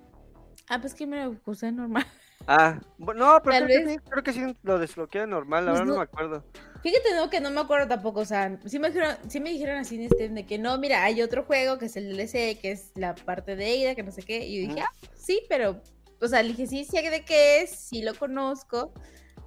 [0.70, 2.06] Ah, pues que me lo puse normal.
[2.48, 5.92] Ah, no, pero creo que, sí, creo que sí lo desbloquea normal, la Pues no
[5.92, 6.44] no- me acuerdo.
[6.82, 9.78] Fíjate, no, que no me acuerdo tampoco, o sea, sí me dijeron, sí me dijeron
[9.78, 12.72] así en este, de que no, mira, hay otro juego que es el DLC, que
[12.72, 15.80] es la parte de Ada, que no sé qué, y yo dije, ah, sí, pero,
[16.20, 18.92] o sea, le dije, sí, sé de qué es, sí lo conozco,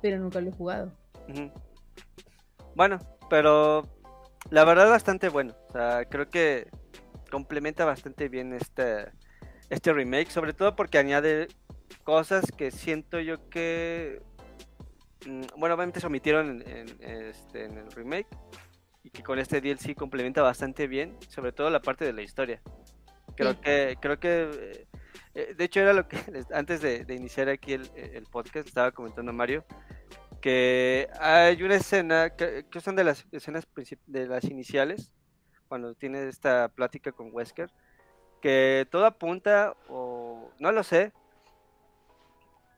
[0.00, 0.92] pero nunca lo he jugado.
[2.76, 2.98] Bueno,
[3.28, 3.88] pero
[4.50, 5.54] la verdad bastante bueno.
[5.68, 6.68] O sea, creo que
[7.30, 9.10] complementa bastante bien este,
[9.70, 11.48] este remake, sobre todo porque añade
[12.04, 14.22] cosas que siento yo que,
[15.26, 18.28] mm, bueno, obviamente se omitieron en, en, este, en el remake
[19.02, 22.60] y que con este DLC complementa bastante bien, sobre todo la parte de la historia.
[23.36, 23.58] Creo Sí.
[23.62, 24.86] que, creo que, eh,
[25.34, 26.16] eh, de hecho era lo que
[26.52, 29.64] antes de, de iniciar aquí el, el podcast estaba comentando Mario
[30.40, 33.66] que hay una escena que, que son de las escenas
[34.06, 35.10] de las iniciales
[35.68, 37.70] cuando tiene esta plática con Wesker
[38.42, 41.12] que todo apunta o no lo sé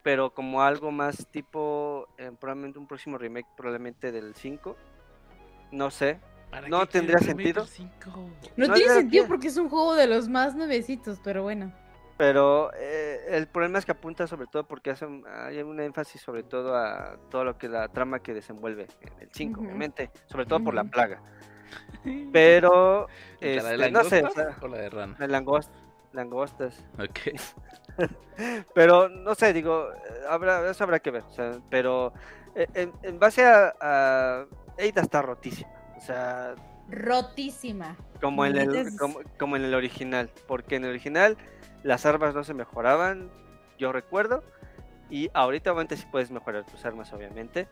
[0.07, 4.77] pero como algo más tipo eh, probablemente un próximo remake probablemente del 5
[5.73, 7.67] no sé ¿Para No tendría sentido.
[8.07, 11.73] No, No tiene sentido porque es un juego de los más nuevecitos, pero bueno.
[12.17, 16.21] pero eh, el problema es que apunta sobre todo porque hace un- hay un énfasis
[16.21, 19.67] sobre todo a todo lo que la trama que desenvuelve en el 5 Ujú.
[19.69, 21.21] obviamente sobre todo por la plaga
[22.33, 23.09] pero
[23.41, 25.17] ¿La de este, no sé o langostas sea, o la de rana?
[25.19, 25.71] de langost-
[26.13, 27.35] langostas Ok.
[28.75, 32.13] pero no sé digo eh, habrá eso habrá que ver o sea, pero
[32.55, 34.47] eh, en, en base a, a
[34.79, 36.55] está rotísima o sea
[36.89, 37.97] Rotísima.
[38.21, 41.37] como en el como, como en el original porque en el original
[41.83, 43.31] las armas no se mejoraban
[43.79, 44.45] yo recuerdo
[45.11, 47.69] y ahorita obviamente sí puedes mejorar tus armas obviamente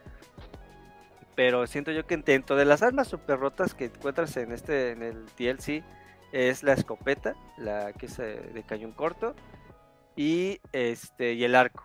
[1.34, 5.02] pero siento yo que dentro de las armas super rotas que encuentras en este en
[5.02, 5.82] el DLC
[6.32, 9.34] es la escopeta la que es eh, de cañón corto
[10.16, 11.82] y este y el arco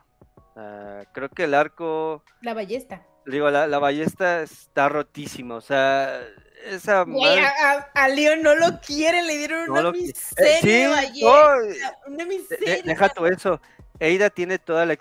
[0.56, 3.02] Ah, creo que el arco La ballesta.
[3.26, 6.20] digo la, la ballesta está rotísima o sea
[6.66, 10.02] esa madre- a, a- a Leon no lo quieren, le dieron No una lo qui-
[10.08, 12.14] miseria Eh, sí, no.
[12.14, 12.76] Una miseria.
[12.76, 13.62] de- deja tú eso.
[14.02, 14.96] Eida tiene toda la,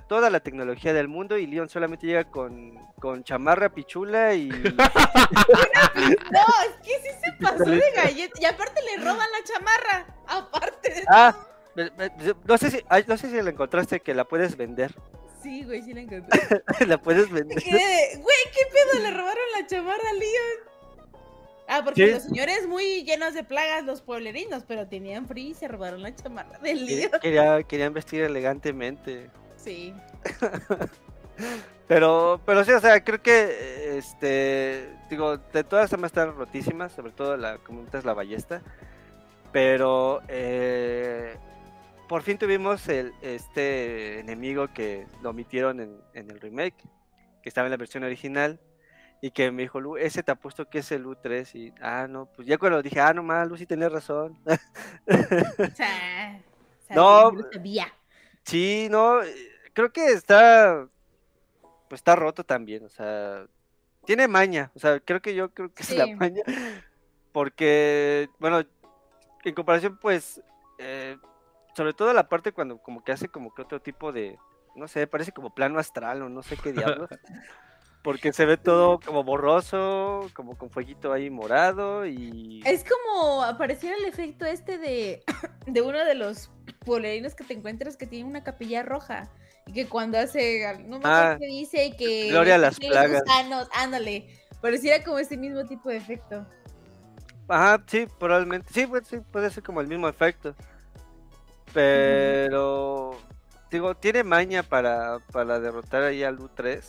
[0.00, 4.48] toda la tecnología del mundo y Leon solamente llega con, con chamarra, pichula y...
[6.30, 8.40] No, es que sí se pasó de galleta.
[8.40, 10.06] Y aparte le roban la chamarra.
[10.26, 11.34] Aparte de ah,
[11.76, 14.94] no sé si no sé si la encontraste que la puedes vender.
[15.44, 16.40] Sí, güey, sí la encontré.
[16.86, 17.62] la puedes vender.
[17.62, 19.02] Güey, ¿qué pedo?
[19.02, 20.74] Le robaron la chamarra a Leon.
[21.68, 22.12] Ah, porque Sí.
[22.12, 26.14] los señores muy llenos de plagas, los pueblerinos, pero tenían frío y se robaron la
[26.16, 27.10] chamarra de Leon.
[27.20, 29.28] Quería, querían vestir elegantemente.
[29.58, 29.92] Sí.
[31.86, 36.92] Pero, pero sí, o sea, creo que, este, digo, de todas las armas están rotísimas,
[36.92, 38.62] sobre todo la, como es la ballesta.
[39.52, 41.36] Pero, eh,
[42.08, 46.76] por fin tuvimos el, este enemigo que lo omitieron en, en el remake,
[47.42, 48.60] que estaba en la versión original,
[49.20, 52.26] y que me dijo, Lu, ese te apuesto que es el U3, y, ah, no,
[52.26, 54.38] pues ya cuando dije, ah, no más, Lu sí tenía razón.
[55.08, 56.40] O sea,
[56.90, 57.32] No.
[57.52, 57.86] sabía.
[58.44, 59.20] Sí, no,
[59.72, 60.86] creo que está,
[61.88, 63.46] pues está roto también, o sea,
[64.04, 66.14] tiene maña, o sea, creo que yo creo que es la Sí.
[66.14, 66.42] maña,
[67.32, 68.62] porque, bueno,
[69.44, 70.42] en comparación, pues,
[70.78, 71.16] eh,
[71.74, 74.38] sobre todo la parte cuando como que hace como que otro tipo de,
[74.74, 77.10] no sé, parece como plano astral o no sé qué diablos,
[78.02, 82.62] porque se ve todo como borroso, como con fueguito ahí morado y...
[82.64, 85.22] Es como apareciera el efecto este de,
[85.66, 86.50] de uno de los
[86.84, 89.30] pueblerinos que te encuentras que tiene una capilla roja.
[89.66, 92.28] Y que cuando hace, no me acuerdo Ah, qué dice que...
[92.28, 93.22] Gloria a las que plagas.
[93.22, 94.28] gusanos, ándale.
[94.60, 96.46] Pareciera como ese mismo tipo de efecto.
[97.48, 98.70] Ajá, sí, probablemente.
[98.72, 100.54] Sí, pues, sí, puede ser como el mismo efecto.
[101.74, 103.16] Pero,
[103.70, 106.82] digo, tiene maña para, para derrotar ahí al U3.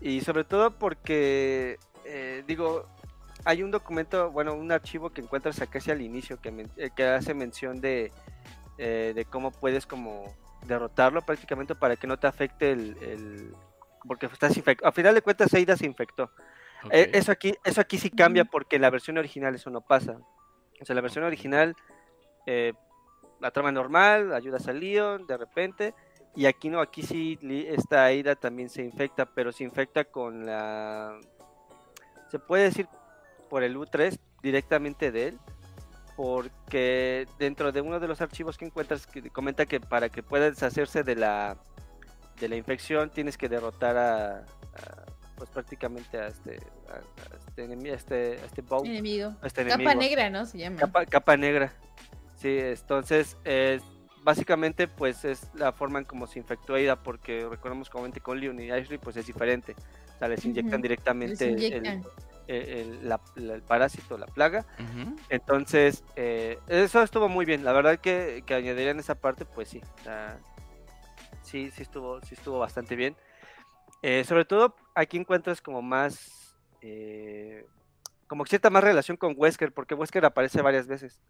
[0.00, 2.86] Y sobre todo porque, eh, digo,
[3.44, 6.90] hay un documento, bueno, un archivo que encuentras acá hacia el inicio que, men- eh,
[6.94, 8.12] que hace mención de,
[8.78, 10.34] eh, de cómo puedes como
[10.66, 12.96] derrotarlo prácticamente para que no te afecte el...
[13.02, 13.54] el-
[14.06, 14.88] porque estás infectado.
[14.88, 16.30] A final de cuentas, Eida se infectó.
[16.92, 17.10] Eh.
[17.14, 20.18] Eso aquí, eso aquí sí cambia porque en la versión original eso no pasa.
[20.80, 21.74] O sea, la versión original,
[22.46, 22.72] eh,
[23.40, 25.94] la trama normal, ayudas al Leon de repente,
[26.34, 27.38] y aquí no, aquí sí
[27.68, 31.18] esta Aida también se infecta, pero se infecta con la...
[32.30, 32.88] Se puede decir
[33.48, 35.38] por el U3 directamente de él,
[36.16, 40.50] porque dentro de uno de los archivos que encuentras que comenta que para que pueda
[40.50, 41.56] deshacerse de la
[42.40, 44.44] de la infección tienes que derrotar a, a,
[45.36, 46.58] pues prácticamente a este
[46.88, 49.34] a, a este enemigo a este a este bow, Enemigo.
[49.40, 50.00] a este Capa enemigo.
[50.00, 50.44] negra, ¿no?
[50.46, 50.76] Se llama.
[50.80, 51.72] capa, capa negra
[52.36, 53.80] sí entonces eh,
[54.22, 58.60] básicamente pues es la forma en cómo se infectó Aida porque recordemos que con Leon
[58.60, 59.74] y Ashley pues es diferente.
[60.14, 62.12] O sea, les inyectan directamente les el- inyectan.
[62.48, 64.64] el, el- la- la- el parásito, la plaga.
[65.28, 67.64] Entonces, eh, eso estuvo muy bien.
[67.64, 69.80] La verdad que, que añadirían esa parte, pues sí.
[71.42, 73.16] sí, sí estuvo, sí estuvo bastante bien.
[74.02, 77.64] Eh, sobre todo, aquí encuentras como más, eh,
[78.26, 81.20] como cierta más relación con Wesker, porque Wesker aparece varias veces.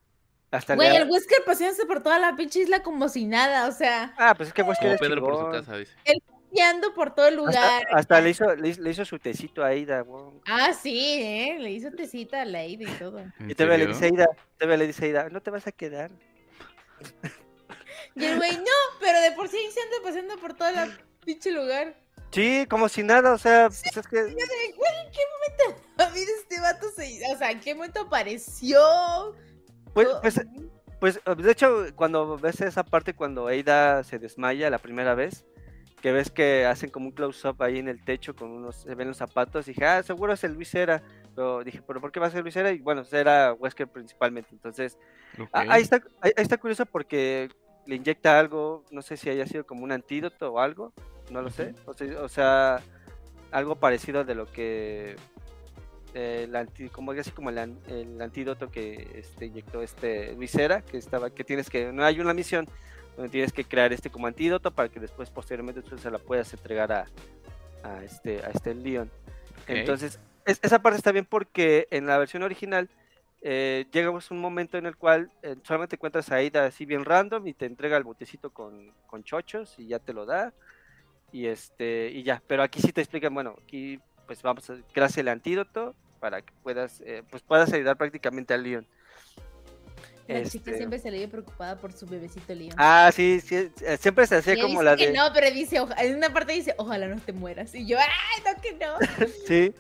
[0.56, 4.14] Hasta Güey, el Wesker paseándose por toda la pinche isla como si nada, o sea,
[4.18, 5.92] Ah, pues es que Wesker Como es Pedro por su casa, dice.
[6.52, 7.86] guiando por todo el lugar.
[7.92, 10.40] hasta le, hizo, le, hizo- le hizo su tecito a Aida, weón.
[10.46, 11.56] Ah, sí, ¿eh?
[11.58, 13.18] Le hizo tecita a la Ida y todo.
[13.40, 14.26] ¿En Y todavía le dice a Aida,
[14.58, 16.10] todavía le dice a Aida, no te vas a quedar.
[18.14, 21.50] Y el güey, no, pero de por sí se anda paseando por todo el pinche
[21.50, 21.94] lugar.
[22.30, 24.16] Sí, como si nada, o sea, pues es que...
[24.16, 24.34] Yo de,
[24.76, 25.20] güey, ¿en qué
[25.66, 25.82] momento?
[25.98, 27.20] A mí este vato se.
[27.32, 29.34] O sea, ¿en qué momento apareció?
[29.96, 30.40] Pues, pues,
[31.00, 35.46] Pues de hecho, cuando ves esa parte cuando Aida se desmaya la primera vez,
[36.02, 39.08] que ves que hacen como un close-up ahí en el techo con unos, se ven
[39.08, 41.02] los zapatos, dije, ah, seguro es el Luis Era.
[41.34, 42.72] Pero dije, ¿pero por qué va a ser Luis Era?
[42.72, 44.50] Y bueno, era Wesker principalmente.
[44.52, 44.98] Entonces,
[45.52, 47.48] ah, ahí, está, ahí, ahí está curioso porque
[47.86, 50.92] le inyecta algo, no sé si haya sido como un antídoto o algo,
[51.30, 51.74] no lo sé.
[51.86, 52.80] O sea, o sea,
[53.50, 55.16] algo parecido de lo que
[56.16, 60.96] el anti, como así como el, an- el antídoto que este inyectó este Luisera, que
[60.98, 62.66] estaba, que tienes que, no hay una misión
[63.16, 66.52] donde tienes que crear este como antídoto para que después posteriormente tú se la puedas
[66.52, 67.06] entregar a,
[67.82, 69.10] a este, a este Leon.
[69.62, 69.68] Ok.
[69.70, 72.88] Entonces, es- esa parte está bien porque en la versión original
[73.42, 77.04] eh, llega pues, un momento en el cual eh, solamente encuentras a Aida así bien
[77.04, 80.52] random y te entrega el botecito con, con chochos y ya te lo da
[81.32, 85.10] y este y ya pero aquí sí te explican bueno aquí pues vamos a crear
[85.16, 88.86] el antídoto para que puedas eh, pues puedas ayudar prácticamente al Leon
[90.26, 92.74] La chica Este, siempre se le ve preocupada por su bebecito Leon.
[92.78, 95.94] ah sí, sí eh, siempre se hacía como la que de no, pero dice, oja-
[96.02, 97.74] en una parte dice, ojalá no te mueras.
[97.74, 99.26] Y yo, ay, no, que no.
[99.46, 99.72] sí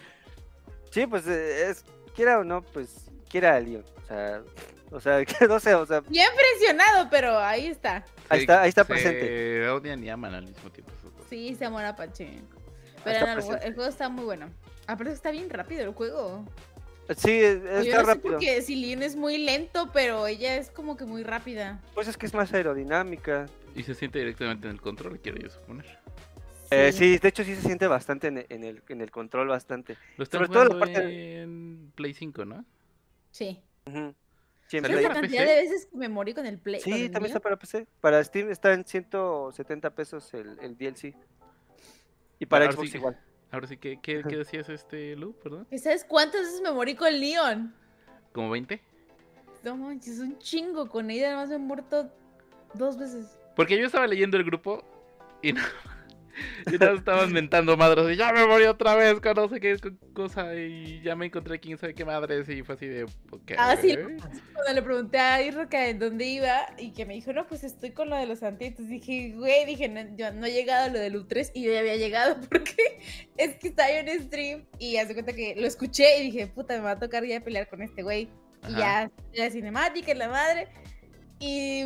[0.90, 1.84] sí pues eh, es
[2.14, 4.42] quiera o no pues quiera a Leon o sea
[4.90, 8.04] o sea que no sé o sea Bien presionado, pero ahí está.
[8.28, 10.92] ahí está ahí está se presente odian y aman al mismo tiempo.
[11.28, 12.40] Sí, se amor Apache.
[13.02, 14.48] Pero no, el juego está muy bueno.
[14.86, 16.44] Aparte está bien rápido el juego.
[17.16, 20.56] sí es- Yo está no sé rápido porque si Leon es muy lento, pero ella
[20.56, 21.80] es como que muy rápida.
[21.94, 25.50] pues es que es más aerodinámica Y se siente directamente en el control, quiero yo
[25.50, 25.98] suponer.
[26.70, 29.96] Eh, sí, de hecho sí se siente bastante en, en el, en el control, bastante.
[30.16, 32.64] Lo están Sobre todo la parte- en Play 5, ¿no?
[33.30, 33.60] Sí.
[33.86, 34.14] Ujú.
[34.66, 35.54] Sí, en ¿Salió Play- ¿Sabes la cantidad PC?
[35.54, 36.80] de veces que me morí con el Play?
[36.80, 37.42] Sí, el también está Leon?
[37.42, 37.86] para PC.
[38.00, 41.14] Para Steam está en 170 pesos el, el DLC.
[42.40, 42.96] Y para Ahora Xbox sí.
[42.96, 43.16] igual.
[43.50, 45.34] Ahora sí, ¿qué, qué, qué decías este Lu?
[45.34, 45.66] Perdón.
[45.70, 47.74] ¿Y ¿Sabes cuántas veces me morí con Leon?
[48.32, 48.80] ¿Como 20?
[49.62, 50.88] No manches, un chingo.
[50.88, 52.10] Con ella además me he muerto
[52.74, 53.38] dos veces.
[53.54, 54.84] Porque yo estaba leyendo el grupo
[55.42, 55.62] y no.
[56.72, 59.78] Y nada, estaban mentando madres y ya me morí otra vez con no sé qué
[59.78, 63.06] co- cosa y ya me encontré quién sabe qué madres y fue así de...
[63.46, 63.54] ¿qué?
[63.58, 63.96] Ah, sí.
[63.96, 67.92] Cuando le pregunté a Irroca en dónde iba y que me dijo, no, pues estoy
[67.92, 68.88] con lo de los antitos.
[68.88, 71.80] Dije, güey, dije, no, yo no he llegado a lo del U3 y yo ya
[71.80, 72.98] había llegado porque
[73.36, 76.80] es que estaba en stream y hace cuenta que lo escuché y dije, puta, me
[76.80, 78.28] va a tocar ya pelear con este güey.
[78.68, 80.68] Y ya, la cinemática la madre.
[81.38, 81.84] Y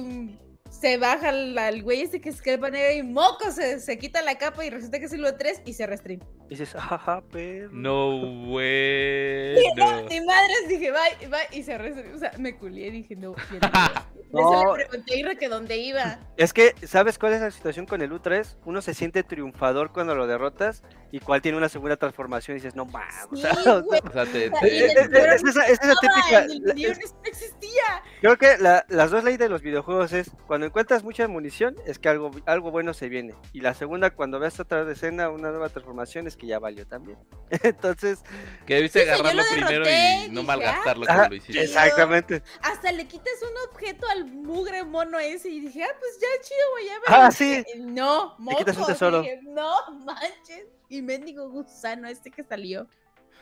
[0.71, 4.23] se baja el, el güey este que es que negra y moco, se, se quita
[4.23, 6.21] la capa y resulta que es el U3 y se restream.
[6.47, 7.69] Y dices, ajá, pero.
[7.73, 10.09] No, No, bueno.
[10.09, 12.15] ni madres, dije, bye, bye, y se restream.
[12.15, 13.61] O sea, me culié, dije, no, bien,
[14.33, 14.53] No.
[14.63, 16.19] Eso le pregunté a Irra que dónde iba.
[16.37, 18.57] Es que, ¿sabes cuál es la situación con el U3?
[18.65, 20.83] Uno se siente triunfador cuando lo derrotas
[21.13, 23.15] y cual tiene una segunda transformación y dices, no mames.
[23.31, 23.69] o sea, Sí.
[23.69, 26.47] O sea, te, te- es, es- es esa, es esa típica.
[26.47, 26.95] la-
[27.25, 28.03] existía.
[28.21, 31.99] creo que la- las dos leyes de los videojuegos es cuando encuentras mucha munición es
[31.99, 33.35] que algo, algo bueno se viene.
[33.53, 37.19] Y la segunda, cuando ves otra escena, una nueva transformación, es que ya valió también.
[37.63, 38.21] Entonces,
[38.67, 41.63] que debiste Sí, agarrarlo lo primero y no malgastarlo ah, como lo hiciste.
[41.65, 42.43] exactamente.
[42.63, 46.61] Hasta le quitas un objeto al mugre mono ese y dije, ah, pues ya chido,
[46.73, 47.65] güey, ya me Ah, sí.
[47.79, 49.23] No, quitas un tesoro.
[49.23, 50.67] dije, no manches.
[50.89, 52.87] Y mendigo gusano este que salió.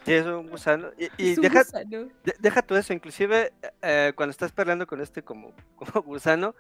[0.05, 0.91] Sí, es un gusano.
[1.19, 2.09] Y, deja, gusano.
[2.25, 3.53] de- deja tú eso, inclusive
[3.83, 6.55] eh, cuando estás peleando con este como, como gusano,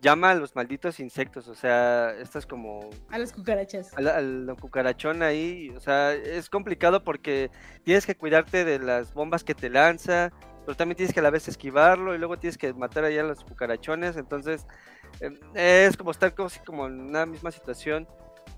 [0.00, 3.92] llama a los malditos insectos, o sea, estás como A las cucarachas.
[3.96, 7.50] al, al cucarachón ahí, o sea, es complicado porque
[7.82, 10.30] tienes que cuidarte de las bombas que te lanza,
[10.68, 13.24] pero también tienes que a la vez esquivarlo y luego tienes que matar allá a
[13.24, 14.66] los cucarachones, entonces
[15.18, 18.06] eh, es como estar como, así como en una misma situación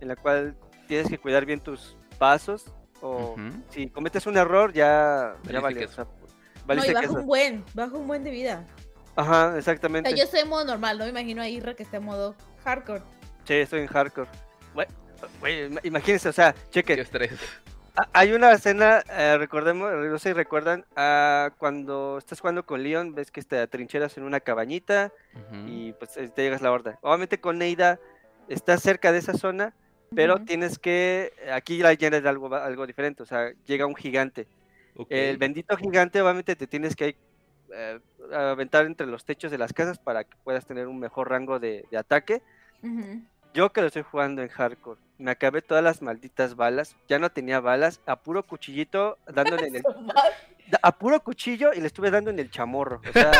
[0.00, 0.56] en la cual
[0.88, 2.64] tienes que cuidar bien tus pasos
[3.00, 3.36] o
[3.68, 5.84] si cometes un error ya, ya queso.
[5.84, 6.06] o sea,
[6.66, 7.12] No, y baja queso.
[7.20, 8.66] un buen, baja un buen de vida.
[9.14, 10.10] Ajá, O exactamente.
[10.10, 12.34] sea, yo estoy en modo normal, no me imagino a Irra que está en modo
[12.64, 13.02] hardcore.
[13.44, 14.28] Sí, estoy en hardcore.
[14.74, 17.06] Ima- imagínense, o sea, Qué chequen.
[17.96, 22.82] Ah, Hay una escena, eh, recordemos, no sé si recuerdan, ah, cuando estás jugando con
[22.82, 25.12] Leon, ves que te trincheras en una cabañita
[25.66, 26.98] y pues eh, te llegas la horda.
[27.02, 27.98] Obviamente con Neida
[28.48, 29.74] estás cerca de esa zona,
[30.14, 34.46] pero tienes que, aquí ya es algo, algo diferente, o sea, llega un gigante.
[35.08, 37.16] El bendito gigante obviamente te tienes que
[37.72, 38.00] eh,
[38.32, 41.84] aventar entre los techos de las casas para que puedas tener un mejor rango de,
[41.90, 42.42] de ataque.
[43.52, 47.30] Yo que lo estoy jugando en hardcore, me acabé todas las malditas balas, ya no
[47.30, 49.82] tenía balas, a puro cuchillito dándole en el,
[50.82, 53.32] a puro cuchillo y le estuve dando en el chamorro, o sea,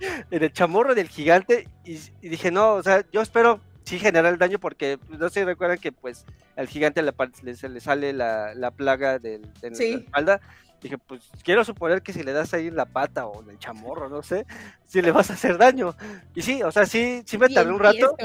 [0.00, 3.98] en, en el chamorro del gigante y, y dije, no, o sea, yo espero sí
[3.98, 6.24] generar el daño porque pues, no sé si recuerdan que pues
[6.56, 9.92] al gigante le, le- se le sale la, la plaga del, de Sí.
[9.94, 10.40] la espalda.
[10.80, 13.58] Dije, pues quiero suponer que si le das ahí en la pata o en el
[13.58, 14.46] chamorro, no sé,
[14.86, 15.94] si le vas a hacer daño.
[16.34, 18.16] Y sí, o sea, sí, sí me tardé un rato.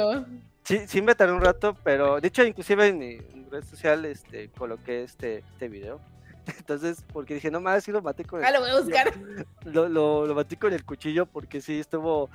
[0.63, 3.17] Sí, sí me tardé un rato, pero de hecho inclusive en mi
[3.49, 5.99] red social este, coloqué este, este video.
[6.57, 9.13] Entonces, porque dije, no más, sí lo maté con el, Ah, lo voy a buscar.
[9.65, 12.29] lo, lo, lo maté con el cuchillo porque sí, estuvo,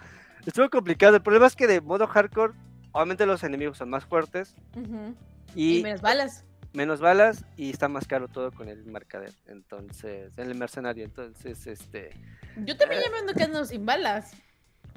[0.44, 1.16] estuvo complicado.
[1.16, 2.54] El problema es que de modo hardcore,
[2.92, 4.54] obviamente los enemigos son más fuertes
[5.54, 6.44] y, Y menos balas.
[6.72, 9.32] Menos balas y está más caro todo con el mercader.
[9.46, 11.04] Entonces, el mercenario.
[11.04, 12.10] Entonces, este...
[12.64, 14.32] Yo también ya me ando quedando sin balas.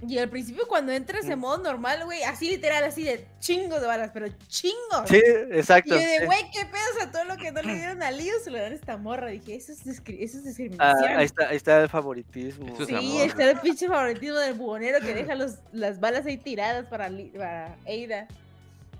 [0.07, 1.41] Y al principio cuando entras en Mm.
[1.41, 5.07] modo normal, güey, así literal, así de chingos de balas, pero chingos.
[5.07, 5.93] Sí, Y exacto.
[5.93, 8.33] yo de, güey, qué pedo, o sea, todo lo que no le dieron a Lío
[8.43, 9.27] se lo dan a esta morra.
[9.27, 11.17] Dije, eso es, discri- eso es Ah, discriminación.
[11.19, 12.75] ahí, está, ahí está el favoritismo.
[12.79, 13.27] Es sí, amor.
[13.27, 17.75] está el pinche favoritismo del buhonero que deja los, las balas ahí tiradas para, para
[17.85, 18.27] Eida.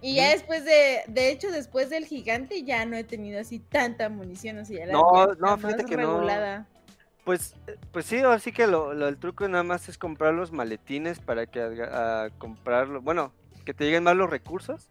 [0.02, 4.10] Y ya después de, de hecho, después del gigante ya no he tenido así tanta
[4.10, 6.08] munición, o sea, ya la No, ya no, fíjate que no.
[6.18, 6.68] regulada.
[7.24, 10.52] Pues, eh, pues sí, así que lo, lo- el truco nada más es comprar los
[10.52, 13.32] maletines para que haga- a comprarlo, bueno,
[13.64, 14.90] que te lleguen más los recursos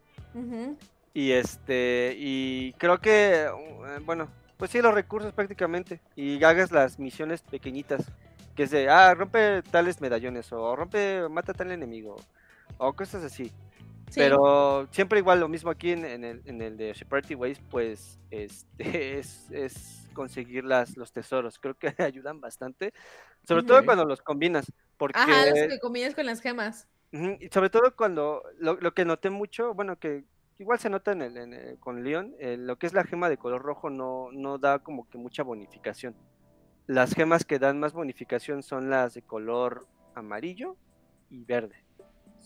[1.12, 6.70] y este y creo que uh, eh, bueno, pues sí los recursos prácticamente y hagas
[6.70, 8.04] las misiones pequeñitas
[8.54, 12.16] que es de ah rompe tales medallones o rompe mata a tal enemigo
[12.78, 13.50] o cosas así.
[14.10, 14.18] Sí.
[14.20, 18.18] Pero siempre igual lo mismo aquí en, en el, en el de Separate Ways, pues
[18.30, 21.58] este es, es conseguir las, los tesoros.
[21.58, 22.92] Creo que ayudan bastante.
[23.44, 24.70] Sobre todo cuando los combinas.
[24.96, 26.88] Porque Ajá, los que combinas con las gemas.
[27.12, 30.24] Y sobre todo cuando lo, lo que noté mucho, bueno, que
[30.58, 33.28] igual se nota en el, en el- con Leon, eh, lo que es la gema
[33.28, 36.14] de color rojo no, no da como que mucha bonificación.
[36.86, 40.76] Las gemas que dan más bonificación son las de color amarillo
[41.30, 41.84] y verde.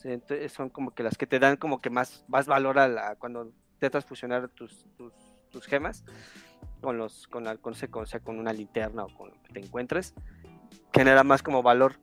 [0.05, 0.21] Sí,
[0.51, 3.51] son como que las que te dan como que más, más valor a la, cuando
[3.73, 4.85] intentas fusionar tus,
[5.51, 6.05] tus, gemas
[6.83, 9.61] con los, con la, con, o sea, con una linterna o con lo que te
[9.61, 10.13] encuentres,
[10.93, 11.95] genera más como valor.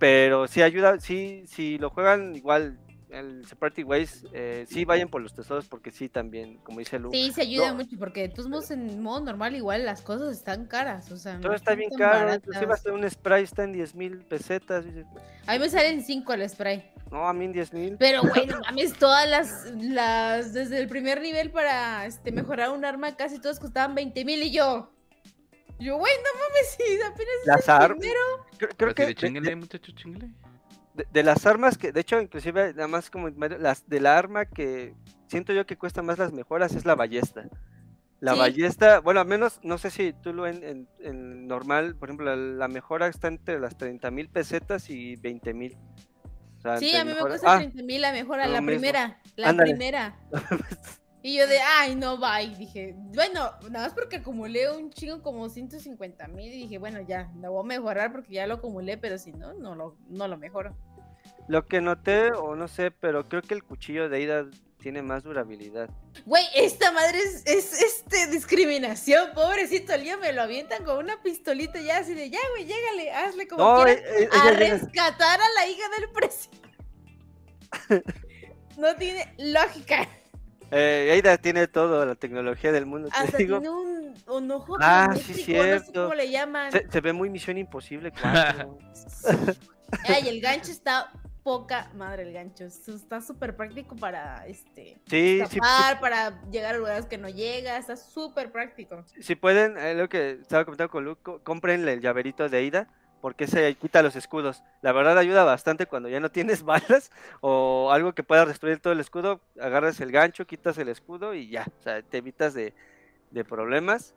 [0.00, 2.80] Pero sí ayuda, sí, si lo juegan igual
[3.12, 7.10] el Separate Ways, eh, sí vayan por los tesoros porque sí también, como dice Lu,
[7.12, 7.76] Sí, se ayuda No.
[7.76, 11.38] mucho porque de todos modos en modo normal igual las cosas están caras, o sea,
[11.40, 14.84] todo está bien caro, inclusive hasta un spray está en 10 mil pesetas,
[15.46, 16.90] A mí me salen 5 el spray.
[17.10, 20.88] no, a mí en 10 mil, Pero güey, no mames, todas las, las, desde el
[20.88, 24.92] primer nivel para este mejorar un arma, casi todas costaban 20 mil y yo.
[25.78, 28.20] Yo, güey, no mames, sí, apenas es las el armas, primero.
[28.58, 29.56] creo, creo que de de, chinguele,
[30.94, 34.94] de- las armas que, de hecho, inclusive nada más como las de la arma que
[35.28, 37.44] siento yo que cuesta más las mejoras es la ballesta.
[38.20, 38.38] La Sí.
[38.38, 42.26] ballesta, bueno, al menos, no sé si tú lo en, en- en normal, por ejemplo,
[42.26, 45.78] la, la mejora está entre las 30 mil pesetas y 20 mil.
[46.58, 48.66] O sea, Sí, a mí me cuesta Ah, 30 mil la mejora, la mismo.
[48.66, 49.70] primera, la Ándale.
[49.70, 50.18] primera.
[51.22, 52.54] Y yo de, ay, no, bye.
[52.56, 56.52] Dije, bueno, nada más porque acumulé un chingo como 150 mil.
[56.52, 59.52] Y dije, bueno, ya, lo voy a mejorar porque ya lo acumulé, pero si no,
[59.52, 60.74] no lo, no lo mejoro.
[61.46, 64.46] Lo que noté, o no sé, pero creo que el cuchillo de Ida
[64.78, 65.90] tiene más durabilidad.
[66.24, 69.30] Güey, esta madre es, es este discriminación.
[69.34, 73.46] Pobrecito Leo, me lo avientan con una pistolita ya así de, ya, güey, llégale, hazle
[73.46, 74.02] como No, quieras.
[74.06, 76.70] eh, eh, a llega- rescatar a la hija del presidente.
[78.78, 80.08] no tiene lógica.
[80.70, 83.60] Eh, Aida tiene todo, la tecnología del mundo, te Hasta digo.
[83.60, 86.02] tiene un, un ojo Ah, sí, magnético, no sé cierto.
[86.04, 86.72] cómo le llaman.
[86.72, 88.78] Se, se ve muy Misión Imposible 4.
[90.08, 91.10] Ay, el gancho está
[91.42, 92.64] poca madre el gancho.
[92.64, 97.76] Está súper práctico para este sí, sí, escapar, para llegar a lugares que no llega,
[97.78, 99.02] está súper práctico.
[99.06, 102.88] sí, si pueden, eh, lo que estaba comentando con Luke, cómprenle el llaverito de Aida,
[103.20, 104.62] porque se quita los escudos.
[104.82, 107.10] La verdad ayuda bastante cuando ya no tienes balas
[107.40, 111.48] o algo que pueda destruir todo el escudo, agarras el gancho, quitas el escudo y
[111.48, 112.74] ya, o sea, te evitas de,
[113.30, 114.14] de problemas.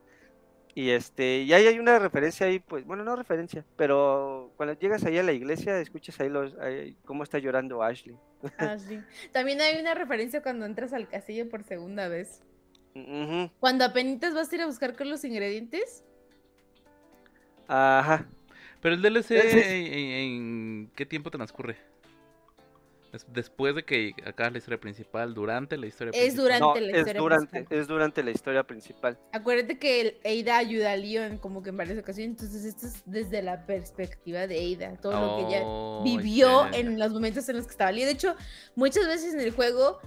[0.75, 5.05] Y este, y ahí hay una referencia ahí, pues, bueno, no referencia, pero cuando llegas
[5.05, 8.17] ahí a la iglesia, escuchas ahí los, ahí cómo está llorando Ashley.
[8.57, 9.03] Ashley.
[9.31, 12.41] También hay una referencia cuando entras al castillo por segunda vez.
[13.59, 16.03] Cuando apenas vas a ir a buscar con los ingredientes.
[17.67, 18.27] Ajá.
[18.83, 21.77] Pero el DLC, ¿en, en qué tiempo transcurre?
[23.13, 26.43] ¿Es después de que acá la historia principal, durante la historia Es principal?
[26.59, 27.77] durante No, la es historia durante, principal.
[27.79, 29.19] es durante la historia principal.
[29.31, 32.31] Acuérdate que Ada ayuda a Leon como que en varias ocasiones.
[32.41, 34.97] Entonces, esto es desde la perspectiva de Ada.
[34.97, 38.07] Todo lo que ella Oh, vivió en los momentos en los que estaba Leon.
[38.07, 38.35] De hecho,
[38.75, 39.99] muchas veces en el juego,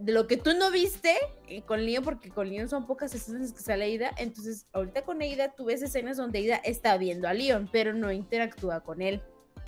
[0.00, 1.14] de lo que tú no viste
[1.48, 5.22] eh, con Leon, porque con Leon son pocas escenas que sale Ada, entonces ahorita con
[5.22, 9.22] Ada tú ves escenas donde Ada está viendo a Leon, pero no interactúa con él.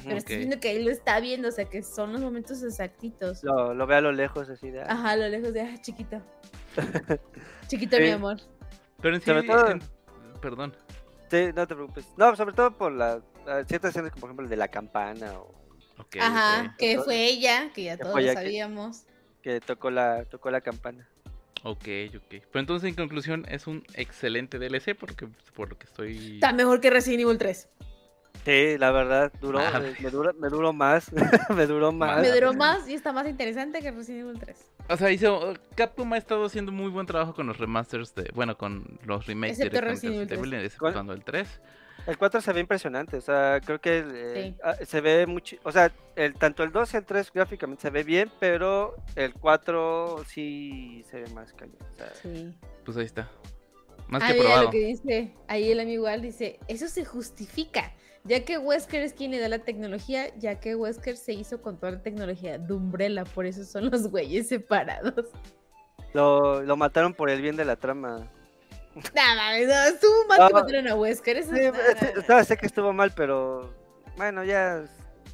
[0.05, 0.39] Pero estás Ok.
[0.39, 3.45] viendo que él lo está viendo, o sea que son los momentos exactitos.
[3.45, 4.81] Lo, lo ve a lo lejos así de...
[4.81, 6.21] ah, Ajá, a lo lejos de, ah, chiquito.
[7.69, 8.11] chiquito, mi Sí.
[8.11, 8.39] amor.
[9.01, 9.83] Pero en sí, Sobre todo- en-
[10.41, 10.75] perdón.
[11.31, 12.07] Sí, no te preocupes.
[12.17, 13.21] No, sobre todo por las
[13.67, 15.55] ciertas escenas, como por ejemplo el de la campana o
[15.99, 19.05] Ok, Ajá, que fue ella, que ya Que todos lo sabíamos.
[19.43, 21.07] Que tocó la, tocó la campana.
[21.65, 21.87] Ok,
[22.17, 22.29] ok.
[22.29, 26.35] Pero entonces, en conclusión, es un excelente DLC porque por lo que estoy...
[26.35, 27.69] Está mejor que Resident Evil 3.
[28.45, 31.13] Sí, la verdad, duró, Ah, eh, me, duró, me duró más,
[31.55, 32.21] me duró más.
[32.21, 34.67] Me duró más y está más interesante que Resident Evil 3.
[34.89, 38.59] O sea, hizo, Capcom ha estado haciendo muy buen trabajo con los remasters de, bueno,
[38.59, 41.61] con los remakes de Resident Evil Resident Evil, exceptuando el 3.
[42.07, 44.61] El 4 se ve impresionante, o sea, creo que eh, Sí.
[44.65, 47.91] ah, se ve mucho, o sea, el, tanto el 2 y el 3 gráficamente se
[47.91, 51.77] ve bien, pero el 4 sí se ve más cañón.
[51.93, 52.53] o sea, Sí.
[52.85, 53.31] Pues ahí está.
[54.09, 57.93] Más Ah, que mira lo que dice ahí el amigo Al dice, eso se justifica,
[58.25, 61.79] ya que Wesker es quien le da la tecnología, ya que Wesker se hizo con
[61.79, 65.27] toda la tecnología de Umbrella, por eso son los güeyes separados.
[66.15, 68.29] lo, lo mataron por el bien de la trama.
[69.15, 72.93] Nada, no, estuvo mal que mataron a Wesker, eso Sí, es estaba- sé que estuvo
[72.93, 73.73] mal, pero
[74.17, 74.85] bueno, ya.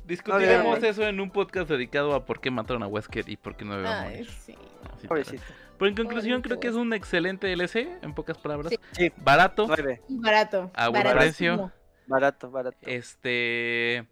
[0.05, 3.65] Discutiremos eso en un podcast dedicado a por qué mataron a Wesker y por qué
[3.67, 4.31] no debe Ay, morir.
[4.31, 4.55] sí.
[5.03, 8.71] Pero en conclusión, Pobrecito creo que es un excelente DLC, en pocas palabras.
[8.71, 8.79] Sí.
[8.93, 10.03] Sí, Barato, 9.
[10.09, 10.71] Y barato.
[10.75, 11.71] A buen precio.
[12.07, 12.79] Barato, barato.
[12.83, 14.07] este...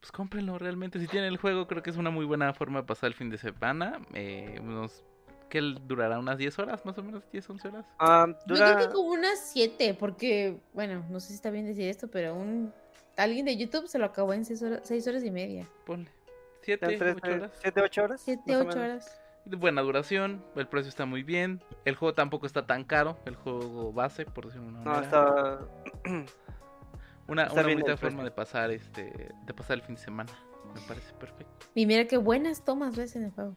[0.00, 0.98] Pues cómprenlo realmente.
[1.00, 3.30] Si tienen el juego, creo que es una muy buena forma de pasar el fin
[3.30, 4.00] de semana.
[4.14, 5.04] Eh, unos...
[5.48, 6.18] ¿Qué durará?
[6.18, 6.84] ¿Unas 10 horas?
[6.84, 7.86] Más o menos, 10, 11 horas.
[7.98, 8.74] Yo dura.
[8.74, 12.34] creo que como unas 7, porque, bueno, no sé si está bien decir esto, pero
[12.34, 12.72] un
[13.16, 15.66] alguien de YouTube se lo acabó en 6 horas, seis horas y media.
[15.86, 16.10] Ponle.
[16.62, 17.52] 7, entre 8 horas.
[17.62, 18.20] 7, 8 horas.
[18.24, 18.84] 7, más o 8 menos.
[19.04, 19.20] horas.
[19.46, 21.62] De buena duración, el precio está muy bien.
[21.86, 25.04] El juego tampoco está tan caro, el juego base, por decirlo de una No, manera.
[25.06, 25.58] está.
[27.28, 29.02] Una, está una bien bonita forma de pasar este
[29.44, 30.32] de pasar el fin de semana.
[30.74, 31.66] Me parece perfecto.
[31.74, 33.54] Y mira qué buenas tomas ves en el juego.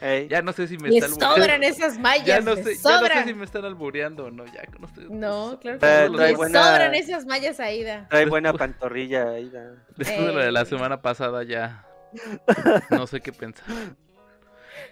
[0.00, 3.06] Ey, Ya no sé si me están sobran esas mallas, Ya no, sé, ya no
[3.06, 4.62] sé si me están albureando o no, ya.
[5.08, 6.36] No, pues, claro después que no.
[6.36, 8.06] buena- sobran esas mallas a Ida.
[8.10, 9.48] Trae buena pantorrilla ahí.
[9.50, 9.72] da.
[9.96, 11.86] Después de lo de la semana pasada ya
[12.90, 13.66] no sé qué pensar.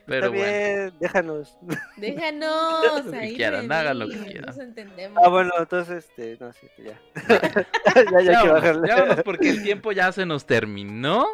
[0.06, 0.52] Pero Está bueno.
[0.52, 1.58] bien, déjanos.
[1.96, 4.54] Déjanos Lo que quieran, hagan lo que quieran.
[5.22, 6.98] Ah, bueno, entonces, este, no, sí, ya.
[7.28, 8.88] ya, ya hay Ya que vámonos, bajarle.
[8.88, 11.26] ya vámonos porque el tiempo ya se nos terminó.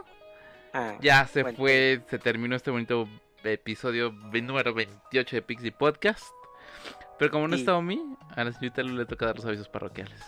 [0.74, 1.56] Ah, Ya se Bueno.
[1.56, 3.08] fue, se terminó este bonito
[3.44, 6.24] episodio número 28 de Pixie Podcast.
[7.18, 8.00] Pero como no Y- está Omi,
[8.36, 10.20] a la señorita Lu le toca dar los avisos parroquiales.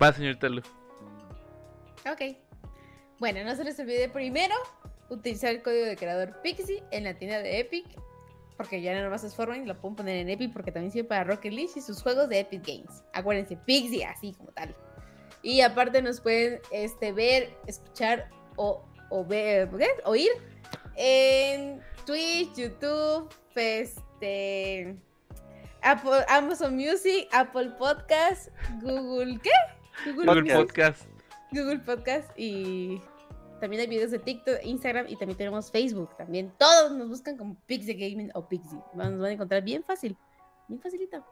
[0.00, 0.60] Va, señorita Lu.
[2.10, 2.36] Ok.
[3.18, 4.54] Bueno, no se les olvide primero
[5.08, 7.86] utilizar el código de creador Pixie en la tienda de Epic.
[8.56, 11.22] Porque ya no más es y lo pueden poner en Epic porque también sirve para
[11.24, 13.04] Rocket League y sus juegos de Epic Games.
[13.12, 14.74] Acuérdense, Pixie, así como tal.
[15.42, 19.86] Y aparte nos pueden este, ver, escuchar o, o ver, ¿qué?
[20.04, 20.30] oír
[20.98, 24.96] en Twitch, YouTube, este,
[25.82, 28.48] Apple, Amazon Music, Apple Podcast,
[28.82, 29.50] Google, ¿qué?
[30.12, 30.58] Google Podcast.
[30.58, 31.08] Podcast.
[31.52, 33.00] Google Podcast y
[33.60, 36.52] también hay videos de TikTok, Instagram y también tenemos Facebook también.
[36.58, 38.78] Todos nos buscan como Pixie Gaming o Pixie.
[38.94, 40.16] Nos van a encontrar bien fácil,
[40.68, 41.24] bien facilito.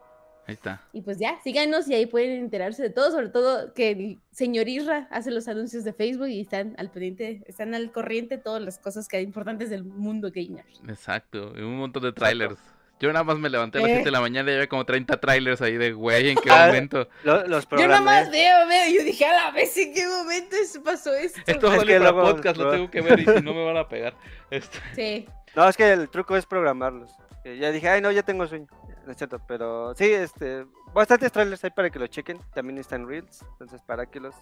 [0.47, 0.81] Ahí está.
[0.93, 4.69] Y pues ya, síganos y ahí pueden enterarse de todo, sobre todo que el señor
[4.69, 8.61] Isra hace los anuncios de Facebook y están al pendiente, están al corriente de todas
[8.61, 10.63] las cosas que hay importantes del mundo gamer.
[10.87, 11.53] Exacto.
[11.57, 12.57] y Un montón de trailers.
[12.99, 13.93] Yo nada más me levanté a las Eh.
[13.95, 16.65] 7 de la mañana y había como 30 trailers ahí de güey, ¿en qué Ah,
[16.67, 17.07] momento?
[17.23, 20.55] Lo- los Yo nada más veo, veo, yo dije a la vez en qué momento
[20.83, 21.39] pasó esto.
[21.45, 23.77] Esto Es que para luego- podcast, lo tengo que ver y si no me van
[23.77, 24.15] a pegar.
[24.49, 27.11] Este, Sí, No, es que el truco es programarlos.
[27.45, 28.65] Ya dije, ay, no, ya tengo sueño.
[29.07, 32.37] No es cierto, pero sí, este, bastantes trailers hay para que lo chequen.
[32.53, 34.35] También están Reels, entonces para que los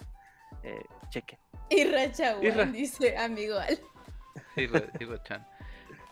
[0.64, 1.38] eh, chequen.
[2.12, 2.66] Chaguán Irra.
[2.66, 3.80] dice amigo Al.
[4.56, 5.48] Irra- Chan.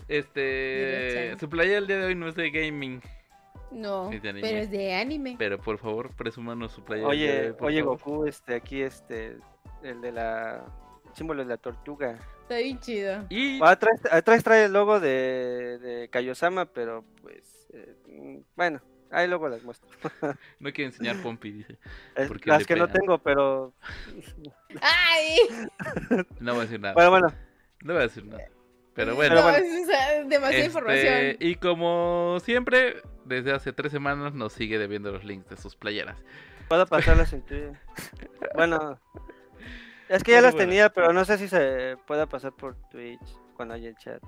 [0.07, 1.39] Este, Irra Chan.
[1.39, 3.01] su playa el día de hoy no es de gaming.
[3.71, 5.35] No, de pero es de anime.
[5.39, 7.07] Pero por favor, presúmanos su playera.
[7.09, 7.97] Oye, por oye favor.
[7.97, 9.37] Goku, este, aquí este,
[9.81, 10.63] el de la
[11.13, 12.19] símbolo de la tortuga.
[12.43, 13.25] Está bien chido.
[13.29, 18.81] Y Ah, Atrás, atrás trae el logo de, de Kaiosama, pero pues, eh, bueno,
[19.11, 19.89] ahí luego las muestro.
[20.59, 21.77] no quiere enseñar Pompi, dice.
[22.27, 23.73] Porque las que no tengo, pero
[24.81, 25.37] ¡Ay!
[26.39, 26.93] No voy a decir nada.
[26.93, 27.27] bueno, bueno,
[27.81, 28.43] No voy a decir nada.
[28.95, 29.35] Pero bueno.
[29.35, 29.57] no, bueno.
[29.57, 29.87] es,
[30.29, 31.37] demasiada este, información.
[31.39, 36.17] y como siempre, desde hace tres semanas nos sigue debiendo los links de sus playeras.
[36.67, 37.79] puedo pasarlas en Twitter.
[38.53, 38.99] Bueno,
[40.09, 40.69] es que ya Bueno, las bueno.
[40.69, 43.19] tenía, pero no sé si se pueda pasar por Twitch
[43.55, 44.21] cuando haya el chat.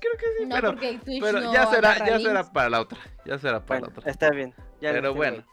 [0.00, 2.22] Creo que sí, no, pero, porque Twitch pero no ya será, ya links.
[2.24, 2.98] será para la otra.
[3.24, 4.10] Ya será para Bueno, la otra.
[4.12, 4.54] está bien.
[4.80, 5.38] ya Pero bueno.
[5.38, 5.44] ahí.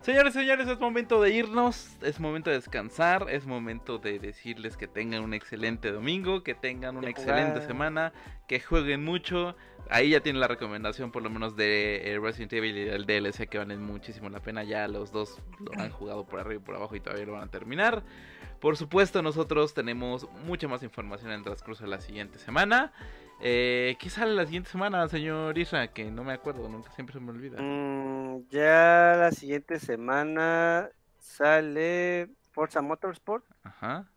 [0.00, 4.86] Señores, señores, es momento de irnos, es momento de descansar, es momento de decirles que
[4.86, 7.66] tengan un excelente domingo, que tengan una De excelente jugar.
[7.66, 8.12] semana,
[8.48, 9.56] que jueguen mucho.
[9.90, 13.46] Ahí ya tienen la recomendación por lo menos de eh, Resident Evil y el DLC
[13.48, 14.64] que valen muchísimo la pena.
[14.64, 17.42] Ya los dos lo han jugado por arriba y por abajo y todavía lo van
[17.48, 18.02] a terminar.
[18.58, 22.92] Por supuesto, nosotros tenemos mucha más información en el transcurso de la siguiente semana.
[23.42, 25.88] Eh, ¿Qué sale la siguiente semana, señor Isra?
[25.88, 27.60] Que no me acuerdo, nunca siempre se me olvida.
[27.60, 33.44] Mm, ya la siguiente semana sale Forza Motorsport.
[33.62, 34.10] Ajá.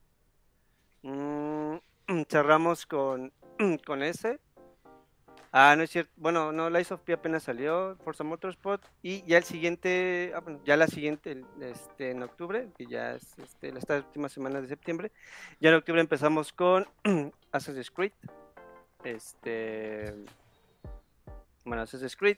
[1.04, 1.78] Mm,
[2.30, 3.32] cerramos con,
[3.86, 4.41] con ese.
[5.54, 6.12] Ah, no es cierto.
[6.18, 8.84] Bueno, no, Lies of P apenas salió, Forza Motorsport.
[9.04, 13.38] Y ya el siguiente, ah, bueno, ya la siguiente, este, en octubre, que ya es
[13.38, 15.12] este, esta última semana de septiembre.
[15.62, 16.88] Ya en octubre empezamos con
[17.54, 18.12] Assassin's Creed.
[19.03, 20.13] Este.
[21.65, 22.38] Bueno, Assassin's Creed.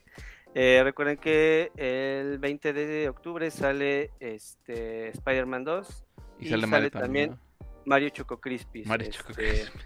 [0.53, 6.05] Eh, recuerden que el 20 de octubre sale este Spider-Man 2.
[6.39, 7.45] Y, Y sale Mario también también.
[7.85, 8.87] Mario Choco Crispis.
[8.87, 9.79] Mario este, Choco Crispy.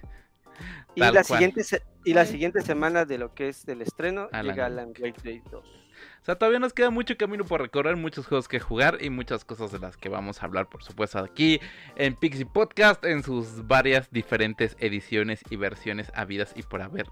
[0.95, 1.39] Y Tal la cual.
[1.39, 1.61] siguiente
[2.03, 4.65] y la siguiente semana de lo que es del estreno Alan llega.
[4.65, 5.88] Alan Wake Day 2.
[6.29, 9.71] Sea, todavía nos queda mucho camino por recorrer, muchos juegos que jugar y muchas cosas
[9.71, 11.59] de las que vamos a hablar, por supuesto, aquí
[11.95, 17.07] en Pixie Podcast, en sus varias diferentes ediciones y versiones habidas y por haber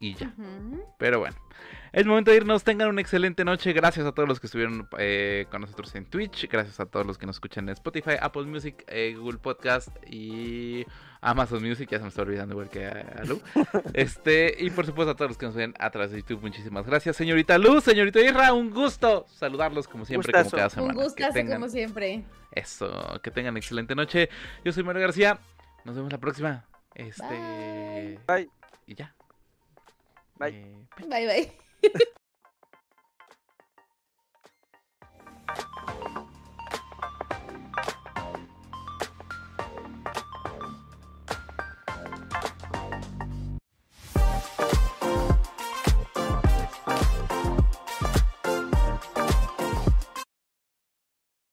[0.00, 0.32] y ya.
[0.98, 1.36] Pero bueno,
[1.92, 2.64] es momento de irnos.
[2.64, 3.74] Tengan una excelente noche.
[3.74, 6.48] Gracias a todos los que estuvieron eh, con nosotros en Twitch.
[6.48, 10.86] Gracias a todos los que nos escuchan en Spotify, Apple Music, eh, Google Podcast y
[11.20, 11.90] Amazon Music.
[11.90, 13.42] Ya se me está olvidando igual que a, a Lu.
[13.92, 16.40] este, y por supuesto a todos los que nos ven a través de YouTube.
[16.40, 18.54] Muchísimas gracias, señorita Luz, señorita Irra.
[18.54, 20.50] Un gusto saludarlos como siempre, Gustazo.
[20.50, 20.94] como cada Un semana.
[20.94, 22.24] Que gustazo tengan como siempre.
[22.52, 24.30] eso, que tengan excelente noche.
[24.64, 25.38] Yo soy Mario García.
[25.84, 26.64] Nos vemos la próxima.
[26.94, 27.22] Este.
[27.28, 28.18] Bye.
[28.26, 28.50] Bye.
[28.86, 29.14] Y ya.
[30.40, 30.48] Bye.
[30.48, 31.90] Eh, Bye bye.